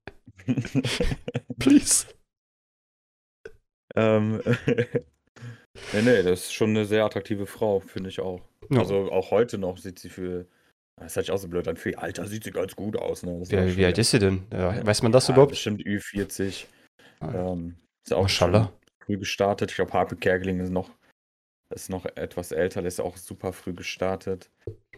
please. 1.60 2.08
ähm. 3.96 4.42
nee, 5.94 6.02
nee, 6.02 6.24
das 6.24 6.46
ist 6.46 6.54
schon 6.54 6.72
eine 6.72 6.86
sehr 6.86 7.06
attraktive 7.06 7.46
Frau, 7.46 7.80
finde 7.82 8.10
ich 8.10 8.20
auch. 8.20 8.42
Ja. 8.70 8.80
Also 8.80 9.12
auch 9.12 9.32
heute 9.32 9.58
noch 9.58 9.78
sieht 9.78 10.00
sie 10.00 10.10
für. 10.10 10.48
Das 10.98 11.16
hört 11.16 11.26
sich 11.26 11.34
auch 11.34 11.38
so 11.38 11.48
blöd 11.50 11.68
an. 11.68 11.76
Für 11.76 11.92
ihr 11.92 12.02
Alter 12.02 12.28
sieht 12.28 12.44
sie 12.44 12.52
ganz 12.52 12.76
gut 12.76 12.96
aus. 12.98 13.24
Ne? 13.24 13.42
Wie, 13.42 13.78
wie 13.78 13.86
alt 13.86 13.98
ist 13.98 14.12
sie 14.12 14.20
denn? 14.20 14.46
Ja, 14.54 14.86
weiß 14.86 15.02
man 15.02 15.12
das 15.12 15.28
Ja, 15.28 15.34
überhaupt? 15.34 15.52
Bestimmt 15.52 15.82
Ü40. 15.82 16.66
Ah, 17.20 17.52
Ähm, 17.54 17.76
ist 18.06 18.14
auch 18.14 18.24
Maschallah. 18.24 18.72
früh 19.04 19.18
gestartet. 19.18 19.72
Ich 19.72 19.76
glaube, 19.76 19.92
Harpe 19.94 20.16
Kerkeling 20.16 20.60
ist 20.60 20.70
noch 20.70 20.92
ist 21.74 21.90
noch 21.90 22.06
etwas 22.06 22.52
älter, 22.52 22.82
der 22.82 22.90
ist 22.90 23.02
auch 23.02 23.18
super 23.18 23.52
früh 23.52 23.74
gestartet. 23.74 24.52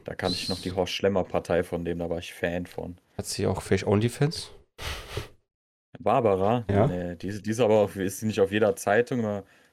Da 0.05 0.15
kannte 0.15 0.37
ich 0.37 0.49
noch 0.49 0.59
die 0.61 0.71
Horst 0.71 0.93
Schlemmer 0.93 1.23
Partei 1.23 1.63
von 1.63 1.83
dem, 1.83 1.99
da 1.99 2.09
war 2.09 2.19
ich 2.19 2.33
Fan 2.33 2.65
von. 2.67 2.97
Hat 3.17 3.25
sie 3.25 3.45
auch 3.47 3.61
vielleicht 3.61 3.85
OnlyFans? 3.87 4.51
Barbara? 5.99 6.63
Ja. 6.69 6.87
Nee, 6.87 7.15
die, 7.15 7.41
die 7.41 7.49
ist 7.49 7.59
aber 7.59 7.79
auf, 7.79 7.95
ist 7.95 8.23
nicht 8.23 8.39
auf 8.39 8.51
jeder 8.51 8.75
Zeitung, 8.75 9.23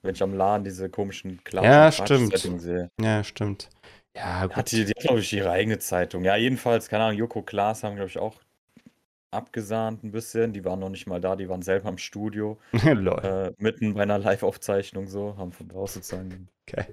wenn 0.02 0.14
ich 0.14 0.22
am 0.22 0.34
Laden 0.34 0.64
diese 0.64 0.88
komischen 0.88 1.42
Klatsch- 1.44 1.64
Ja, 1.64 1.92
stimmt. 1.92 2.60
Sehe. 2.60 2.88
Ja, 3.00 3.22
stimmt. 3.24 3.68
Ja, 4.16 4.46
gut. 4.46 4.56
Hat 4.56 4.72
die, 4.72 4.84
die 4.84 4.92
glaube 4.92 5.20
ich, 5.20 5.32
ihre 5.32 5.50
eigene 5.50 5.78
Zeitung. 5.78 6.24
Ja, 6.24 6.36
jedenfalls, 6.36 6.88
keine 6.88 7.04
Ahnung, 7.04 7.18
Joko 7.18 7.42
Klaas 7.42 7.82
haben, 7.82 7.96
glaube 7.96 8.08
ich, 8.10 8.18
auch 8.18 8.40
abgesahnt 9.30 10.04
ein 10.04 10.12
bisschen. 10.12 10.52
Die 10.52 10.64
waren 10.64 10.80
noch 10.80 10.90
nicht 10.90 11.06
mal 11.06 11.20
da, 11.20 11.36
die 11.36 11.48
waren 11.48 11.62
selber 11.62 11.88
im 11.88 11.98
Studio, 11.98 12.58
äh, 13.48 13.52
mitten 13.58 13.94
bei 13.94 14.02
einer 14.02 14.18
Live-Aufzeichnung 14.18 15.08
so, 15.08 15.36
haben 15.36 15.52
von 15.52 15.68
draußen 15.68 16.02
sozusagen. 16.02 16.48
Okay. 16.68 16.84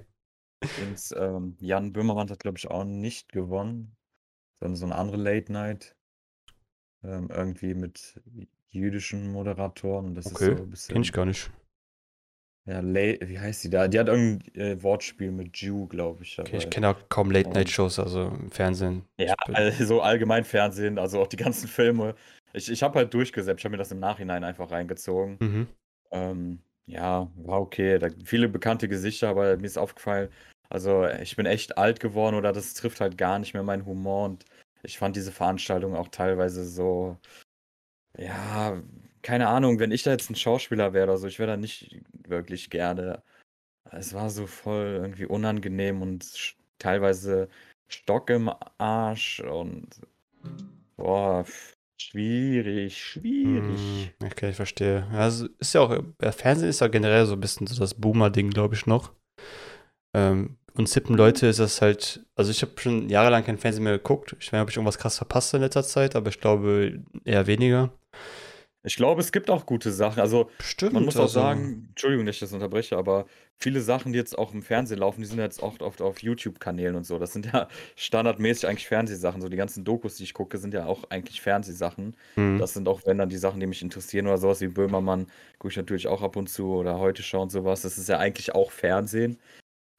Dings, 0.76 1.12
ähm, 1.16 1.56
Jan 1.60 1.92
Böhmermann 1.92 2.30
hat, 2.30 2.40
glaube 2.40 2.58
ich, 2.58 2.68
auch 2.70 2.84
nicht 2.84 3.32
gewonnen, 3.32 3.96
sondern 4.58 4.76
so 4.76 4.84
eine 4.86 4.94
andere 4.96 5.16
Late 5.16 5.52
Night. 5.52 5.96
Ähm, 7.02 7.30
irgendwie 7.30 7.74
mit 7.74 8.20
jüdischen 8.68 9.32
Moderatoren. 9.32 10.14
Das 10.14 10.26
Okay, 10.26 10.50
ist 10.50 10.56
so 10.56 10.62
ein 10.62 10.70
Kenn 10.88 11.02
ich 11.02 11.10
bisschen. 11.10 11.12
gar 11.12 11.24
nicht. 11.24 11.50
Ja, 12.66 12.80
La- 12.80 13.16
wie 13.20 13.38
heißt 13.38 13.64
die 13.64 13.70
da? 13.70 13.88
Die 13.88 13.98
hat 13.98 14.08
irgendein 14.08 14.54
äh, 14.54 14.82
Wortspiel 14.82 15.32
mit 15.32 15.56
Jew, 15.56 15.86
glaube 15.86 16.22
ich. 16.22 16.38
Okay, 16.38 16.58
ich 16.58 16.70
kenne 16.70 16.90
auch 16.90 17.08
kaum 17.08 17.30
Late-Night-Shows, 17.30 17.98
also 17.98 18.28
im 18.28 18.50
Fernsehen. 18.50 19.04
Ja, 19.18 19.34
also 19.52 20.02
allgemein 20.02 20.44
Fernsehen, 20.44 20.98
also 20.98 21.20
auch 21.20 21.26
die 21.26 21.36
ganzen 21.36 21.68
Filme. 21.68 22.14
Ich, 22.52 22.70
ich 22.70 22.82
habe 22.82 22.98
halt 22.98 23.14
durchgesetzt, 23.14 23.60
ich 23.60 23.64
habe 23.64 23.72
mir 23.72 23.78
das 23.78 23.92
im 23.92 24.00
Nachhinein 24.00 24.44
einfach 24.44 24.70
reingezogen. 24.70 25.38
Mhm. 25.40 25.68
Ähm, 26.10 26.60
ja, 26.90 27.30
war 27.36 27.60
okay. 27.60 27.98
Da, 27.98 28.08
viele 28.24 28.48
bekannte 28.48 28.88
Gesichter, 28.88 29.28
aber 29.28 29.56
mir 29.56 29.66
ist 29.66 29.78
aufgefallen, 29.78 30.30
also 30.68 31.06
ich 31.06 31.36
bin 31.36 31.46
echt 31.46 31.78
alt 31.78 32.00
geworden 32.00 32.36
oder 32.36 32.52
das 32.52 32.74
trifft 32.74 33.00
halt 33.00 33.18
gar 33.18 33.38
nicht 33.38 33.54
mehr 33.54 33.62
meinen 33.62 33.86
Humor 33.86 34.26
und 34.26 34.44
ich 34.82 34.98
fand 34.98 35.16
diese 35.16 35.32
Veranstaltung 35.32 35.96
auch 35.96 36.08
teilweise 36.08 36.64
so, 36.64 37.16
ja, 38.18 38.82
keine 39.22 39.48
Ahnung, 39.48 39.78
wenn 39.78 39.92
ich 39.92 40.02
da 40.02 40.12
jetzt 40.12 40.30
ein 40.30 40.36
Schauspieler 40.36 40.92
wäre 40.92 41.04
oder 41.04 41.18
so, 41.18 41.26
ich 41.26 41.38
wäre 41.38 41.52
da 41.52 41.56
nicht 41.56 42.00
wirklich 42.12 42.70
gerne. 42.70 43.22
Es 43.92 44.14
war 44.14 44.30
so 44.30 44.46
voll 44.46 45.00
irgendwie 45.02 45.26
unangenehm 45.26 46.02
und 46.02 46.56
teilweise 46.78 47.48
Stock 47.88 48.30
im 48.30 48.50
Arsch 48.78 49.40
und 49.40 49.88
boah, 50.96 51.44
schwierig, 52.00 52.96
schwierig. 53.02 54.12
Hm, 54.20 54.26
Okay, 54.26 54.50
ich 54.50 54.56
verstehe. 54.56 55.06
Also 55.12 55.48
ist 55.58 55.74
ja 55.74 55.80
auch, 55.82 55.90
äh, 56.18 56.32
Fernsehen 56.32 56.68
ist 56.68 56.80
ja 56.80 56.88
generell 56.88 57.26
so 57.26 57.34
ein 57.34 57.40
bisschen 57.40 57.66
so 57.66 57.78
das 57.78 57.94
Boomer-Ding, 57.94 58.50
glaube 58.50 58.74
ich, 58.74 58.86
noch. 58.86 59.12
Ähm, 60.14 60.56
uns 60.74 60.94
hippen 60.94 61.16
Leute 61.16 61.46
ist 61.46 61.60
das 61.60 61.82
halt, 61.82 62.24
also 62.36 62.50
ich 62.50 62.62
habe 62.62 62.72
schon 62.80 63.08
jahrelang 63.08 63.44
kein 63.44 63.58
Fernsehen 63.58 63.84
mehr 63.84 63.98
geguckt. 63.98 64.34
Ich 64.38 64.46
weiß 64.46 64.52
nicht, 64.52 64.62
ob 64.62 64.70
ich 64.70 64.76
irgendwas 64.76 64.98
krass 64.98 65.18
verpasst 65.18 65.52
in 65.54 65.60
letzter 65.60 65.82
Zeit, 65.82 66.16
aber 66.16 66.28
ich 66.30 66.40
glaube 66.40 67.02
eher 67.24 67.46
weniger. 67.46 67.92
Ich 68.82 68.96
glaube, 68.96 69.20
es 69.20 69.30
gibt 69.30 69.50
auch 69.50 69.66
gute 69.66 69.92
Sachen. 69.92 70.20
Also 70.20 70.50
Bestimmt. 70.56 70.94
Man 70.94 71.04
muss 71.04 71.16
auch 71.16 71.22
also, 71.22 71.40
sagen, 71.40 71.86
Entschuldigung, 71.90 72.24
dass 72.24 72.36
ich 72.36 72.40
das 72.40 72.52
unterbreche, 72.52 72.96
aber 72.96 73.26
viele 73.56 73.82
Sachen, 73.82 74.12
die 74.12 74.18
jetzt 74.18 74.38
auch 74.38 74.54
im 74.54 74.62
Fernsehen 74.62 74.98
laufen, 74.98 75.20
die 75.20 75.26
sind 75.26 75.38
jetzt 75.38 75.62
auch 75.62 75.78
oft 75.80 76.00
auf 76.00 76.22
YouTube-Kanälen 76.22 76.96
und 76.96 77.04
so. 77.04 77.18
Das 77.18 77.32
sind 77.34 77.46
ja 77.52 77.68
standardmäßig 77.96 78.66
eigentlich 78.66 78.88
Fernsehsachen. 78.88 79.42
So 79.42 79.48
die 79.50 79.58
ganzen 79.58 79.84
Dokus, 79.84 80.16
die 80.16 80.24
ich 80.24 80.32
gucke, 80.32 80.56
sind 80.56 80.72
ja 80.72 80.86
auch 80.86 81.04
eigentlich 81.10 81.42
Fernsehsachen. 81.42 82.16
hm. 82.34 82.58
Das 82.58 82.72
sind 82.72 82.88
auch, 82.88 83.02
wenn 83.04 83.18
dann 83.18 83.28
die 83.28 83.36
Sachen, 83.36 83.60
die 83.60 83.66
mich 83.66 83.82
interessieren 83.82 84.26
oder 84.26 84.38
sowas 84.38 84.62
wie 84.62 84.68
Böhmermann, 84.68 85.26
gucke 85.58 85.72
ich 85.72 85.76
natürlich 85.76 86.08
auch 86.08 86.22
ab 86.22 86.36
und 86.36 86.48
zu 86.48 86.72
oder 86.72 86.98
heute 86.98 87.22
und 87.36 87.52
sowas. 87.52 87.82
Das 87.82 87.98
ist 87.98 88.08
ja 88.08 88.18
eigentlich 88.18 88.54
auch 88.54 88.70
Fernsehen, 88.70 89.38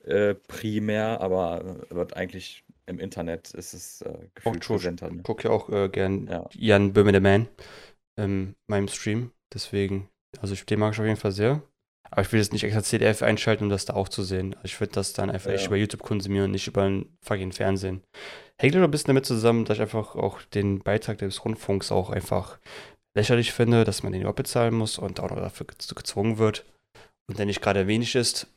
äh, 0.03 0.33
primär, 0.33 1.21
aber 1.21 1.85
äh, 1.91 1.95
wird 1.95 2.15
eigentlich 2.15 2.63
im 2.87 2.99
Internet 2.99 3.51
ist 3.51 3.73
es 3.73 4.01
äh, 4.01 4.13
gefühlt 4.33 4.65
schon. 4.65 4.77
präsenter. 4.77 5.11
Ne? 5.11 5.21
gucke 5.23 5.47
ja 5.47 5.53
auch 5.53 5.69
äh, 5.69 5.87
gern 5.87 6.27
Ja. 6.27 6.49
Jan 6.51 6.93
Böhme 6.93 7.13
the 7.13 7.19
Man 7.19 7.47
in 8.17 8.55
meinem 8.67 8.87
Stream. 8.87 9.31
Deswegen, 9.53 10.09
also 10.39 10.53
ich, 10.53 10.65
den 10.65 10.79
mag 10.79 10.93
ich 10.93 10.99
auf 10.99 11.05
jeden 11.05 11.17
Fall 11.17 11.31
sehr. 11.31 11.61
Aber 12.09 12.21
ich 12.23 12.31
will 12.33 12.39
jetzt 12.41 12.51
nicht 12.51 12.63
extra 12.65 12.83
CDF 12.83 13.21
einschalten, 13.21 13.63
um 13.65 13.69
das 13.69 13.85
da 13.85 13.93
auch 13.93 14.09
zu 14.09 14.23
sehen. 14.23 14.53
Also 14.55 14.65
ich 14.65 14.79
würde 14.81 14.93
das 14.93 15.13
dann 15.13 15.29
einfach 15.29 15.51
echt 15.51 15.63
Ja. 15.63 15.67
über 15.67 15.77
YouTube 15.77 16.03
konsumieren 16.03 16.45
und 16.45 16.51
nicht 16.51 16.67
über 16.67 16.83
ein 16.83 17.17
fucking 17.21 17.53
Fernsehen. 17.53 18.03
Hängt 18.59 18.75
doch 18.75 18.81
ein 18.81 18.91
bisschen 18.91 19.07
damit 19.07 19.25
zusammen, 19.25 19.63
dass 19.65 19.77
ich 19.77 19.81
einfach 19.81 20.15
auch 20.15 20.41
den 20.41 20.79
Beitrag 20.79 21.19
des 21.19 21.45
Rundfunks 21.45 21.91
auch 21.91 22.09
einfach 22.09 22.59
lächerlich 23.15 23.53
finde, 23.53 23.85
dass 23.85 24.03
man 24.03 24.11
den 24.11 24.21
überhaupt 24.21 24.37
bezahlen 24.37 24.73
muss 24.73 24.97
und 24.97 25.19
auch 25.21 25.29
noch 25.29 25.37
dafür 25.37 25.65
gez- 25.67 25.93
gezwungen 25.95 26.37
wird 26.37 26.65
und 27.29 27.39
der 27.39 27.45
nicht 27.45 27.61
gerade 27.61 27.87
wenig 27.87 28.15
ist. 28.15 28.47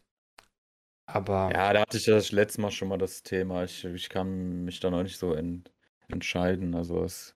Aber 1.07 1.51
Ja, 1.53 1.73
da 1.73 1.81
hatte 1.83 1.97
ich 1.99 2.07
ja 2.07 2.15
das 2.15 2.33
letzte 2.33 2.61
Mal 2.61 2.71
schon 2.71 2.89
mal 2.89 2.99
das 2.99 3.23
Thema. 3.23 3.65
Ich, 3.65 3.85
ich 3.85 4.09
kann 4.09 4.65
mich 4.65 4.81
da 4.81 4.91
noch 4.91 5.03
nicht 5.03 5.19
so 5.19 5.35
en, 5.35 5.65
entscheiden. 6.09 6.75
Also 6.75 7.05
es 7.05 7.34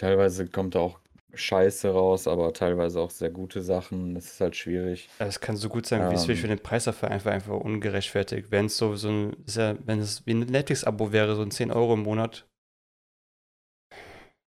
teilweise 0.00 0.46
kommt 0.46 0.74
da 0.74 0.80
auch 0.80 0.98
Scheiße 1.32 1.90
raus, 1.90 2.26
aber 2.26 2.52
teilweise 2.52 3.00
auch 3.00 3.10
sehr 3.10 3.30
gute 3.30 3.62
Sachen. 3.62 4.14
Das 4.16 4.24
ist 4.26 4.40
halt 4.40 4.56
schwierig. 4.56 5.08
Es 5.20 5.38
kann 5.38 5.56
so 5.56 5.68
gut 5.68 5.86
sein, 5.86 6.10
wie 6.10 6.14
es 6.14 6.28
Ähm. 6.28 6.36
für 6.36 6.48
den 6.48 6.58
Preis 6.58 6.84
dafür 6.84 7.10
einfach, 7.10 7.30
einfach 7.30 7.54
ungerechtfertigt. 7.54 8.50
Wenn 8.50 8.66
es 8.66 8.76
so, 8.76 8.96
so 8.96 9.08
ein, 9.10 9.36
ist 9.46 9.56
ja, 9.56 9.76
wenn 9.86 10.00
es 10.00 10.26
wie 10.26 10.34
ein 10.34 10.40
Netflix-Abo 10.40 11.12
wäre, 11.12 11.36
so 11.36 11.42
ein 11.42 11.52
10 11.52 11.70
Euro 11.70 11.94
im 11.94 12.02
Monat. 12.02 12.46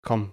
Komm, 0.07 0.33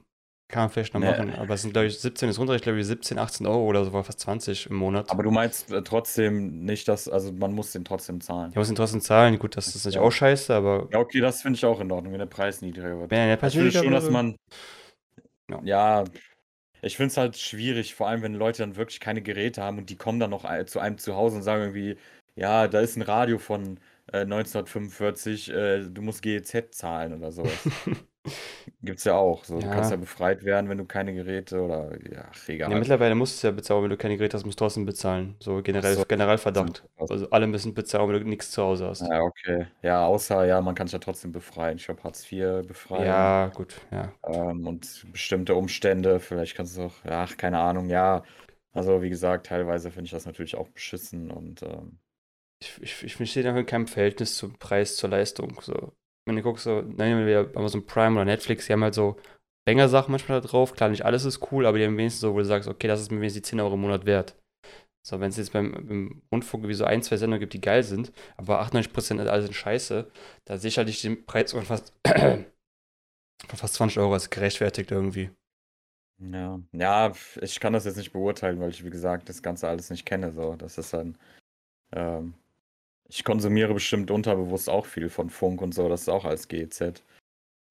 kann 0.50 0.64
man 0.64 0.70
vielleicht 0.70 0.94
noch 0.94 1.02
Nee. 1.02 1.10
machen. 1.10 1.34
Aber 1.36 1.56
es 1.56 1.62
sind, 1.64 1.74
glaube 1.74 1.88
ich, 1.88 2.00
17 2.00 2.30
ist 2.30 2.40
runter, 2.40 2.56
ich 2.56 2.62
glaube, 2.62 2.82
17, 2.84 3.18
18 3.18 3.48
Euro 3.48 3.66
oder 3.66 3.84
so, 3.84 3.92
fast 3.92 4.20
20 4.20 4.70
im 4.70 4.78
Monat. 4.78 5.10
Aber 5.12 5.24
du 5.24 5.32
meinst 5.32 5.72
äh, 5.72 5.82
trotzdem 5.82 6.64
nicht, 6.64 6.88
dass, 6.88 7.10
also 7.10 7.32
man 7.34 7.52
muss 7.54 7.72
den 7.72 7.84
trotzdem 7.84 8.22
zahlen. 8.22 8.52
Ich 8.52 8.56
muss 8.56 8.70
ihn 8.70 8.76
trotzdem 8.76 9.02
zahlen. 9.02 9.40
Gut, 9.40 9.58
das 9.58 9.68
ist 9.68 9.76
natürlich 9.76 9.96
Ja. 9.96 10.02
auch 10.02 10.12
scheiße, 10.12 10.54
aber 10.54 10.88
Ja, 10.92 11.00
okay, 11.00 11.20
das 11.20 11.42
finde 11.42 11.58
ich 11.58 11.66
auch 11.66 11.80
in 11.82 11.92
Ordnung, 11.92 12.14
wenn 12.14 12.20
der 12.20 12.28
Preis 12.28 12.62
niedriger 12.62 13.00
wird. 13.00 13.12
wenn 13.12 13.20
er 13.28 13.44
Ich 13.44 13.54
finde 13.56 13.72
schon, 13.72 13.92
dass 13.92 14.10
man, 14.10 14.36
Ja. 15.50 15.62
ja, 15.64 16.04
ich 16.82 16.98
finde 16.98 17.12
es 17.12 17.18
halt 17.18 17.38
schwierig, 17.38 17.96
vor 17.96 18.08
allem 18.08 18.22
wenn 18.22 18.34
Leute 18.34 18.60
dann 18.64 18.76
wirklich 18.76 19.00
keine 19.00 19.22
Geräte 19.22 19.62
haben 19.64 19.78
und 19.80 19.90
die 19.90 19.98
kommen 19.98 20.20
dann 20.20 20.32
noch 20.32 20.46
zu 20.66 20.80
einem 20.80 20.98
zu 20.98 21.16
Hause 21.16 21.38
und 21.38 21.44
sagen 21.44 21.62
irgendwie, 21.64 21.98
ja, 22.36 22.68
da 22.68 22.82
ist 22.82 22.98
ein 22.98 23.02
Radio 23.04 23.40
von 23.40 23.80
äh, 24.14 24.26
1945, 24.26 25.50
äh, 25.52 25.90
du 25.90 26.02
musst 26.02 26.22
GEZ 26.22 26.72
zahlen 26.72 27.14
oder 27.14 27.32
sowas. 27.32 27.70
Gibt's 28.82 29.04
ja 29.06 29.16
auch. 29.16 29.44
So, 29.44 29.60
du 29.60 29.70
kannst 29.70 29.92
Ja. 29.92 29.96
ja 29.96 30.00
befreit 30.00 30.44
werden, 30.44 30.70
wenn 30.70 30.78
du 30.78 30.86
keine 30.86 31.14
Geräte 31.14 31.62
oder 31.62 31.92
ja, 32.12 32.26
ach, 32.32 32.48
egal. 32.50 32.72
Ja, 32.72 32.78
mittlerweile 32.78 33.16
musst 33.16 33.44
du 33.44 33.48
ja 33.48 33.52
bezahlen, 33.52 33.84
wenn 33.84 33.90
du 33.90 33.98
keine 33.98 34.18
Geräte 34.18 34.38
hast, 34.38 34.46
musst 34.46 34.60
du 34.60 34.66
trotzdem 34.66 34.86
bezahlen. 34.86 35.36
So 35.40 35.62
generell, 35.62 35.96
so. 35.96 36.04
Generalverdacht. 36.06 36.84
Also 36.98 37.30
alle 37.32 37.48
müssen 37.48 37.74
bezahlen, 37.74 38.10
wenn 38.12 38.24
du 38.24 38.30
nichts 38.30 38.52
zu 38.52 38.62
Hause 38.64 38.88
hast. 38.88 39.02
Ja, 39.02 39.22
okay. 39.22 39.68
Ja, 39.82 40.06
außer, 40.06 40.46
ja, 40.46 40.62
man 40.62 40.76
kann 40.76 40.88
sich 40.88 40.94
ja 40.94 41.00
trotzdem 41.00 41.32
befreien. 41.32 41.78
Ich 41.78 41.86
glaube, 41.86 42.04
Hartz 42.04 42.30
IV 42.32 42.66
befreien. 42.68 43.06
Ja, 43.06 43.48
gut, 43.48 43.82
ja. 43.92 44.14
Ähm, 44.24 44.66
und 44.68 45.06
bestimmte 45.12 45.56
Umstände, 45.56 46.20
vielleicht 46.20 46.56
kannst 46.56 46.78
du 46.78 46.84
auch, 46.84 46.96
ach, 47.06 47.38
keine 47.38 47.60
Ahnung, 47.60 47.90
ja. 47.90 48.24
Also, 48.74 49.02
wie 49.02 49.10
gesagt, 49.10 49.48
teilweise 49.48 49.92
finde 49.92 50.06
ich 50.06 50.12
das 50.12 50.26
natürlich 50.26 50.56
auch 50.56 50.70
beschissen 50.70 51.32
und 51.32 51.64
ähm, 51.64 52.00
Ich, 52.62 52.80
ich, 52.82 53.04
ich 53.04 53.16
verstehe 53.16 53.42
da 53.44 53.56
in 53.58 53.66
keinem 53.66 53.88
Verhältnis 53.88 54.36
zum 54.38 54.58
Preis 54.60 54.96
zur 54.96 55.10
Leistung. 55.10 55.60
So. 55.62 55.94
Wenn 56.28 56.36
du 56.36 56.44
guckst, 56.44 56.66
so, 56.66 56.82
nehmen 56.82 57.26
wir 57.26 57.52
Amazon 57.56 57.86
Prime 57.86 58.16
oder 58.16 58.26
Netflix, 58.26 58.68
die 58.68 58.74
haben 58.74 58.84
halt 58.84 58.94
so 58.94 59.18
Banger-Sachen 59.66 60.12
manchmal 60.12 60.42
da 60.42 60.48
drauf. 60.48 60.74
Klar, 60.74 60.90
nicht 60.90 61.06
alles 61.06 61.26
ist 61.26 61.52
cool, 61.52 61.66
aber 61.66 61.78
die 61.78 61.86
haben 61.86 61.98
wenigstens 61.98 62.22
so, 62.22 62.34
wo 62.34 62.40
du 62.40 62.46
sagst, 62.46 62.70
okay, 62.70 62.88
das 62.88 63.02
ist 63.02 63.12
mir 63.12 63.20
wenigstens 63.20 63.44
die 63.44 63.50
10 63.52 63.60
Euro 63.62 63.76
im 63.76 63.82
Monat 63.82 64.06
wert. 64.06 64.36
So, 65.06 65.22
wenn 65.22 65.30
es 65.30 65.38
jetzt 65.38 65.54
beim, 65.54 65.72
beim 65.72 66.22
Rundfunk 66.32 66.64
irgendwie 66.64 66.76
so 66.76 66.84
ein, 66.84 67.02
zwei 67.02 67.16
Sendungen 67.16 67.40
gibt, 67.40 67.54
die 67.54 67.62
geil 67.62 67.84
sind, 67.84 68.12
aber 68.36 68.62
98% 68.62 69.26
alles 69.26 69.46
sind 69.46 69.54
scheiße, 69.54 70.12
da 70.46 70.58
sehe 70.58 70.68
ich 70.68 70.78
halt 70.78 71.04
den 71.04 71.26
Preis 71.26 71.54
von 71.54 71.64
fast, 71.64 71.94
von 72.06 72.46
fast 73.56 73.76
20 73.76 74.00
Euro 74.00 74.14
als 74.14 74.30
gerechtfertigt 74.30 74.92
irgendwie. 74.92 75.30
ja. 76.20 76.60
Ja, 76.74 77.14
ich 77.42 77.60
kann 77.62 77.74
das 77.74 77.86
jetzt 77.86 77.98
nicht 77.98 78.12
beurteilen, 78.12 78.60
weil 78.60 78.70
ich, 78.72 78.84
wie 78.84 78.90
gesagt, 78.90 79.30
das 79.30 79.42
Ganze 79.42 79.70
alles 79.70 79.90
nicht 79.90 80.06
kenne. 80.06 80.34
So, 80.34 80.56
das 80.58 80.78
ist 80.78 80.94
dann, 80.94 81.18
ähm, 81.94 82.34
ich 83.10 83.24
konsumiere 83.24 83.74
bestimmt 83.74 84.12
unterbewusst 84.12 84.70
auch 84.70 84.86
viel 84.86 85.10
von 85.10 85.30
Funk 85.30 85.62
und 85.62 85.74
so, 85.74 85.90
das 85.90 86.02
ist 86.02 86.10
auch 86.10 86.26
als 86.26 86.48
GEZ. 86.48 87.04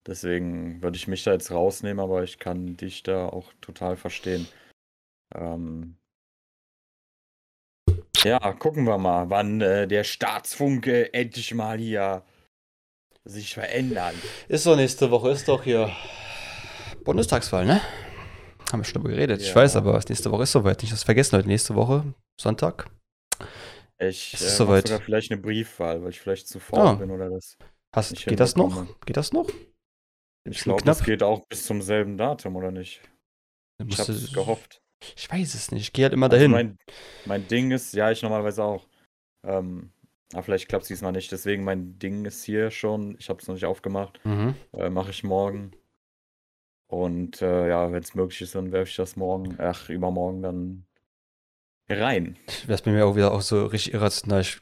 Deswegen 0.07 0.81
würde 0.81 0.97
ich 0.97 1.07
mich 1.07 1.23
da 1.23 1.33
jetzt 1.33 1.51
rausnehmen, 1.51 1.99
aber 1.99 2.23
ich 2.23 2.39
kann 2.39 2.77
dich 2.77 3.03
da 3.03 3.27
auch 3.27 3.51
total 3.59 3.97
verstehen. 3.97 4.47
Ähm, 5.35 5.97
ja, 8.23 8.39
gucken 8.53 8.85
wir 8.85 8.97
mal, 8.97 9.29
wann 9.29 9.61
äh, 9.61 9.87
der 9.87 10.03
Staatsfunke 10.03 11.13
endlich 11.13 11.53
mal 11.53 11.77
hier 11.77 12.23
sich 13.25 13.53
verändert. 13.53 14.15
Ist 14.47 14.65
doch 14.65 14.77
nächste 14.77 15.11
Woche, 15.11 15.31
ist 15.31 15.47
doch 15.47 15.63
hier 15.63 15.91
Bundestagswahl, 17.03 17.65
ne? 17.65 17.81
Haben 18.71 18.79
wir 18.79 18.83
schon 18.85 19.01
drüber 19.01 19.09
geredet. 19.09 19.41
Ich 19.41 19.49
Ja. 19.49 19.55
weiß, 19.55 19.75
aber 19.75 19.99
nächste 20.07 20.31
Woche 20.31 20.43
ist 20.43 20.51
soweit. 20.51 20.81
Nicht 20.81 20.93
das 20.93 21.03
vergessen 21.03 21.37
heute. 21.37 21.47
Nächste 21.47 21.75
Woche, 21.75 22.03
Sonntag. 22.39 22.89
Ich 23.99 24.33
Es 24.33 24.41
äh, 24.41 24.45
ist 24.45 24.51
mach 24.59 24.67
soweit. 24.67 24.87
sogar 24.87 25.01
vielleicht 25.01 25.31
eine 25.31 25.41
Briefwahl, 25.41 26.01
weil 26.03 26.09
ich 26.11 26.19
vielleicht 26.19 26.47
zu 26.47 26.59
faul 26.59 26.79
Ah. 26.79 26.93
bin 26.93 27.11
oder 27.11 27.29
das. 27.29 27.57
Hast, 27.95 28.15
geht 28.25 28.39
das 28.39 28.55
noch? 28.55 28.85
Geht 29.05 29.17
das 29.17 29.31
noch? 29.33 29.49
Ich 30.43 30.61
glaube, 30.61 30.83
das 30.83 31.03
geht 31.03 31.23
auch 31.23 31.45
bis 31.47 31.65
zum 31.65 31.81
selben 31.81 32.17
Datum, 32.17 32.55
oder 32.55 32.71
nicht? 32.71 33.01
Ich 33.85 33.97
habe 33.99 34.13
du- 34.13 34.31
gehofft. 34.33 34.81
Ich 35.15 35.29
weiß 35.31 35.53
es 35.55 35.71
nicht. 35.71 35.81
Ich 35.83 35.93
gehe 35.93 36.05
halt 36.05 36.13
immer 36.13 36.25
Also 36.27 36.35
dahin. 36.37 36.51
mein, 36.51 36.77
mein 37.25 37.47
Ding 37.47 37.71
ist, 37.71 37.93
ja, 37.93 38.09
ich 38.11 38.21
normalerweise 38.23 38.63
auch. 38.63 38.87
Ähm, 39.45 39.91
Aber 40.33 40.43
vielleicht 40.43 40.67
klappt 40.69 40.83
es 40.83 40.87
diesmal 40.89 41.11
nicht. 41.11 41.31
Deswegen 41.31 41.63
mein 41.63 41.97
Ding 41.99 42.25
ist 42.25 42.43
hier 42.43 42.69
schon. 42.71 43.15
Ich 43.19 43.29
habe 43.29 43.39
es 43.41 43.47
noch 43.47 43.55
nicht 43.55 43.65
aufgemacht. 43.65 44.19
Mhm. 44.25 44.55
Äh, 44.73 44.89
Mache 44.89 45.11
ich 45.11 45.23
morgen. 45.23 45.71
Und 46.89 47.41
äh, 47.41 47.69
ja, 47.69 47.91
wenn 47.91 48.01
es 48.03 48.15
möglich 48.15 48.41
ist, 48.41 48.55
dann 48.55 48.71
werfe 48.71 48.89
ich 48.89 48.95
das 48.95 49.15
morgen, 49.17 49.55
ach, 49.59 49.89
übermorgen 49.89 50.41
dann 50.41 50.85
rein. 51.89 52.37
Wäre 52.65 52.75
es 52.75 52.81
bei 52.81 52.91
mir 52.91 53.05
auch 53.05 53.15
wieder 53.15 53.31
auch 53.33 53.41
so 53.41 53.65
richtig 53.65 53.93
irrational. 53.93 54.41
Ich 54.41 54.59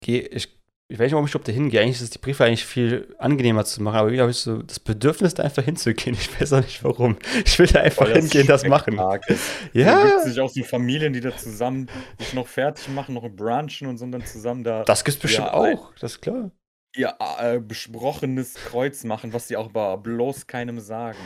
gehe, 0.00 0.22
ich, 0.22 0.48
ich 0.88 0.98
weiß 0.98 1.06
nicht, 1.06 1.12
warum 1.12 1.26
ich 1.26 1.32
überhaupt 1.32 1.48
da 1.48 1.52
hingehe. 1.52 1.80
Eigentlich 1.80 1.96
ist 1.96 2.02
es 2.02 2.10
die 2.10 2.18
Briefe 2.18 2.44
eigentlich 2.44 2.64
viel 2.64 3.14
angenehmer 3.18 3.64
zu 3.64 3.82
machen, 3.82 3.96
aber 3.96 4.08
irgendwie 4.08 4.20
habe 4.20 4.30
ich 4.30 4.36
so 4.38 4.62
das 4.62 4.78
Bedürfnis, 4.78 5.34
da 5.34 5.42
einfach 5.42 5.64
hinzugehen. 5.64 6.16
Ich 6.20 6.40
weiß 6.40 6.52
auch 6.52 6.60
nicht 6.60 6.84
warum. 6.84 7.16
Ich 7.44 7.58
will 7.58 7.66
da 7.66 7.80
einfach 7.80 8.06
Weil 8.06 8.16
hingehen, 8.20 8.46
das 8.46 8.64
machen. 8.66 8.98
Ist. 9.26 9.50
Ja, 9.72 10.04
Da 10.04 10.10
gibt 10.10 10.20
sich 10.22 10.40
auch 10.40 10.50
so 10.50 10.62
Familien, 10.62 11.12
die 11.12 11.20
da 11.20 11.36
zusammen 11.36 11.88
sich 12.18 12.34
noch 12.34 12.46
fertig 12.46 12.88
machen, 12.88 13.14
noch 13.14 13.28
brunchen 13.28 13.88
und 13.88 13.98
so 13.98 14.06
dann 14.06 14.24
zusammen 14.24 14.62
da 14.64 14.84
das 14.84 15.02
gibt's 15.04 15.20
bestimmt 15.20 15.48
Ja, 15.48 15.54
auch, 15.54 15.92
das 15.98 16.12
ist 16.12 16.20
klar. 16.20 16.50
ihr 16.94 17.14
äh, 17.40 17.58
besprochenes 17.58 18.54
Kreuz 18.54 19.02
machen, 19.04 19.32
was 19.32 19.48
sie 19.48 19.56
auch 19.56 19.66
aber 19.66 19.96
bloß 19.98 20.46
keinem 20.46 20.78
sagen. 20.80 21.18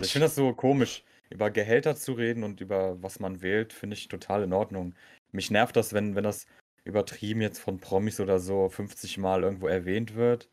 Ich 0.00 0.12
finde 0.12 0.26
das 0.26 0.34
so 0.34 0.52
komisch, 0.54 1.04
über 1.30 1.50
Gehälter 1.50 1.96
zu 1.96 2.12
reden 2.12 2.44
und 2.44 2.60
über 2.60 3.02
was 3.02 3.20
man 3.20 3.42
wählt, 3.42 3.72
finde 3.72 3.94
ich 3.94 4.08
total 4.08 4.42
in 4.44 4.52
Ordnung. 4.52 4.94
Mich 5.32 5.50
nervt 5.50 5.76
das, 5.76 5.92
wenn, 5.92 6.14
wenn 6.14 6.24
das 6.24 6.46
übertrieben 6.84 7.40
jetzt 7.40 7.58
von 7.60 7.78
Promis 7.78 8.20
oder 8.20 8.38
so 8.38 8.68
50 8.68 9.18
Mal 9.18 9.42
irgendwo 9.42 9.66
erwähnt 9.68 10.14
wird. 10.14 10.48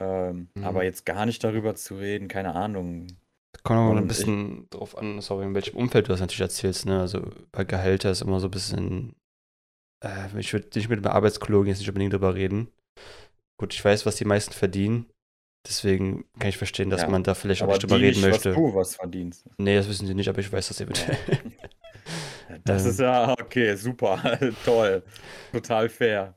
Ähm, 0.00 0.48
Mhm. 0.54 0.64
Aber 0.64 0.84
jetzt 0.84 1.06
gar 1.06 1.26
nicht 1.26 1.44
darüber 1.44 1.74
zu 1.74 1.96
reden, 1.96 2.28
keine 2.28 2.54
Ahnung. 2.54 3.06
Kommt 3.62 3.78
auch 3.78 3.92
mal 3.92 3.98
ein 3.98 4.08
bisschen 4.08 4.68
drauf 4.70 4.96
an, 4.96 5.20
sorry, 5.20 5.44
in 5.44 5.54
welchem 5.54 5.76
Umfeld 5.76 6.08
du 6.08 6.12
das 6.12 6.20
natürlich 6.20 6.40
erzählst, 6.40 6.86
ne? 6.86 7.00
Also 7.00 7.30
bei 7.52 7.64
Gehälter 7.64 8.10
ist 8.10 8.22
immer 8.22 8.40
so 8.40 8.48
ein 8.48 8.50
bisschen, 8.50 9.14
äh, 10.04 10.26
ich 10.38 10.52
würde 10.52 10.68
nicht 10.74 10.88
mit 10.88 10.98
einem 10.98 11.14
Arbeitskollegen 11.14 11.66
jetzt 11.66 11.78
nicht 11.78 11.88
unbedingt 11.88 12.14
drüber 12.14 12.34
reden. 12.34 12.68
Gut, 13.60 13.74
ich 13.74 13.84
weiß, 13.84 14.06
was 14.06 14.16
die 14.16 14.24
meisten 14.24 14.52
verdienen. 14.54 15.06
Deswegen 15.66 16.24
kann 16.38 16.48
ich 16.48 16.58
verstehen, 16.58 16.90
dass 16.90 17.02
Ja, 17.02 17.08
man 17.08 17.22
da 17.22 17.34
vielleicht 17.34 17.62
auch 17.62 17.68
nicht 17.68 17.82
drüber 17.82 17.96
reden 18.00 18.20
nicht, 18.20 18.28
möchte. 18.30 18.50
was 18.50 18.56
du 18.56 18.74
was 18.74 18.96
verdienst. 18.96 19.46
Nee, 19.58 19.76
das 19.76 19.88
wissen 19.88 20.06
sie 20.06 20.14
nicht, 20.14 20.28
aber 20.28 20.40
ich 20.40 20.52
weiß 20.52 20.68
das 20.68 20.80
eventuell. 20.80 21.16
Das 22.64 22.84
Ähm. 22.84 22.90
ist 22.90 23.00
ja 23.00 23.32
okay, 23.32 23.74
super, 23.76 24.20
toll, 24.64 25.02
total 25.52 25.88
fair. 25.88 26.34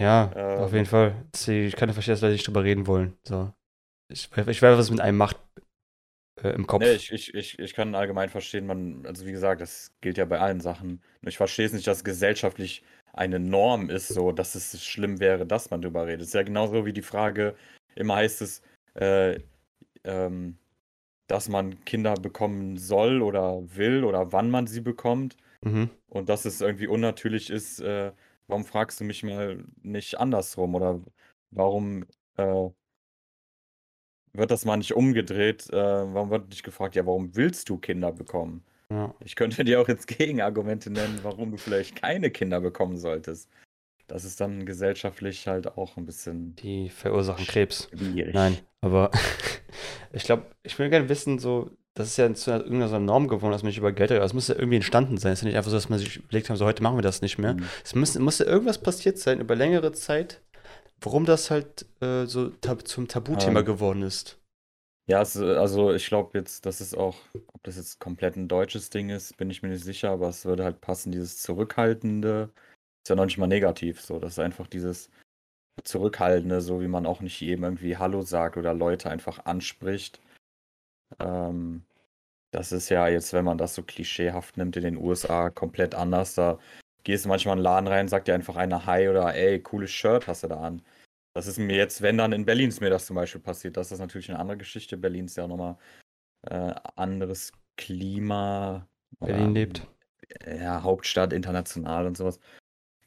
Ja, 0.00 0.30
Ähm. 0.36 0.58
auf 0.60 0.72
jeden 0.72 0.86
Fall. 0.86 1.24
Ich 1.48 1.74
kann 1.74 1.92
verstehen, 1.92 2.12
dass 2.12 2.20
Leute 2.20 2.34
nicht 2.34 2.46
drüber 2.46 2.64
reden 2.64 2.86
wollen. 2.86 3.16
So. 3.24 3.52
Ich, 4.12 4.28
ich 4.30 4.62
weiß, 4.62 4.76
was 4.76 4.86
es 4.86 4.90
mit 4.90 5.00
einem 5.00 5.18
macht 5.18 5.36
äh, 6.42 6.50
im 6.50 6.66
Kopf. 6.66 6.82
Nee, 6.82 6.92
ich, 6.92 7.10
ich, 7.12 7.34
ich, 7.34 7.58
ich 7.58 7.74
kann 7.74 7.94
allgemein 7.94 8.28
verstehen, 8.28 8.66
man, 8.66 9.04
also 9.06 9.26
wie 9.26 9.32
gesagt, 9.32 9.60
das 9.60 9.90
gilt 10.02 10.18
ja 10.18 10.26
bei 10.26 10.38
allen 10.38 10.60
Sachen. 10.60 11.02
Ich 11.22 11.38
verstehe 11.38 11.66
es 11.66 11.72
nicht, 11.72 11.86
dass 11.86 12.04
gesellschaftlich 12.04 12.84
eine 13.14 13.40
Norm 13.40 13.88
ist, 13.88 14.08
so 14.08 14.30
dass 14.32 14.54
es 14.54 14.84
schlimm 14.84 15.18
wäre, 15.18 15.46
dass 15.46 15.70
man 15.70 15.80
drüber 15.80 16.06
redet. 16.06 16.20
Es 16.20 16.28
ist 16.28 16.34
ja 16.34 16.42
genauso 16.42 16.84
wie 16.84 16.92
die 16.92 17.02
Frage, 17.02 17.56
immer 17.96 18.16
heißt 18.16 18.42
es, 18.42 18.62
äh, 18.94 19.40
ähm, 20.04 20.56
dass 21.26 21.48
man 21.48 21.84
Kinder 21.84 22.14
bekommen 22.14 22.76
soll 22.76 23.22
oder 23.22 23.62
will 23.76 24.04
oder 24.04 24.32
wann 24.32 24.50
man 24.50 24.66
sie 24.66 24.80
bekommt. 24.80 25.36
Mhm. 25.62 25.90
Und 26.08 26.28
dass 26.28 26.44
es 26.44 26.60
irgendwie 26.60 26.86
unnatürlich 26.86 27.50
ist, 27.50 27.80
äh, 27.80 28.12
warum 28.46 28.64
fragst 28.64 29.00
du 29.00 29.04
mich 29.04 29.22
mal 29.22 29.64
nicht 29.82 30.18
andersrum? 30.20 30.74
Oder 30.74 31.00
warum 31.50 32.04
äh, 32.36 32.68
wird 34.32 34.50
das 34.50 34.64
mal 34.64 34.76
nicht 34.76 34.94
umgedreht? 34.94 35.68
Äh, 35.72 35.76
warum 35.76 36.30
wird 36.30 36.48
nicht 36.48 36.62
gefragt, 36.62 36.94
ja, 36.94 37.06
warum 37.06 37.34
willst 37.34 37.68
du 37.68 37.78
Kinder 37.78 38.12
bekommen? 38.12 38.64
Ja. 38.90 39.12
Ich 39.24 39.34
könnte 39.34 39.64
dir 39.64 39.80
auch 39.80 39.88
jetzt 39.88 40.06
Gegenargumente 40.18 40.90
nennen, 40.90 41.18
warum 41.22 41.50
du 41.50 41.56
vielleicht 41.56 41.96
keine 41.96 42.30
Kinder 42.30 42.60
bekommen 42.60 42.96
solltest. 42.96 43.50
Das 44.08 44.24
ist 44.24 44.40
dann 44.40 44.66
gesellschaftlich 44.66 45.48
halt 45.48 45.76
auch 45.76 45.96
ein 45.96 46.06
bisschen 46.06 46.54
Die 46.56 46.88
verursachen 46.90 47.44
Krebs. 47.46 47.88
schwierig. 47.96 48.34
Nein, 48.34 48.56
aber 48.80 49.10
ich 50.12 50.24
glaube, 50.24 50.44
ich 50.62 50.78
will 50.78 50.90
gerne 50.90 51.08
wissen, 51.08 51.38
so, 51.40 51.70
das 51.94 52.08
ist 52.08 52.16
ja 52.16 52.32
zu 52.34 52.50
einer- 52.52 52.62
irgendeiner 52.62 52.88
so 52.88 52.98
Norm 53.00 53.26
geworden, 53.26 53.52
dass 53.52 53.62
man 53.62 53.68
nicht 53.70 53.78
über 53.78 53.90
Geld 53.92 54.10
redet. 54.10 54.22
Das 54.22 54.32
muss 54.34 54.48
ja 54.48 54.54
irgendwie 54.54 54.76
entstanden 54.76 55.16
sein. 55.18 55.32
Es 55.32 55.40
ist 55.40 55.42
ja 55.42 55.48
nicht 55.48 55.56
einfach 55.56 55.70
so, 55.70 55.76
dass 55.76 55.88
man 55.88 55.98
sich 55.98 56.18
überlegt 56.18 56.48
hat, 56.50 56.56
so 56.56 56.64
heute 56.66 56.82
machen 56.82 56.96
wir 56.98 57.02
das 57.02 57.20
nicht 57.22 57.38
mehr. 57.38 57.54
Mhm. 57.54 57.64
Es 57.84 57.94
muss, 57.94 58.16
muss 58.18 58.38
ja 58.38 58.46
irgendwas 58.46 58.78
passiert 58.80 59.18
sein 59.18 59.40
über 59.40 59.56
längere 59.56 59.90
Zeit, 59.92 60.40
warum 61.00 61.24
das 61.24 61.50
halt 61.50 61.86
äh, 62.00 62.26
so 62.26 62.50
tab 62.50 62.86
zum 62.86 63.08
Tabuthema 63.08 63.60
Ähm. 63.60 63.66
geworden 63.66 64.02
ist. 64.02 64.38
Ja, 65.08 65.22
es, 65.22 65.36
also 65.36 65.92
ich 65.94 66.06
glaube 66.08 66.36
jetzt, 66.38 66.66
das 66.66 66.80
ist 66.80 66.96
auch, 66.96 67.16
ob 67.52 67.62
das 67.62 67.76
jetzt 67.76 68.00
komplett 68.00 68.36
ein 68.36 68.48
deutsches 68.48 68.90
Ding 68.90 69.08
ist, 69.10 69.36
bin 69.36 69.50
ich 69.50 69.62
mir 69.62 69.68
nicht 69.68 69.84
sicher, 69.84 70.10
aber 70.10 70.28
es 70.28 70.44
würde 70.44 70.64
halt 70.64 70.80
passen, 70.80 71.12
dieses 71.12 71.40
Zurückhaltende 71.42 72.50
ist 73.06 73.10
ja 73.10 73.14
noch 73.14 73.26
nicht 73.26 73.38
mal 73.38 73.46
negativ, 73.46 74.00
so, 74.00 74.18
das 74.18 74.32
ist 74.32 74.40
einfach 74.40 74.66
dieses 74.66 75.10
Zurückhaltende, 75.84 76.60
so 76.60 76.80
wie 76.80 76.88
man 76.88 77.06
auch 77.06 77.20
nicht 77.20 77.40
jedem 77.40 77.62
irgendwie 77.62 77.96
Hallo 77.96 78.22
sagt 78.22 78.56
oder 78.56 78.74
Leute 78.74 79.10
einfach 79.10 79.44
anspricht. 79.44 80.20
Ähm, 81.20 81.84
das 82.50 82.72
ist 82.72 82.88
ja 82.88 83.06
jetzt, 83.06 83.32
wenn 83.32 83.44
man 83.44 83.58
das 83.58 83.76
so 83.76 83.84
klischeehaft 83.84 84.56
nimmt, 84.56 84.76
in 84.76 84.82
den 84.82 84.96
USA 84.96 85.50
komplett 85.50 85.94
anders. 85.94 86.34
Da 86.34 86.58
gehst 87.04 87.26
du 87.26 87.28
manchmal 87.28 87.52
in 87.52 87.58
den 87.58 87.64
Laden 87.64 87.86
rein, 87.86 88.08
sagt 88.08 88.26
dir 88.26 88.34
einfach 88.34 88.56
einer 88.56 88.86
Hi 88.86 89.08
oder 89.08 89.32
ey, 89.36 89.60
cooles 89.62 89.92
Shirt 89.92 90.26
hast 90.26 90.42
du 90.42 90.48
da 90.48 90.58
an. 90.58 90.82
Das 91.32 91.46
ist 91.46 91.58
mir 91.58 91.76
jetzt, 91.76 92.02
wenn 92.02 92.18
dann 92.18 92.32
in 92.32 92.44
Berlin 92.44 92.70
ist 92.70 92.80
mir 92.80 92.90
das 92.90 93.06
zum 93.06 93.14
Beispiel 93.14 93.40
passiert, 93.40 93.76
das 93.76 93.92
ist 93.92 94.00
natürlich 94.00 94.30
eine 94.30 94.40
andere 94.40 94.58
Geschichte. 94.58 94.96
Berlin 94.96 95.26
ist 95.26 95.36
ja 95.36 95.46
nochmal 95.46 95.76
äh, 96.42 96.74
anderes 96.96 97.52
Klima. 97.76 98.88
Berlin 99.20 99.46
ähm, 99.46 99.54
lebt. 99.54 99.86
Ja, 100.44 100.82
Hauptstadt, 100.82 101.32
international 101.32 102.06
und 102.06 102.16
sowas. 102.16 102.40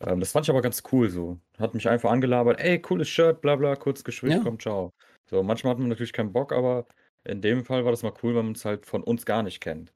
Ähm, 0.05 0.19
das 0.19 0.31
fand 0.31 0.45
ich 0.45 0.49
aber 0.49 0.61
ganz 0.61 0.83
cool 0.91 1.09
so. 1.09 1.37
Hat 1.57 1.73
mich 1.73 1.89
einfach 1.89 2.11
angelabert, 2.11 2.59
ey, 2.59 2.79
cooles 2.81 3.09
Shirt, 3.09 3.41
bla 3.41 3.55
bla, 3.55 3.75
kurz 3.75 4.03
geschwitzt, 4.03 4.37
Ja. 4.37 4.41
komm, 4.43 4.59
ciao. 4.59 4.91
So, 5.29 5.43
manchmal 5.43 5.71
hat 5.71 5.79
man 5.79 5.89
natürlich 5.89 6.13
keinen 6.13 6.33
Bock, 6.33 6.51
aber 6.53 6.85
in 7.25 7.41
dem 7.41 7.65
Fall 7.65 7.83
war 7.85 7.91
das 7.91 8.03
mal 8.03 8.13
cool, 8.23 8.35
wenn 8.35 8.45
man 8.45 8.55
es 8.55 8.65
halt 8.65 8.85
von 8.85 9.03
uns 9.03 9.25
gar 9.25 9.43
nicht 9.43 9.59
kennt. 9.61 9.91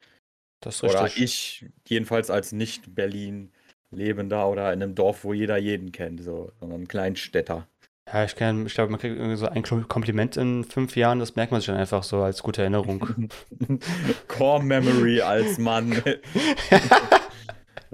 Das 0.62 0.76
ist 0.76 0.84
Oder 0.84 1.06
richtig. 1.06 1.24
ich, 1.24 1.66
jedenfalls 1.88 2.30
als 2.30 2.52
Nicht-Berlin 2.52 3.52
lebender 3.92 4.48
oder 4.50 4.74
in 4.74 4.82
einem 4.84 4.96
Dorf, 4.96 5.24
wo 5.24 5.34
jeder 5.34 5.58
jeden 5.58 5.92
kennt, 5.92 6.22
so, 6.22 6.52
sondern 6.60 6.82
ein 6.82 6.88
Kleinstädter. 6.88 7.68
Ja, 8.12 8.26
ich, 8.26 8.36
kann- 8.36 8.66
ich 8.66 8.74
glaube, 8.74 8.92
man 8.92 9.00
kriegt 9.00 9.16
irgendwie 9.16 9.38
so 9.38 9.48
ein 9.48 9.64
Kompliment 9.64 10.36
in 10.36 10.64
fünf 10.66 10.96
Jahren, 10.98 11.20
das 11.20 11.36
merkt 11.36 11.52
man 11.52 11.62
sich 11.62 11.68
dann 11.68 11.78
einfach 11.78 12.04
so 12.04 12.22
als 12.22 12.44
gute 12.44 12.62
Erinnerung. 12.62 13.30
Core 14.28 14.62
Memory 14.64 15.22
als 15.22 15.58
Mann. 15.58 16.02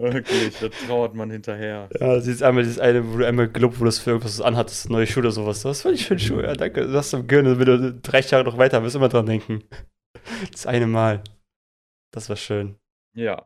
Wirklich, 0.01 0.57
da 0.59 0.69
trauert 0.69 1.13
man 1.13 1.29
hinterher. 1.29 1.89
Ja, 1.99 2.15
das 2.15 2.27
ist 2.27 2.41
einmal 2.41 2.63
dieses 2.63 2.79
eine, 2.79 3.11
wo 3.11 3.17
du 3.17 3.27
einmal 3.27 3.49
gelobt 3.49 3.79
wurdest 3.79 4.01
für 4.01 4.11
irgendwas, 4.11 4.31
was 4.31 4.37
du 4.37 4.43
anhattest, 4.43 4.89
neue 4.89 5.05
Schuhe 5.05 5.21
oder 5.21 5.31
sowas. 5.31 5.61
Das 5.61 5.81
fand 5.81 5.95
ich 5.95 6.05
schön 6.05 6.19
Schuhe. 6.19 6.43
Ja, 6.43 6.53
danke. 6.53 6.87
Du 6.87 6.93
hast 6.93 7.13
im 7.13 7.27
Gehirn, 7.27 7.59
wenn 7.59 7.65
du 7.65 7.93
30 7.93 8.31
Jahre 8.31 8.45
noch 8.45 8.57
weiter 8.57 8.81
wirst, 8.83 8.95
immer 8.95 9.09
dran 9.09 9.25
denken. 9.25 9.63
Das 10.51 10.65
eine 10.65 10.87
Mal. 10.87 11.23
Das 12.11 12.29
war 12.29 12.35
schön. 12.35 12.77
Ja. 13.13 13.45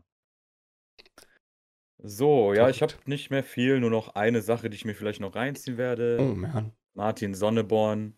So, 2.06 2.54
ja, 2.54 2.70
ich 2.70 2.82
habe 2.82 2.94
nicht 3.06 3.32
mehr 3.32 3.44
viel, 3.44 3.80
nur 3.80 3.90
noch 3.90 4.16
eine 4.16 4.42
Sache, 4.42 4.70
die 4.70 4.76
ich 4.76 4.86
mir 4.86 4.94
vielleicht 4.94 5.22
noch 5.22 5.36
reinziehen 5.36 5.78
werde. 5.78 6.18
Oh, 6.20 6.36
man. 6.36 6.74
Martin 6.94 7.34
Sonneborn, 7.34 8.16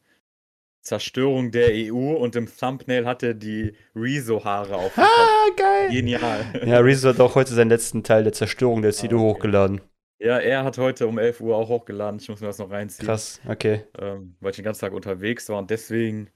Zerstörung 0.85 1.51
der 1.51 1.69
EU 1.71 2.13
und 2.13 2.35
im 2.35 2.47
Thumbnail 2.47 3.05
hatte 3.07 3.33
die 3.35 3.73
Rezo-Haare 3.95 4.75
auf. 4.75 4.95
Ah, 4.97 5.47
geil. 5.57 5.89
Genial. 5.91 6.45
Ja, 6.65 6.79
Rezo 6.79 7.09
hat 7.09 7.19
auch 7.19 7.33
heute 7.35 7.53
seinen 7.53 7.69
letzten 7.69 8.03
Teil 8.03 8.23
der 8.23 8.33
Zerstörung 8.33 8.83
der 8.83 8.91
CDU 8.93 9.17
Ah, 9.17 9.21
okay. 9.21 9.33
hochgeladen. 9.39 9.81
Ja, 10.19 10.37
er 10.37 10.63
hat 10.63 10.77
heute 10.77 11.07
um 11.07 11.17
11 11.17 11.41
Uhr 11.41 11.55
auch 11.57 11.69
hochgeladen. 11.69 12.19
Ich 12.19 12.29
muss 12.29 12.39
mir 12.39 12.47
das 12.47 12.59
noch 12.59 12.69
reinziehen, 12.69 13.05
Krass, 13.07 13.41
okay. 13.47 13.83
ähm, 13.99 14.35
weil 14.39 14.51
ich 14.51 14.55
den 14.57 14.63
ganzen 14.65 14.81
Tag 14.81 14.93
unterwegs 14.93 15.49
war 15.49 15.57
und 15.57 15.69
deswegen 15.71 16.29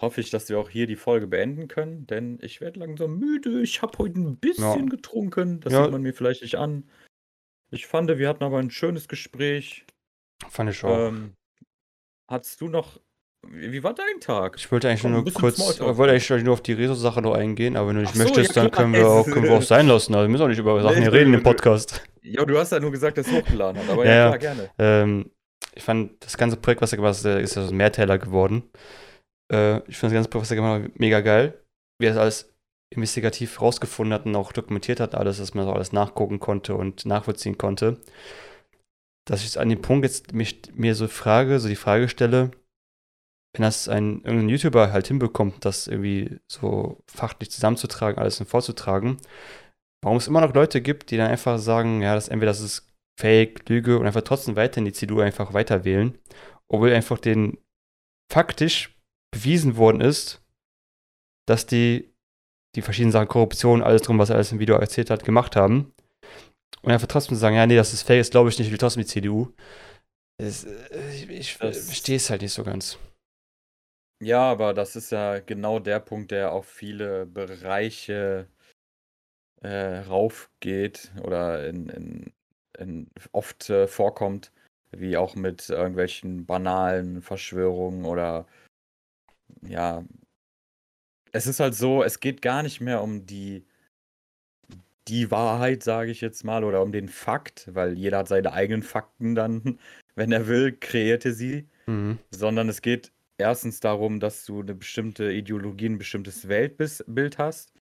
hoffe 0.00 0.20
ich, 0.20 0.30
dass 0.30 0.48
wir 0.48 0.58
auch 0.58 0.68
hier 0.68 0.86
die 0.86 0.96
Folge 0.96 1.26
beenden 1.28 1.68
können, 1.68 2.06
denn 2.08 2.38
ich 2.42 2.60
werde 2.60 2.80
langsam 2.80 3.18
müde. 3.18 3.62
Ich 3.62 3.80
habe 3.82 3.96
heute 3.98 4.18
ein 4.20 4.36
bisschen 4.36 4.64
Ja. 4.84 4.90
getrunken. 4.90 5.60
Das 5.60 5.72
Ja. 5.72 5.84
sieht 5.84 5.92
man 5.92 6.02
mir 6.02 6.12
vielleicht 6.12 6.42
nicht 6.42 6.56
an. 6.56 6.90
Ich 7.70 7.86
fand, 7.86 8.10
wir 8.18 8.28
hatten 8.28 8.44
aber 8.44 8.58
ein 8.58 8.70
schönes 8.70 9.08
Gespräch. 9.08 9.86
Fand 10.48 10.70
ich 10.70 10.84
auch. 10.84 11.08
Ähm, 11.08 11.32
hattest 12.28 12.60
du 12.60 12.68
noch. 12.68 13.00
Wie 13.52 13.82
war 13.82 13.94
dein 13.94 14.20
Tag? 14.20 14.56
Ich 14.56 14.70
wollte 14.70 14.88
eigentlich 14.88 15.02
komm, 15.02 15.12
nur 15.12 15.24
kurz, 15.32 15.58
ich 15.58 15.80
wollte 15.80 16.12
eigentlich 16.12 16.44
nur 16.44 16.54
auf 16.54 16.62
die 16.62 16.72
Rezo-Sache 16.72 17.22
noch 17.22 17.34
eingehen, 17.34 17.76
aber 17.76 17.88
wenn 17.88 17.96
du 17.96 18.02
nicht 18.02 18.14
so, 18.14 18.22
möchtest, 18.22 18.56
ja, 18.56 18.62
dann 18.62 18.70
können 18.70 18.92
wir, 18.92 19.06
auch, 19.06 19.26
es 19.26 19.32
können 19.32 19.44
wir 19.44 19.52
auch 19.52 19.62
sein 19.62 19.88
lassen. 19.88 20.14
Also 20.14 20.26
wir 20.26 20.30
müssen 20.30 20.42
auch 20.44 20.48
nicht 20.48 20.58
über 20.58 20.80
Sachen 20.82 20.96
Nee, 20.96 21.02
hier 21.02 21.12
reden 21.12 21.34
im. 21.34 21.42
Podcast. 21.42 22.02
Ja, 22.22 22.44
du 22.44 22.58
hast 22.58 22.72
ja 22.72 22.80
nur 22.80 22.90
gesagt, 22.90 23.18
dass 23.18 23.28
er 23.28 23.40
hochgeladen 23.40 23.80
hat. 23.80 23.88
Aber 23.90 24.04
Ja, 24.04 24.14
ja, 24.14 24.26
klar, 24.28 24.38
gerne. 24.38 24.70
Ähm, 24.78 25.30
ich 25.74 25.82
fand 25.82 26.24
das 26.24 26.36
ganze 26.36 26.56
Projekt, 26.56 26.82
was 26.82 26.92
er 26.92 26.96
gemacht 26.96 27.16
hat, 27.24 27.40
ist 27.40 27.54
ja 27.54 27.62
so 27.62 27.70
ein 27.70 27.76
Mehrteiler 27.76 28.18
geworden. 28.18 28.64
Äh, 29.52 29.78
ich 29.88 29.96
finde 29.96 30.14
das 30.14 30.24
ganze 30.24 30.30
Projekt, 30.30 30.42
was 30.42 30.50
er 30.50 30.56
gemacht 30.56 30.82
hat, 30.82 30.98
mega 30.98 31.20
geil. 31.20 31.54
Wie 31.98 32.06
er 32.06 32.14
das 32.14 32.20
alles 32.20 32.54
investigativ 32.92 33.60
rausgefunden 33.60 34.14
hat 34.14 34.26
und 34.26 34.36
auch 34.36 34.52
dokumentiert 34.52 35.00
hat, 35.00 35.14
alles, 35.14 35.38
dass 35.38 35.54
man 35.54 35.66
so 35.66 35.72
alles 35.72 35.92
nachgucken 35.92 36.40
konnte 36.40 36.74
und 36.74 37.04
nachvollziehen 37.04 37.58
konnte. 37.58 37.98
Dass 39.24 39.44
ich 39.44 39.58
an 39.58 39.68
dem 39.68 39.82
Punkt 39.82 40.04
jetzt 40.04 40.32
mich, 40.32 40.62
mir 40.74 40.94
so 40.94 41.08
frage, 41.08 41.58
so 41.58 41.68
die 41.68 41.76
Frage 41.76 42.08
stelle, 42.08 42.52
wenn 43.58 43.64
das 43.64 43.88
ein 43.88 44.22
irgendein 44.22 44.48
YouTuber 44.48 44.92
halt 44.92 45.08
hinbekommt, 45.08 45.64
das 45.64 45.86
irgendwie 45.86 46.38
so 46.48 47.02
fachlich 47.06 47.50
zusammenzutragen, 47.50 48.18
alles 48.18 48.42
vorzutragen, 48.46 49.18
warum 50.02 50.18
es 50.18 50.28
immer 50.28 50.40
noch 50.40 50.54
Leute 50.54 50.80
gibt, 50.80 51.10
die 51.10 51.16
dann 51.16 51.30
einfach 51.30 51.58
sagen, 51.58 52.02
ja, 52.02 52.14
das 52.14 52.28
entweder 52.28 52.50
das 52.50 52.60
ist 52.60 52.86
Fake, 53.18 53.68
Lüge 53.68 53.98
und 53.98 54.06
einfach 54.06 54.22
trotzdem 54.22 54.56
weiter 54.56 54.78
in 54.78 54.84
die 54.84 54.92
CDU 54.92 55.20
einfach 55.20 55.54
weiter 55.54 55.84
wählen, 55.84 56.18
obwohl 56.68 56.92
einfach 56.92 57.18
den 57.18 57.58
faktisch 58.30 58.94
bewiesen 59.32 59.76
worden 59.76 60.00
ist, 60.00 60.42
dass 61.46 61.66
die 61.66 62.12
die 62.76 62.82
verschiedenen 62.82 63.12
Sachen, 63.12 63.28
Korruption, 63.28 63.82
alles 63.82 64.02
drum, 64.02 64.18
was 64.18 64.28
er 64.28 64.36
alles 64.36 64.52
im 64.52 64.58
Video 64.58 64.76
erzählt 64.76 65.10
hat, 65.10 65.24
gemacht 65.24 65.56
haben. 65.56 65.94
Und 66.82 66.92
einfach 66.92 67.08
trotzdem 67.08 67.36
sagen, 67.36 67.56
ja, 67.56 67.66
nee, 67.66 67.74
das 67.74 67.94
ist 67.94 68.02
fake, 68.02 68.20
das 68.20 68.30
glaube 68.30 68.50
ich 68.50 68.58
nicht, 68.58 68.68
ich 68.68 68.72
will 68.72 68.78
trotzdem 68.78 69.02
die 69.02 69.08
CDU. 69.08 69.52
Das, 70.38 70.64
äh, 70.64 71.14
ich, 71.14 71.28
ich 71.30 71.54
verstehe 71.54 72.16
es 72.16 72.28
halt 72.28 72.42
nicht 72.42 72.52
so 72.52 72.62
ganz. 72.62 72.98
Ja, 74.20 74.50
aber 74.50 74.72
das 74.72 74.96
ist 74.96 75.10
ja 75.12 75.40
genau 75.40 75.78
der 75.78 76.00
Punkt, 76.00 76.30
der 76.30 76.52
auf 76.52 76.66
viele 76.66 77.26
Bereiche 77.26 78.48
äh, 79.60 79.98
raufgeht 79.98 81.12
oder 81.22 81.66
in, 81.66 81.88
in, 81.88 82.32
in 82.78 83.10
oft 83.32 83.68
äh, 83.68 83.86
vorkommt, 83.86 84.52
wie 84.90 85.16
auch 85.16 85.34
mit 85.34 85.68
irgendwelchen 85.68 86.46
banalen 86.46 87.20
Verschwörungen 87.20 88.04
oder 88.04 88.46
ja, 89.62 90.04
es 91.32 91.46
ist 91.46 91.60
halt 91.60 91.74
so, 91.74 92.02
es 92.02 92.20
geht 92.20 92.40
gar 92.42 92.62
nicht 92.62 92.80
mehr 92.80 93.02
um 93.02 93.26
die, 93.26 93.66
die 95.08 95.30
Wahrheit, 95.30 95.82
sage 95.82 96.10
ich 96.10 96.20
jetzt 96.20 96.44
mal, 96.44 96.64
oder 96.64 96.82
um 96.82 96.92
den 96.92 97.08
Fakt, 97.08 97.74
weil 97.74 97.98
jeder 97.98 98.18
hat 98.18 98.28
seine 98.28 98.52
eigenen 98.52 98.82
Fakten 98.82 99.34
dann, 99.34 99.78
wenn 100.14 100.32
er 100.32 100.46
will, 100.46 100.72
kreierte 100.72 101.32
sie, 101.32 101.68
mhm. 101.86 102.18
sondern 102.30 102.68
es 102.68 102.82
geht 102.82 103.12
erstens 103.38 103.80
darum, 103.80 104.20
dass 104.20 104.44
du 104.44 104.60
eine 104.60 104.74
bestimmte 104.74 105.32
Ideologie, 105.32 105.86
ein 105.86 105.98
bestimmtes 105.98 106.48
Weltbild 106.48 107.38
hast 107.38 107.72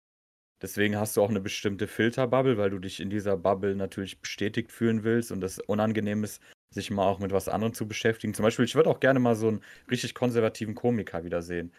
Deswegen 0.62 0.98
hast 0.98 1.18
du 1.18 1.22
auch 1.22 1.30
eine 1.30 1.42
bestimmte 1.42 1.88
Filterbubble, 1.88 2.58
weil 2.58 2.70
du 2.70 2.80
dich 2.80 3.00
in 3.00 3.10
dieser 3.10 3.36
Bubble 3.38 3.76
natürlich 3.76 4.22
bestätigt 4.22 4.72
fühlen 4.72 5.04
willst 5.04 5.32
und 5.32 5.44
es 5.44 5.60
unangenehm 5.60 6.24
ist, 6.24 6.42
sich 6.70 6.90
mal 6.92 7.06
auch 7.06 7.20
mit 7.20 7.32
was 7.32 7.50
anderem 7.50 7.74
zu 7.74 7.88
beschäftigen. 7.88 8.34
Zum 8.34 8.44
Beispiel, 8.44 8.66
ich 8.66 8.76
würde 8.76 8.90
auch 8.90 9.00
gerne 9.00 9.20
mal 9.20 9.36
so 9.36 9.50
einen 9.50 9.62
richtig 9.92 10.16
konservativen 10.16 10.74
Komiker 10.74 11.24
wiedersehen. 11.24 11.74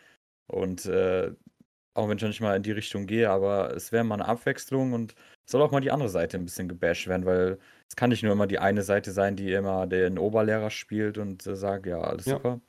Und 0.47 0.87
äh, 0.87 1.33
auch 1.95 2.09
wenn 2.09 2.18
ich 2.18 2.22
noch 2.22 2.29
nicht 2.29 2.43
mal 2.43 2.55
in 2.57 2.62
die 2.62 2.72
Richtung 2.72 3.07
gehe, 3.07 3.31
aber 3.31 3.74
es 3.74 3.93
wäre 3.93 4.05
mal 4.05 4.16
eine 4.16 4.29
Abwechslung 4.29 4.93
und 4.93 5.14
soll 5.47 5.62
auch 5.62 5.70
mal 5.70 5.81
die 5.81 5.91
andere 5.91 6.11
Seite 6.11 6.37
ein 6.37 6.45
bisschen 6.45 6.68
gebasht 6.68 7.09
werden, 7.09 7.24
weil 7.24 7.59
es 7.89 7.97
kann 7.97 8.11
nicht 8.11 8.22
nur 8.22 8.33
immer 8.33 8.47
die 8.47 8.59
eine 8.59 8.83
Seite 8.83 9.11
sein, 9.12 9.37
die 9.37 9.53
immer 9.53 9.87
den 9.87 10.18
Oberlehrer 10.18 10.70
spielt 10.70 11.16
und 11.18 11.47
äh, 11.47 11.57
sagt, 11.57 11.87
ja, 11.87 12.01
alles 12.01 12.27
ja. 12.27 12.35
super. 12.35 12.61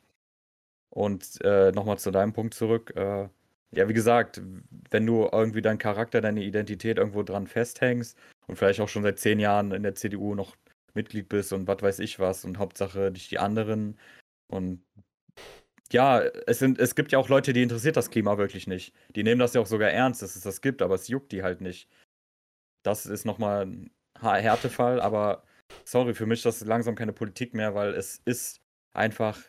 Und 0.90 1.40
äh, 1.44 1.72
nochmal 1.72 2.00
zu 2.00 2.12
deinem 2.12 2.34
Punkt 2.34 2.54
zurück. 2.54 2.94
Äh, 2.96 3.30
ja, 3.72 3.90
wie 3.90 3.94
gesagt, 3.94 4.42
wenn 4.90 5.06
du 5.06 5.28
irgendwie 5.32 5.62
deinen 5.62 5.78
Charakter, 5.78 6.22
deine 6.22 6.44
Identität 6.44 6.98
irgendwo 6.98 7.24
dran 7.24 7.48
festhängst 7.48 8.18
und 8.48 8.56
vielleicht 8.56 8.80
auch 8.80 8.90
schon 8.90 9.04
seit 9.04 9.20
zehn 9.20 9.40
Jahren 9.40 9.72
in 9.72 9.84
der 9.84 9.96
CDU 9.96 10.36
noch 10.36 10.56
Mitglied 10.94 11.30
bist 11.30 11.54
und 11.54 11.68
was 11.68 11.82
weiß 11.82 12.00
ich 12.00 12.20
was 12.20 12.46
und 12.46 12.58
Hauptsache 12.58 13.12
dich 13.12 13.28
die 13.30 13.40
anderen 13.40 13.98
und 14.48 14.82
ja, 15.92 16.20
es, 16.48 16.60
sind, 16.60 16.80
es 16.80 16.96
gibt 16.96 17.12
ja 17.12 17.20
auch 17.20 17.30
Leute, 17.30 17.54
die 17.54 17.64
interessiert 17.64 17.96
das 17.96 18.10
Klima 18.10 18.38
wirklich 18.38 18.68
nicht. 18.68 18.94
Die 19.16 19.24
nehmen 19.24 19.40
das 19.40 19.54
ja 19.54 19.62
auch 19.62 19.68
sogar 19.68 19.90
ernst, 19.90 20.22
dass 20.22 20.36
es 20.36 20.44
das 20.44 20.62
gibt, 20.62 20.82
aber 20.82 20.96
es 20.96 21.08
juckt 21.08 21.32
die 21.32 21.44
halt 21.44 21.62
nicht. 21.62 21.90
Das 22.84 23.06
ist 23.06 23.26
nochmal 23.26 23.66
ein 23.66 23.92
Härtefall, 24.20 25.00
aber 25.00 25.44
sorry, 25.86 26.14
für 26.14 26.26
mich 26.26 26.40
ist 26.40 26.46
das 26.46 26.66
langsam 26.66 26.96
keine 26.96 27.14
Politik 27.14 27.54
mehr, 27.54 27.74
weil 27.76 27.94
es 27.94 28.22
ist 28.26 28.62
einfach, 28.94 29.40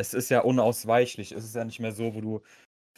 es 0.00 0.14
ist 0.14 0.30
ja 0.30 0.40
unausweichlich. 0.40 1.32
Es 1.32 1.44
ist 1.44 1.54
ja 1.54 1.64
nicht 1.64 1.80
mehr 1.80 1.92
so, 1.92 2.14
wo 2.14 2.20
du 2.20 2.42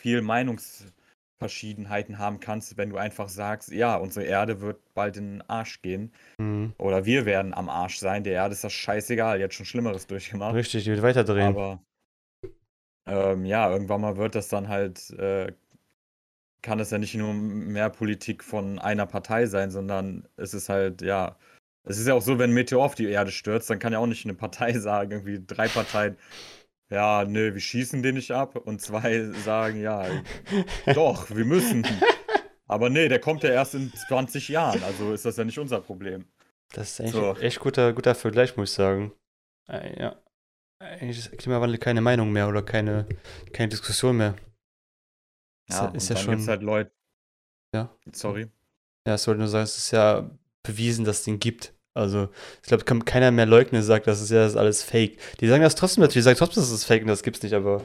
viel 0.00 0.22
Meinungsverschiedenheiten 0.22 2.18
haben 2.18 2.40
kannst, 2.40 2.76
wenn 2.76 2.90
du 2.90 2.96
einfach 2.96 3.28
sagst, 3.28 3.70
ja, 3.70 3.96
unsere 3.96 4.26
Erde 4.26 4.60
wird 4.60 4.80
bald 4.94 5.16
in 5.16 5.38
den 5.38 5.42
Arsch 5.50 5.82
gehen. 5.82 6.12
Mhm. 6.38 6.72
Oder 6.78 7.04
wir 7.04 7.26
werden 7.26 7.54
am 7.54 7.68
Arsch 7.68 7.98
sein. 7.98 8.24
Der 8.24 8.34
Erde 8.34 8.54
ist 8.54 8.64
das 8.64 8.72
scheißegal, 8.72 9.38
die 9.38 9.44
hat 9.44 9.54
schon 9.54 9.66
Schlimmeres 9.66 10.06
durchgemacht. 10.06 10.54
Richtig, 10.54 10.84
die 10.84 10.90
wird 10.90 11.02
weiterdrehen. 11.02 11.48
Aber 11.48 11.82
ähm, 13.06 13.44
ja, 13.44 13.70
irgendwann 13.70 14.00
mal 14.00 14.16
wird 14.16 14.34
das 14.34 14.48
dann 14.48 14.68
halt, 14.68 15.10
äh, 15.10 15.52
kann 16.62 16.78
es 16.78 16.90
ja 16.90 16.98
nicht 16.98 17.14
nur 17.14 17.34
mehr 17.34 17.90
Politik 17.90 18.44
von 18.44 18.78
einer 18.78 19.06
Partei 19.06 19.46
sein, 19.46 19.70
sondern 19.72 20.28
es 20.36 20.54
ist 20.54 20.68
halt, 20.68 21.02
ja, 21.02 21.36
es 21.84 21.98
ist 21.98 22.06
ja 22.06 22.14
auch 22.14 22.22
so, 22.22 22.38
wenn 22.38 22.50
ein 22.50 22.54
Meteor 22.54 22.84
auf 22.84 22.94
die 22.94 23.08
Erde 23.08 23.32
stürzt, 23.32 23.68
dann 23.68 23.80
kann 23.80 23.92
ja 23.92 23.98
auch 23.98 24.06
nicht 24.06 24.24
eine 24.24 24.34
Partei 24.34 24.72
sagen, 24.78 25.10
irgendwie 25.10 25.42
drei 25.44 25.68
Parteien, 25.68 26.16
ja, 26.92 27.24
nö, 27.24 27.54
wir 27.54 27.60
schießen 27.60 28.02
den 28.02 28.16
nicht 28.16 28.30
ab. 28.30 28.56
Und 28.56 28.80
zwei 28.80 29.24
sagen, 29.44 29.80
ja, 29.80 30.06
doch, 30.94 31.30
wir 31.30 31.44
müssen. 31.44 31.86
Aber 32.66 32.90
nee, 32.90 33.08
der 33.08 33.18
kommt 33.18 33.42
ja 33.42 33.50
erst 33.50 33.74
in 33.74 33.92
20 34.08 34.48
Jahren, 34.48 34.82
also 34.82 35.12
ist 35.12 35.24
das 35.24 35.36
ja 35.36 35.44
nicht 35.44 35.58
unser 35.58 35.80
Problem. 35.80 36.26
Das 36.72 36.92
ist 36.92 37.00
eigentlich 37.00 37.12
so. 37.12 37.36
echt 37.36 37.60
guter, 37.60 37.92
guter 37.92 38.14
Vergleich, 38.14 38.56
muss 38.56 38.70
ich 38.70 38.76
sagen. 38.76 39.12
Äh, 39.68 40.00
ja. 40.00 40.16
Eigentlich 40.78 41.18
ist 41.18 41.38
Klimawandel 41.38 41.78
keine 41.78 42.00
Meinung 42.00 42.32
mehr 42.32 42.48
oder 42.48 42.62
keine, 42.62 43.06
keine 43.52 43.68
Diskussion 43.68 44.16
mehr. 44.16 44.36
Ja, 45.70 45.88
ist, 45.88 45.96
ist 45.96 46.10
ja 46.10 46.16
schon. 46.16 46.46
halt 46.46 46.62
Leute. 46.62 46.92
Ja. 47.74 47.94
Sorry. 48.12 48.48
Ja, 49.06 49.14
es 49.14 49.22
sollte 49.22 49.40
nur 49.40 49.48
sagen, 49.48 49.64
es 49.64 49.76
ist 49.76 49.90
ja 49.92 50.30
bewiesen, 50.62 51.04
dass 51.04 51.20
es 51.20 51.24
den 51.24 51.38
gibt. 51.38 51.74
Also, 51.94 52.28
ich 52.62 52.68
glaube, 52.68 52.84
kann 52.84 53.04
keiner 53.04 53.30
mehr 53.30 53.46
leugnen, 53.46 53.82
sagt, 53.82 54.06
das 54.06 54.22
ist 54.22 54.30
ja 54.30 54.44
das 54.44 54.56
alles 54.56 54.82
fake. 54.82 55.18
Die 55.40 55.46
sagen 55.46 55.62
das 55.62 55.74
trotzdem 55.74 56.02
natürlich, 56.02 56.14
die 56.14 56.22
sagen 56.22 56.38
trotzdem, 56.38 56.62
das 56.62 56.70
ist 56.70 56.84
fake 56.84 57.02
und 57.02 57.08
das 57.08 57.22
gibt's 57.22 57.42
nicht, 57.42 57.54
aber. 57.54 57.82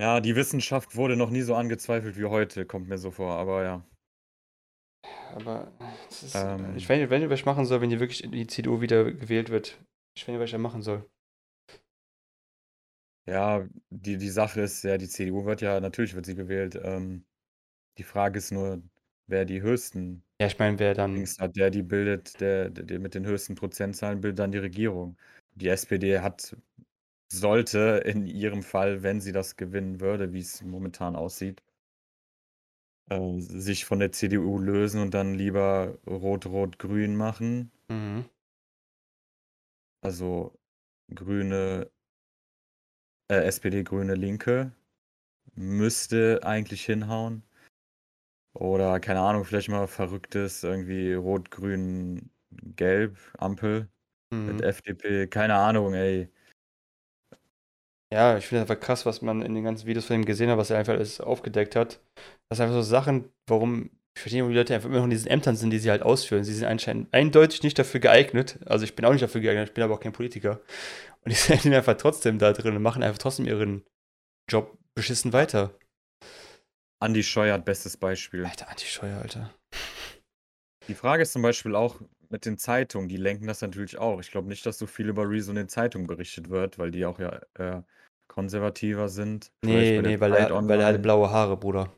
Ja, 0.00 0.20
die 0.20 0.36
Wissenschaft 0.36 0.96
wurde 0.96 1.16
noch 1.16 1.30
nie 1.30 1.42
so 1.42 1.54
angezweifelt 1.54 2.16
wie 2.16 2.24
heute, 2.24 2.64
kommt 2.64 2.88
mir 2.88 2.98
so 2.98 3.10
vor, 3.10 3.34
aber 3.34 3.64
ja. 3.64 3.84
Aber 5.34 5.72
ist, 6.08 6.34
ähm, 6.34 6.76
ich 6.76 6.88
weiß 6.88 7.00
nicht, 7.00 7.10
wenn 7.10 7.22
ich 7.22 7.30
was 7.30 7.44
machen 7.44 7.66
soll, 7.66 7.80
wenn 7.80 7.90
die 7.90 8.00
wirklich 8.00 8.24
in 8.24 8.32
die 8.32 8.46
CDU 8.46 8.80
wieder 8.80 9.04
gewählt 9.12 9.50
wird. 9.50 9.78
Ich 10.16 10.22
weiß 10.22 10.28
nicht, 10.28 10.38
was 10.38 10.46
ich 10.46 10.52
da 10.52 10.58
machen 10.58 10.82
soll. 10.82 11.08
Ja, 13.28 13.68
die, 13.90 14.16
die 14.16 14.30
Sache 14.30 14.62
ist, 14.62 14.82
ja, 14.84 14.96
die 14.96 15.08
CDU 15.08 15.44
wird 15.44 15.60
ja, 15.60 15.80
natürlich 15.80 16.14
wird 16.14 16.24
sie 16.24 16.34
gewählt. 16.34 16.80
Ähm, 16.82 17.26
die 17.98 18.04
Frage 18.04 18.38
ist 18.38 18.52
nur, 18.52 18.82
wer 19.26 19.44
die 19.44 19.60
höchsten 19.60 20.24
ja, 20.40 20.46
ich 20.46 20.58
meine, 20.58 20.78
wer 20.78 20.94
dann. 20.94 21.24
hat, 21.38 21.56
der 21.56 21.70
die 21.70 21.82
bildet, 21.82 22.40
der, 22.40 22.70
der 22.70 22.98
mit 23.00 23.14
den 23.14 23.26
höchsten 23.26 23.54
Prozentzahlen 23.54 24.20
bildet 24.20 24.38
dann 24.38 24.52
die 24.52 24.58
Regierung. 24.58 25.16
Die 25.54 25.68
SPD 25.68 26.20
hat, 26.20 26.56
sollte 27.32 28.02
in 28.06 28.26
ihrem 28.26 28.62
Fall, 28.62 29.02
wenn 29.02 29.20
sie 29.20 29.32
das 29.32 29.56
gewinnen 29.56 30.00
würde, 30.00 30.32
wie 30.34 30.40
es 30.40 30.62
momentan 30.62 31.16
aussieht, 31.16 31.62
äh, 33.10 33.40
sich 33.40 33.84
von 33.84 33.98
der 33.98 34.12
CDU 34.12 34.58
lösen 34.58 35.00
und 35.02 35.12
dann 35.14 35.34
lieber 35.34 35.98
Rot-Rot-Grün 36.06 37.16
machen. 37.16 37.70
Mhm. 37.88 38.24
Also 40.02 40.58
Grüne, 41.14 41.90
äh, 43.30 43.44
SPD, 43.44 43.84
Grüne, 43.84 44.14
Linke 44.14 44.72
müsste 45.54 46.40
eigentlich 46.44 46.84
hinhauen. 46.86 47.44
Oder 48.58 48.98
keine 48.98 49.20
Ahnung, 49.20 49.44
vielleicht 49.44 49.68
mal 49.68 49.86
verrücktes, 49.86 50.64
irgendwie 50.64 51.14
Rot, 51.14 51.50
Grün, 51.50 52.30
Gelb, 52.50 53.16
Ampel 53.38 53.88
mit 54.30 54.56
mhm. 54.56 54.62
FDP, 54.62 55.26
keine 55.28 55.54
Ahnung, 55.54 55.94
ey. 55.94 56.28
Ja, 58.12 58.36
ich 58.36 58.46
finde 58.46 58.62
einfach 58.62 58.80
krass, 58.80 59.06
was 59.06 59.22
man 59.22 59.42
in 59.42 59.54
den 59.54 59.64
ganzen 59.64 59.86
Videos 59.86 60.06
von 60.06 60.16
ihm 60.16 60.24
gesehen 60.24 60.50
hat, 60.50 60.58
was 60.58 60.70
er 60.70 60.78
einfach 60.78 60.94
alles 60.94 61.20
aufgedeckt 61.20 61.76
hat. 61.76 62.00
Das 62.48 62.56
sind 62.56 62.64
einfach 62.64 62.76
so 62.76 62.82
Sachen, 62.82 63.30
warum, 63.46 63.90
ich 64.16 64.22
verstehe, 64.22 64.40
warum 64.40 64.52
die 64.52 64.58
Leute 64.58 64.74
einfach 64.74 64.88
immer 64.88 64.98
noch 64.98 65.04
in 65.04 65.10
diesen 65.10 65.28
Ämtern 65.28 65.56
sind, 65.56 65.70
die 65.70 65.78
sie 65.78 65.90
halt 65.90 66.02
ausführen. 66.02 66.42
Sie 66.42 66.54
sind 66.54 66.66
anscheinend 66.66 67.12
eindeutig 67.12 67.62
nicht 67.62 67.78
dafür 67.78 68.00
geeignet. 68.00 68.58
Also 68.66 68.84
ich 68.84 68.96
bin 68.96 69.04
auch 69.04 69.12
nicht 69.12 69.22
dafür 69.22 69.42
geeignet, 69.42 69.68
ich 69.68 69.74
bin 69.74 69.84
aber 69.84 69.94
auch 69.94 70.00
kein 70.00 70.12
Politiker. 70.12 70.60
Und 71.24 71.30
die 71.30 71.34
sind 71.36 71.74
einfach 71.74 71.96
trotzdem 71.96 72.38
da 72.38 72.52
drin 72.52 72.74
und 72.74 72.82
machen 72.82 73.02
einfach 73.02 73.18
trotzdem 73.18 73.46
ihren 73.46 73.84
Job 74.48 74.76
beschissen 74.94 75.32
weiter. 75.32 75.74
Andi 77.00 77.22
Scheuer, 77.22 77.58
bestes 77.58 77.96
Beispiel. 77.96 78.44
Alter, 78.44 78.68
Andi 78.68 78.84
Scheuer, 78.84 79.18
Alter. 79.18 79.50
Die 80.88 80.94
Frage 80.94 81.22
ist 81.22 81.32
zum 81.32 81.42
Beispiel 81.42 81.74
auch 81.74 82.00
mit 82.30 82.44
den 82.44 82.58
Zeitungen, 82.58 83.08
die 83.08 83.16
lenken 83.16 83.46
das 83.46 83.62
natürlich 83.62 83.98
auch. 83.98 84.20
Ich 84.20 84.30
glaube 84.30 84.48
nicht, 84.48 84.64
dass 84.66 84.78
so 84.78 84.86
viel 84.86 85.08
über 85.08 85.28
Rezo 85.28 85.50
in 85.50 85.56
den 85.56 85.68
Zeitungen 85.68 86.06
berichtet 86.06 86.50
wird, 86.50 86.78
weil 86.78 86.90
die 86.90 87.06
auch 87.06 87.18
ja 87.18 87.40
äh, 87.54 87.82
konservativer 88.26 89.08
sind. 89.08 89.52
Nee, 89.64 90.00
nee, 90.00 90.20
weil 90.20 90.34
er, 90.34 90.68
weil 90.68 90.80
er 90.80 90.86
hat 90.86 91.02
blaue 91.02 91.30
Haare, 91.30 91.56
Bruder. 91.56 91.92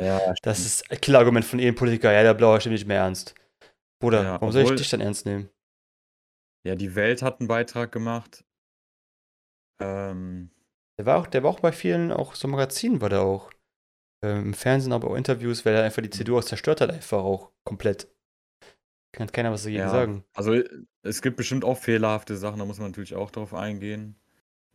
Ja, 0.00 0.20
das 0.42 0.60
ist 0.60 0.90
ein 0.90 1.00
Killargument 1.00 1.44
von 1.44 1.58
jedem 1.58 1.74
Politiker. 1.74 2.12
Ja, 2.12 2.22
der 2.22 2.34
blaue 2.34 2.60
stimmt 2.60 2.74
nicht 2.74 2.86
mehr 2.86 2.98
ernst. 2.98 3.34
Bruder, 4.00 4.22
ja, 4.22 4.32
warum 4.32 4.48
obwohl, 4.48 4.66
soll 4.66 4.74
ich 4.74 4.80
dich 4.80 4.90
dann 4.90 5.00
ernst 5.00 5.26
nehmen? 5.26 5.48
Ja, 6.66 6.74
die 6.74 6.94
Welt 6.94 7.22
hat 7.22 7.40
einen 7.40 7.48
Beitrag 7.48 7.92
gemacht. 7.92 8.44
Ähm, 9.80 10.50
der 10.98 11.06
war 11.06 11.18
auch, 11.18 11.26
der 11.26 11.42
war 11.42 11.50
auch 11.50 11.60
bei 11.60 11.72
vielen, 11.72 12.10
auch 12.10 12.34
so 12.34 12.48
Magazinen 12.48 13.00
war 13.00 13.08
der 13.08 13.22
auch 13.22 13.50
äh, 14.24 14.38
im 14.38 14.54
Fernsehen, 14.54 14.92
aber 14.92 15.10
auch 15.10 15.16
Interviews, 15.16 15.64
weil 15.64 15.74
er 15.74 15.84
einfach 15.84 16.02
die 16.02 16.10
CDU 16.10 16.38
auch 16.38 16.44
zerstört 16.44 16.80
hat, 16.80 16.90
einfach 16.90 17.18
auch 17.18 17.50
komplett. 17.64 18.08
Kann 19.12 19.30
keiner 19.30 19.52
was 19.52 19.62
dagegen 19.62 19.82
ja, 19.82 19.90
sagen. 19.90 20.24
Also 20.34 20.60
es 21.02 21.22
gibt 21.22 21.36
bestimmt 21.36 21.64
auch 21.64 21.78
fehlerhafte 21.78 22.36
Sachen, 22.36 22.58
da 22.58 22.64
muss 22.64 22.78
man 22.78 22.90
natürlich 22.90 23.14
auch 23.14 23.30
drauf 23.30 23.54
eingehen. 23.54 24.16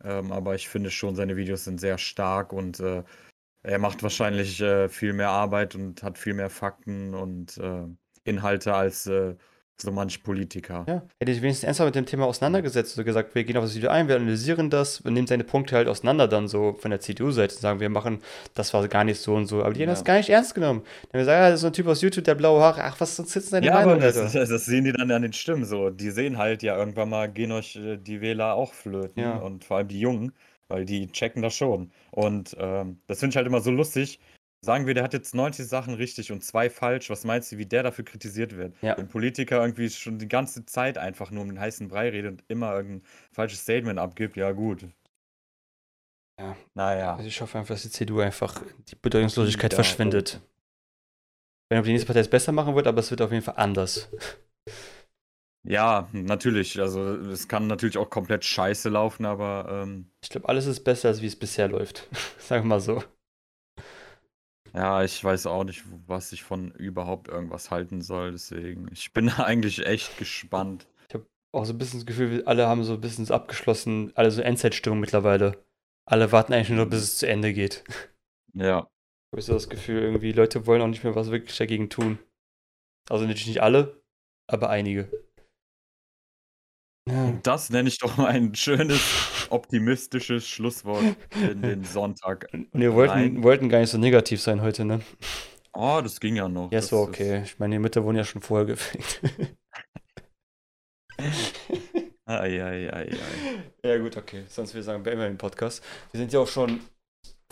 Ähm, 0.02 0.32
aber 0.32 0.54
ich 0.54 0.68
finde 0.68 0.90
schon, 0.90 1.14
seine 1.14 1.36
Videos 1.36 1.64
sind 1.64 1.78
sehr 1.78 1.98
stark 1.98 2.52
und 2.54 2.80
äh, 2.80 3.02
er 3.62 3.78
macht 3.78 4.02
wahrscheinlich 4.02 4.60
äh, 4.62 4.88
viel 4.88 5.12
mehr 5.12 5.28
Arbeit 5.28 5.74
und 5.74 6.02
hat 6.02 6.16
viel 6.16 6.32
mehr 6.32 6.48
Fakten 6.48 7.14
und 7.14 7.58
äh, 7.58 7.84
Inhalte 8.24 8.74
als 8.74 9.06
äh, 9.06 9.34
so 9.80 9.90
manche 9.92 10.18
Politiker. 10.20 10.84
Ja, 10.88 11.02
hätte 11.18 11.32
ich 11.32 11.42
wenigstens 11.42 11.64
ernsthaft 11.64 11.86
mit 11.88 11.94
dem 11.96 12.06
Thema 12.06 12.26
auseinandergesetzt 12.26 12.98
und 12.98 13.04
gesagt, 13.04 13.34
wir 13.34 13.44
gehen 13.44 13.56
auf 13.56 13.64
das 13.64 13.74
Video 13.74 13.90
ein, 13.90 14.08
wir 14.08 14.16
analysieren 14.16 14.70
das, 14.70 15.02
wir 15.04 15.10
nehmen 15.10 15.26
seine 15.26 15.44
Punkte 15.44 15.76
halt 15.76 15.88
auseinander 15.88 16.28
dann 16.28 16.48
so 16.48 16.74
von 16.74 16.90
der 16.90 17.00
CDU-Seite 17.00 17.54
und 17.54 17.60
sagen, 17.60 17.80
wir 17.80 17.88
machen, 17.88 18.20
das 18.54 18.72
war 18.74 18.86
gar 18.88 19.04
nicht 19.04 19.20
so 19.20 19.34
und 19.34 19.46
so. 19.46 19.62
Aber 19.62 19.72
die 19.72 19.80
haben 19.80 19.88
Ja. 19.88 19.94
das 19.94 20.04
gar 20.04 20.16
nicht 20.16 20.30
ernst 20.30 20.54
genommen. 20.54 20.80
Dann 20.80 20.88
haben 20.88 21.12
wir 21.12 21.20
gesagt, 21.20 21.36
ja, 21.38 21.46
das 21.48 21.54
ist 21.56 21.60
so 21.62 21.66
ein 21.68 21.72
Typ 21.72 21.86
aus 21.86 22.00
YouTube, 22.02 22.24
der 22.24 22.34
blaue 22.34 22.60
Haare, 22.60 22.84
ach, 22.84 23.00
was 23.00 23.18
ist 23.18 23.34
jetzt 23.34 23.52
deine 23.52 23.66
Ja, 23.66 23.74
Meinung, 23.74 23.92
aber 23.94 24.00
das, 24.12 24.32
das 24.32 24.64
sehen 24.64 24.84
die 24.84 24.92
dann 24.92 25.10
an 25.10 25.22
den 25.22 25.32
Stimmen 25.32 25.64
so. 25.64 25.90
Die 25.90 26.10
sehen 26.10 26.38
halt 26.38 26.62
ja 26.62 26.76
irgendwann 26.76 27.08
mal, 27.10 27.30
gehen 27.30 27.52
euch 27.52 27.76
äh, 27.76 27.96
die 27.96 28.20
Wähler 28.20 28.54
auch 28.54 28.72
flöten 28.74 29.22
Ja. 29.22 29.36
und 29.36 29.64
vor 29.64 29.78
allem 29.78 29.88
die 29.88 30.00
Jungen, 30.00 30.32
weil 30.68 30.84
die 30.84 31.10
checken 31.10 31.42
das 31.42 31.54
schon. 31.54 31.90
Und 32.10 32.56
ähm, 32.58 32.98
das 33.06 33.18
finde 33.20 33.30
ich 33.32 33.36
halt 33.36 33.46
immer 33.46 33.60
so 33.60 33.70
lustig. 33.70 34.20
Sagen 34.62 34.86
wir, 34.86 34.92
der 34.94 35.04
hat 35.04 35.14
jetzt 35.14 35.34
90 35.34 35.66
Sachen 35.66 35.94
richtig 35.94 36.32
und 36.32 36.44
zwei 36.44 36.68
falsch. 36.68 37.08
Was 37.10 37.24
meinst 37.24 37.50
du, 37.52 37.58
wie 37.58 37.66
der 37.66 37.82
dafür 37.82 38.04
kritisiert 38.04 38.56
wird? 38.56 38.76
Ja. 38.82 38.96
Wenn 38.96 39.08
Politiker 39.08 39.60
irgendwie 39.62 39.88
schon 39.88 40.18
die 40.18 40.28
ganze 40.28 40.66
Zeit 40.66 40.98
einfach 40.98 41.30
nur 41.30 41.42
um 41.42 41.48
den 41.48 41.60
heißen 41.60 41.88
Brei 41.88 42.10
redet 42.10 42.32
und 42.32 42.44
immer 42.48 42.74
irgendein 42.74 43.02
falsches 43.32 43.60
Statement 43.62 43.98
abgibt, 43.98 44.36
ja 44.36 44.52
gut. 44.52 44.84
Ja. 46.38 46.56
Naja. 46.74 47.14
Also 47.16 47.28
ich 47.28 47.40
hoffe 47.40 47.58
einfach, 47.58 47.74
dass 47.74 47.82
die 47.82 47.90
CDU 47.90 48.20
einfach 48.20 48.62
die 48.88 48.96
Bedeutungslosigkeit 48.96 49.72
Ja, 49.72 49.76
verschwindet. 49.76 50.40
Wenn 51.68 51.78
ob 51.78 51.84
die 51.84 51.92
nächste 51.92 52.06
Partei 52.06 52.20
es 52.20 52.28
besser 52.30 52.52
machen 52.52 52.74
wird, 52.74 52.86
aber 52.86 53.00
es 53.00 53.10
wird 53.10 53.22
auf 53.22 53.30
jeden 53.32 53.44
Fall 53.44 53.54
anders. 53.56 54.08
Ja, 55.62 56.08
natürlich. 56.12 56.80
Also 56.80 57.00
es 57.30 57.46
kann 57.48 57.66
natürlich 57.66 57.98
auch 57.98 58.08
komplett 58.10 58.44
scheiße 58.44 58.88
laufen, 58.88 59.24
aber 59.26 59.82
ähm, 59.84 60.10
Ich 60.22 60.30
glaube, 60.30 60.48
alles 60.48 60.66
ist 60.66 60.80
besser, 60.84 61.08
als 61.08 61.20
wie 61.22 61.26
es 61.26 61.38
bisher 61.38 61.68
läuft. 61.68 62.08
Sagen 62.38 62.64
wir 62.64 62.68
mal 62.68 62.80
so. 62.80 63.02
Ja, 64.74 65.02
ich 65.02 65.22
weiß 65.22 65.46
auch 65.46 65.64
nicht, 65.64 65.82
was 66.06 66.32
ich 66.32 66.42
von 66.42 66.70
überhaupt 66.72 67.28
irgendwas 67.28 67.70
halten 67.70 68.02
soll, 68.02 68.32
deswegen. 68.32 68.88
Ich 68.92 69.12
bin 69.12 69.28
eigentlich 69.38 69.84
echt 69.86 70.18
gespannt. 70.18 70.86
Auch 71.52 71.64
so 71.64 71.72
ein 71.72 71.78
bisschen 71.78 71.98
das 72.00 72.06
Gefühl, 72.06 72.44
alle 72.44 72.68
haben 72.68 72.84
so 72.84 72.94
ein 72.94 73.00
bisschen 73.00 73.28
abgeschlossen, 73.28 74.12
alle 74.14 74.30
so 74.30 74.40
Endzeitstimmung 74.40 75.00
mittlerweile. 75.00 75.64
Alle 76.06 76.30
warten 76.30 76.52
eigentlich 76.52 76.70
nur, 76.70 76.86
bis 76.86 77.02
es 77.02 77.18
zu 77.18 77.26
Ende 77.26 77.52
geht. 77.52 77.84
Ja. 78.54 78.76
habe 79.32 79.38
ich 79.38 79.44
so 79.44 79.54
das 79.54 79.68
Gefühl, 79.68 80.02
irgendwie 80.02 80.32
Leute 80.32 80.66
wollen 80.66 80.82
auch 80.82 80.88
nicht 80.88 81.04
mehr 81.04 81.14
was 81.14 81.30
wirklich 81.30 81.56
dagegen 81.56 81.90
tun. 81.90 82.18
Also 83.08 83.24
natürlich 83.24 83.48
nicht 83.48 83.62
alle, 83.62 84.00
aber 84.46 84.70
einige. 84.70 85.10
Ja. 87.08 87.32
Das 87.42 87.70
nenne 87.70 87.88
ich 87.88 87.98
doch 87.98 88.16
mal 88.16 88.26
ein 88.28 88.54
schönes, 88.54 89.00
optimistisches 89.50 90.46
Schlusswort 90.46 91.02
in 91.40 91.62
den 91.62 91.84
Sonntag. 91.84 92.46
Und 92.52 92.68
wir 92.72 92.94
wollten, 92.94 93.42
wollten 93.42 93.68
gar 93.68 93.80
nicht 93.80 93.90
so 93.90 93.98
negativ 93.98 94.40
sein 94.40 94.60
heute, 94.62 94.84
ne? 94.84 95.00
Oh, 95.72 96.00
das 96.02 96.20
ging 96.20 96.36
ja 96.36 96.48
noch. 96.48 96.70
Ja, 96.72 96.78
es 96.78 96.86
Das 96.88 96.92
war 96.92 97.02
ist- 97.04 97.08
okay. 97.08 97.42
Ich 97.44 97.58
meine, 97.58 97.74
die 97.74 97.78
Mitte 97.78 98.04
wurden 98.04 98.16
ja 98.16 98.24
schon 98.24 98.42
vorher 98.42 98.66
gefickt. 98.66 99.20
Ei, 102.26 102.62
ei, 102.62 102.90
ei, 102.92 103.08
ei. 103.12 103.18
ja, 103.84 103.98
gut, 103.98 104.16
okay. 104.16 104.44
Sonst 104.48 104.72
würde 104.72 104.80
ich 104.80 104.86
sagen, 104.86 105.02
beenden 105.02 105.20
wir 105.22 105.28
den 105.28 105.38
Podcast. 105.38 105.82
Wir 106.12 106.18
sind 106.20 106.32
ja 106.32 106.40
auch 106.40 106.48
schon 106.48 106.80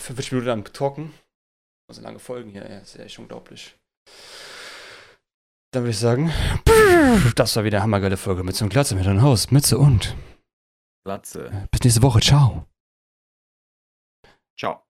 50 0.01 0.31
Minuten 0.31 0.49
am 0.49 0.63
Talken. 0.63 1.13
Also 1.89 2.01
lange 2.01 2.19
Folgen 2.19 2.49
hier, 2.51 2.67
ja, 2.69 2.77
ist 2.79 2.95
ja 2.95 3.03
echt 3.03 3.19
unglaublich. 3.19 3.75
Dann 5.71 5.83
würde 5.83 5.91
ich 5.91 5.99
sagen, 5.99 6.31
das 7.35 7.55
war 7.55 7.63
wieder 7.63 7.77
eine 7.77 7.83
hammergeile 7.83 8.17
Folge 8.17 8.43
mit 8.43 8.55
so 8.55 8.65
einem 8.65 8.69
Glatze 8.69 8.95
mit 8.95 9.05
einem 9.05 9.21
Haus, 9.21 9.51
Mütze 9.51 9.77
und 9.77 10.15
Platze. 11.05 11.67
bis 11.71 11.81
nächste 11.81 12.01
Woche. 12.01 12.19
Ciao. 12.21 12.65
Ciao. 14.57 14.88